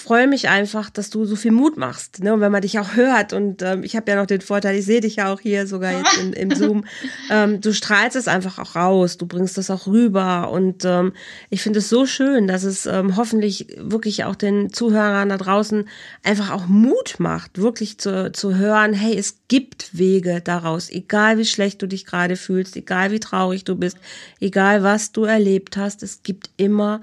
freue 0.06 0.28
mich 0.28 0.50
einfach, 0.50 0.92
dass 0.92 1.10
du 1.10 1.26
so 1.26 1.36
viel 1.36 1.52
Mut 1.52 1.78
machst. 1.78 2.22
Ne? 2.22 2.32
Und 2.32 2.40
wenn 2.40 2.52
man 2.52 2.62
dich 2.62 2.78
auch 2.78 2.96
hört, 2.96 3.34
und 3.34 3.64
ähm, 3.64 3.84
ich 3.84 3.96
habe 3.96 4.12
ja 4.12 4.18
noch 4.18 4.28
den 4.28 4.42
Vorteil, 4.42 4.76
ich 4.76 4.86
sehe 4.86 5.02
dich 5.02 5.16
ja 5.16 5.34
auch 5.34 5.40
hier 5.40 5.66
sogar 5.66 5.94
jetzt 5.94 6.18
in, 6.20 6.34
im 6.34 6.52
Zoom, 6.56 6.86
ähm, 7.32 7.60
du 7.60 7.74
strahlst 7.74 8.16
es 8.16 8.28
einfach 8.28 8.60
auch 8.60 8.76
raus, 8.76 9.18
du 9.18 9.26
bringst 9.26 9.58
das 9.58 9.72
auch 9.72 9.88
rüber. 9.88 10.52
Und 10.52 10.86
ähm, 10.86 11.14
ich 11.50 11.64
finde 11.64 11.80
es 11.80 11.90
so 11.90 12.06
schön, 12.06 12.48
dass 12.48 12.64
es 12.64 12.86
ähm, 12.86 13.16
hoffentlich 13.16 13.68
wirklich 13.78 14.26
auch 14.26 14.36
den 14.36 14.72
Zuhörern 14.72 15.30
da 15.30 15.38
draußen 15.38 15.90
einfach 16.22 16.52
auch 16.52 16.68
Mut 16.68 17.16
macht, 17.18 17.58
wirklich 17.58 17.98
zu, 17.98 18.32
zu 18.32 18.56
hören, 18.56 18.94
hey, 18.94 19.18
es 19.18 19.40
gibt 19.48 19.98
Wege 19.98 20.40
daraus, 20.40 20.92
egal 20.92 21.40
wie 21.40 21.46
schlecht 21.46 21.82
du 21.82 21.88
dich 21.88 22.06
gerade 22.06 22.36
fühlst, 22.36 22.76
egal 22.76 23.10
wie 23.10 23.20
traurig 23.20 23.64
du 23.64 23.76
bist, 23.76 23.98
egal 24.40 24.84
was 24.84 25.14
du 25.14 25.24
erlebt 25.24 25.78
hast, 25.78 26.04
es 26.04 26.22
gibt 26.22 26.52
immer 26.58 27.02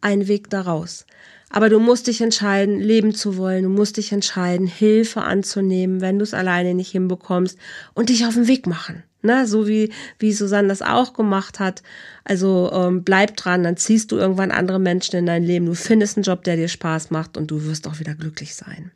einen 0.00 0.26
Weg 0.26 0.50
daraus. 0.50 1.06
Aber 1.50 1.68
du 1.68 1.78
musst 1.78 2.08
dich 2.08 2.20
entscheiden, 2.20 2.80
leben 2.80 3.14
zu 3.14 3.36
wollen. 3.36 3.64
Du 3.64 3.70
musst 3.70 3.96
dich 3.96 4.12
entscheiden, 4.12 4.66
Hilfe 4.66 5.22
anzunehmen, 5.22 6.00
wenn 6.00 6.18
du 6.18 6.24
es 6.24 6.34
alleine 6.34 6.74
nicht 6.74 6.90
hinbekommst 6.90 7.56
und 7.94 8.08
dich 8.08 8.26
auf 8.26 8.34
den 8.34 8.48
Weg 8.48 8.66
machen. 8.66 9.04
Ne? 9.22 9.46
So 9.46 9.66
wie, 9.68 9.92
wie 10.18 10.32
Susanne 10.32 10.68
das 10.68 10.82
auch 10.82 11.12
gemacht 11.12 11.60
hat. 11.60 11.82
Also 12.24 12.70
ähm, 12.72 13.04
bleib 13.04 13.36
dran, 13.36 13.62
dann 13.62 13.76
ziehst 13.76 14.10
du 14.12 14.16
irgendwann 14.16 14.50
andere 14.50 14.80
Menschen 14.80 15.16
in 15.16 15.26
dein 15.26 15.44
Leben. 15.44 15.66
Du 15.66 15.74
findest 15.74 16.16
einen 16.16 16.24
Job, 16.24 16.44
der 16.44 16.56
dir 16.56 16.68
Spaß 16.68 17.10
macht 17.10 17.36
und 17.36 17.50
du 17.50 17.64
wirst 17.64 17.86
auch 17.86 18.00
wieder 18.00 18.14
glücklich 18.14 18.54
sein. 18.54 18.90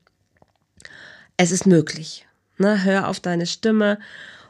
Es 1.37 1.53
ist 1.53 1.67
möglich. 1.67 2.27
Ne? 2.59 2.85
Hör 2.85 3.09
auf 3.09 3.21
deine 3.21 3.47
Stimme 3.47 3.99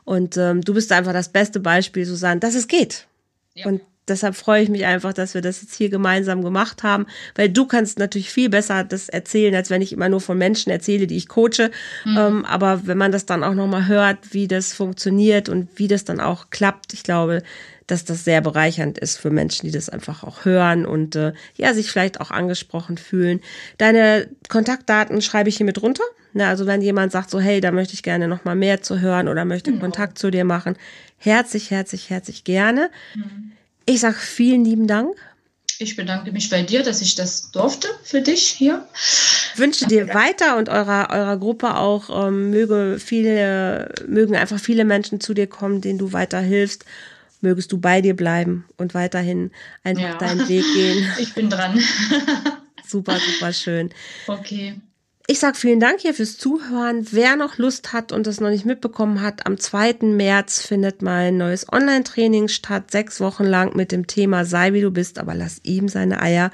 und 0.04 0.36
ähm, 0.36 0.62
du 0.62 0.74
bist 0.74 0.90
einfach 0.90 1.12
das 1.12 1.28
beste 1.28 1.60
Beispiel, 1.60 2.04
Susanne, 2.04 2.40
dass 2.40 2.54
es 2.54 2.66
geht. 2.66 3.06
Ja. 3.54 3.66
Und 3.66 3.82
deshalb 4.10 4.34
freue 4.34 4.62
ich 4.62 4.68
mich 4.68 4.84
einfach, 4.84 5.12
dass 5.12 5.34
wir 5.34 5.40
das 5.40 5.62
jetzt 5.62 5.74
hier 5.74 5.88
gemeinsam 5.88 6.42
gemacht 6.42 6.82
haben, 6.82 7.06
weil 7.34 7.48
du 7.48 7.66
kannst 7.66 7.98
natürlich 7.98 8.30
viel 8.30 8.50
besser 8.50 8.84
das 8.84 9.08
erzählen, 9.08 9.54
als 9.54 9.70
wenn 9.70 9.82
ich 9.82 9.92
immer 9.92 10.08
nur 10.08 10.20
von 10.20 10.36
Menschen 10.36 10.70
erzähle, 10.70 11.06
die 11.06 11.16
ich 11.16 11.28
coache. 11.28 11.70
Mhm. 12.04 12.18
Ähm, 12.18 12.44
aber 12.44 12.86
wenn 12.86 12.98
man 12.98 13.12
das 13.12 13.26
dann 13.26 13.44
auch 13.44 13.54
nochmal 13.54 13.86
hört, 13.86 14.18
wie 14.32 14.48
das 14.48 14.72
funktioniert 14.72 15.48
und 15.48 15.68
wie 15.76 15.88
das 15.88 16.04
dann 16.04 16.20
auch 16.20 16.50
klappt, 16.50 16.92
ich 16.92 17.02
glaube, 17.02 17.42
dass 17.86 18.04
das 18.04 18.24
sehr 18.24 18.40
bereichernd 18.40 18.98
ist 18.98 19.18
für 19.18 19.30
Menschen, 19.30 19.66
die 19.66 19.72
das 19.72 19.88
einfach 19.88 20.22
auch 20.22 20.44
hören 20.44 20.86
und 20.86 21.16
äh, 21.16 21.32
ja, 21.56 21.74
sich 21.74 21.90
vielleicht 21.90 22.20
auch 22.20 22.30
angesprochen 22.30 22.98
fühlen. 22.98 23.40
Deine 23.78 24.28
Kontaktdaten 24.48 25.22
schreibe 25.22 25.48
ich 25.48 25.56
hier 25.56 25.66
mit 25.66 25.82
runter. 25.82 26.04
Ne, 26.32 26.46
also 26.46 26.66
wenn 26.66 26.80
jemand 26.80 27.10
sagt 27.10 27.30
so, 27.30 27.40
hey, 27.40 27.60
da 27.60 27.72
möchte 27.72 27.94
ich 27.94 28.04
gerne 28.04 28.28
noch 28.28 28.44
mal 28.44 28.54
mehr 28.54 28.82
zu 28.82 29.00
hören 29.00 29.26
oder 29.26 29.44
möchte 29.44 29.72
genau. 29.72 29.82
Kontakt 29.82 30.16
zu 30.16 30.30
dir 30.30 30.44
machen, 30.44 30.76
herzlich, 31.16 31.72
herzlich, 31.72 32.08
herzlich 32.08 32.44
gerne. 32.44 32.90
Mhm. 33.16 33.52
Ich 33.90 33.98
sage 33.98 34.14
vielen 34.14 34.64
lieben 34.64 34.86
Dank. 34.86 35.16
Ich 35.80 35.96
bedanke 35.96 36.30
mich 36.30 36.48
bei 36.48 36.62
dir, 36.62 36.84
dass 36.84 37.00
ich 37.00 37.16
das 37.16 37.50
durfte 37.50 37.88
für 38.04 38.20
dich 38.20 38.44
hier. 38.44 38.86
Wünsche 39.56 39.84
dir 39.88 40.14
weiter 40.14 40.58
und 40.58 40.68
eurer, 40.68 41.10
eurer 41.10 41.36
Gruppe 41.36 41.74
auch, 41.74 42.28
ähm, 42.28 42.50
möge 42.50 43.00
viele, 43.04 43.92
mögen 44.06 44.36
einfach 44.36 44.60
viele 44.60 44.84
Menschen 44.84 45.18
zu 45.18 45.34
dir 45.34 45.48
kommen, 45.48 45.80
denen 45.80 45.98
du 45.98 46.12
weiterhilfst. 46.12 46.84
Mögest 47.40 47.72
du 47.72 47.78
bei 47.78 48.00
dir 48.00 48.14
bleiben 48.14 48.64
und 48.76 48.94
weiterhin 48.94 49.50
einfach 49.82 50.04
ja. 50.04 50.18
deinen 50.18 50.48
Weg 50.48 50.64
gehen. 50.72 51.10
Ich 51.18 51.34
bin 51.34 51.50
dran. 51.50 51.76
super, 52.86 53.18
super 53.18 53.52
schön. 53.52 53.90
Okay. 54.28 54.80
Ich 55.32 55.38
sage 55.38 55.56
vielen 55.56 55.78
Dank 55.78 56.00
hier 56.00 56.12
fürs 56.12 56.38
Zuhören. 56.38 57.06
Wer 57.12 57.36
noch 57.36 57.56
Lust 57.56 57.92
hat 57.92 58.10
und 58.10 58.26
das 58.26 58.40
noch 58.40 58.50
nicht 58.50 58.64
mitbekommen 58.64 59.22
hat, 59.22 59.46
am 59.46 59.58
2. 59.58 59.98
März 60.00 60.60
findet 60.60 61.02
mein 61.02 61.36
neues 61.36 61.72
Online-Training 61.72 62.48
statt, 62.48 62.90
sechs 62.90 63.20
Wochen 63.20 63.44
lang 63.44 63.76
mit 63.76 63.92
dem 63.92 64.08
Thema 64.08 64.44
Sei 64.44 64.72
wie 64.72 64.80
du 64.80 64.90
bist, 64.90 65.20
aber 65.20 65.36
lass 65.36 65.60
ihm 65.62 65.86
seine 65.86 66.20
Eier, 66.20 66.50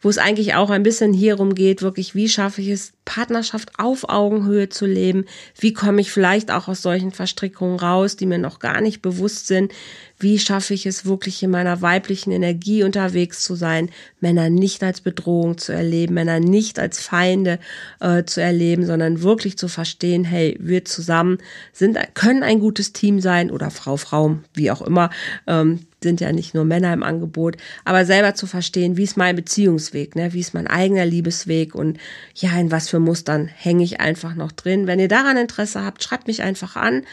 wo 0.00 0.08
es 0.08 0.16
eigentlich 0.16 0.54
auch 0.54 0.70
ein 0.70 0.82
bisschen 0.82 1.12
hierum 1.12 1.54
geht, 1.54 1.82
wirklich, 1.82 2.14
wie 2.14 2.30
schaffe 2.30 2.62
ich 2.62 2.68
es, 2.68 2.94
Partnerschaft 3.04 3.78
auf 3.78 4.08
Augenhöhe 4.08 4.70
zu 4.70 4.86
leben, 4.86 5.26
wie 5.58 5.74
komme 5.74 6.00
ich 6.00 6.10
vielleicht 6.10 6.50
auch 6.50 6.66
aus 6.66 6.80
solchen 6.80 7.12
Verstrickungen 7.12 7.78
raus, 7.78 8.16
die 8.16 8.24
mir 8.24 8.38
noch 8.38 8.58
gar 8.58 8.80
nicht 8.80 9.02
bewusst 9.02 9.48
sind, 9.48 9.70
wie 10.18 10.38
schaffe 10.38 10.74
ich 10.74 10.86
es 10.86 11.04
wirklich 11.04 11.42
in 11.42 11.50
meiner 11.50 11.82
weiblichen 11.82 12.30
Energie 12.30 12.84
unterwegs 12.84 13.42
zu 13.42 13.54
sein, 13.54 13.90
Männer 14.20 14.48
nicht 14.48 14.82
als 14.82 15.00
Bedrohung 15.00 15.58
zu 15.58 15.72
erleben, 15.72 16.14
Männer 16.14 16.40
nicht 16.40 16.78
als 16.78 17.00
Feinde 17.00 17.58
äh, 18.00 18.24
zu 18.24 18.40
erleben, 18.40 18.86
sondern 18.86 19.22
wirklich 19.22 19.58
zu 19.58 19.68
verstehen, 19.68 20.24
hey, 20.24 20.56
wir 20.60 20.84
zusammen 20.84 21.38
sind, 21.72 21.98
können 22.14 22.42
ein 22.42 22.60
gutes 22.60 22.92
Team 22.92 23.20
sein 23.20 23.50
oder 23.50 23.70
Frau, 23.70 23.96
Frau, 23.96 24.38
wie 24.54 24.70
auch 24.70 24.82
immer. 24.82 25.10
Ähm, 25.46 25.80
sind 26.04 26.20
ja 26.20 26.32
nicht 26.32 26.54
nur 26.54 26.64
Männer 26.64 26.92
im 26.92 27.02
Angebot, 27.02 27.56
aber 27.84 28.04
selber 28.04 28.34
zu 28.34 28.46
verstehen, 28.46 28.96
wie 28.96 29.04
ist 29.04 29.16
mein 29.16 29.34
Beziehungsweg, 29.34 30.14
ne? 30.14 30.32
wie 30.34 30.40
ist 30.40 30.54
mein 30.54 30.66
eigener 30.66 31.06
Liebesweg 31.06 31.74
und 31.74 31.98
ja, 32.34 32.50
in 32.58 32.70
was 32.70 32.88
für 32.90 33.00
Mustern 33.00 33.46
hänge 33.48 33.82
ich 33.82 34.00
einfach 34.00 34.34
noch 34.34 34.52
drin. 34.52 34.86
Wenn 34.86 35.00
ihr 35.00 35.08
daran 35.08 35.38
Interesse 35.38 35.82
habt, 35.82 36.04
schreibt 36.04 36.28
mich 36.28 36.42
einfach 36.42 36.76
an 36.76 37.04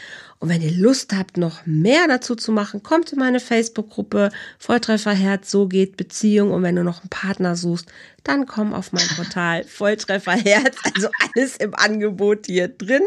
und 0.42 0.48
wenn 0.48 0.60
ihr 0.60 0.72
Lust 0.72 1.14
habt, 1.14 1.36
noch 1.36 1.66
mehr 1.66 2.08
dazu 2.08 2.34
zu 2.34 2.50
machen, 2.50 2.82
kommt 2.82 3.12
in 3.12 3.20
meine 3.20 3.38
Facebook-Gruppe 3.38 4.32
Volltrefferherz, 4.58 5.48
so 5.48 5.68
geht 5.68 5.96
Beziehung. 5.96 6.50
Und 6.50 6.64
wenn 6.64 6.74
du 6.74 6.82
noch 6.82 7.00
einen 7.00 7.10
Partner 7.10 7.54
suchst, 7.54 7.86
dann 8.24 8.46
komm 8.46 8.74
auf 8.74 8.92
mein 8.92 9.06
Portal 9.14 9.62
Volltrefferherz. 9.68 10.76
Also 10.96 11.10
alles 11.20 11.58
im 11.58 11.76
Angebot 11.76 12.46
hier 12.46 12.66
drin. 12.66 13.02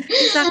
Ich 0.00 0.32
sag, 0.34 0.48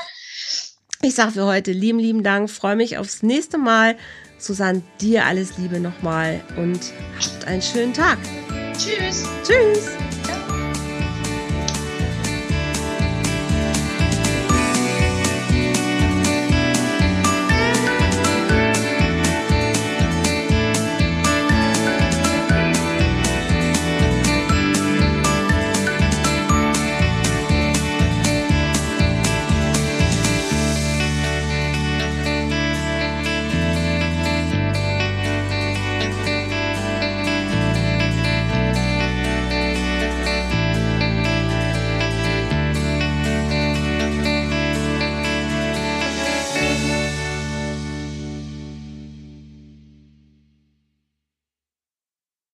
ich 1.01 1.13
sag 1.13 1.33
für 1.33 1.43
heute 1.43 1.73
lieben, 1.73 1.99
lieben 1.99 2.23
Dank. 2.23 2.49
Freue 2.49 2.77
mich 2.77 2.97
aufs 2.97 3.21
nächste 3.21 3.57
Mal. 3.57 3.97
Susanne, 4.37 4.81
dir 5.01 5.25
alles 5.25 5.57
Liebe 5.57 5.81
nochmal 5.81 6.39
und 6.55 6.79
habt 7.21 7.47
einen 7.47 7.61
schönen 7.61 7.93
Tag. 7.93 8.17
Tschüss. 8.77 9.25
Tschüss. 9.43 9.89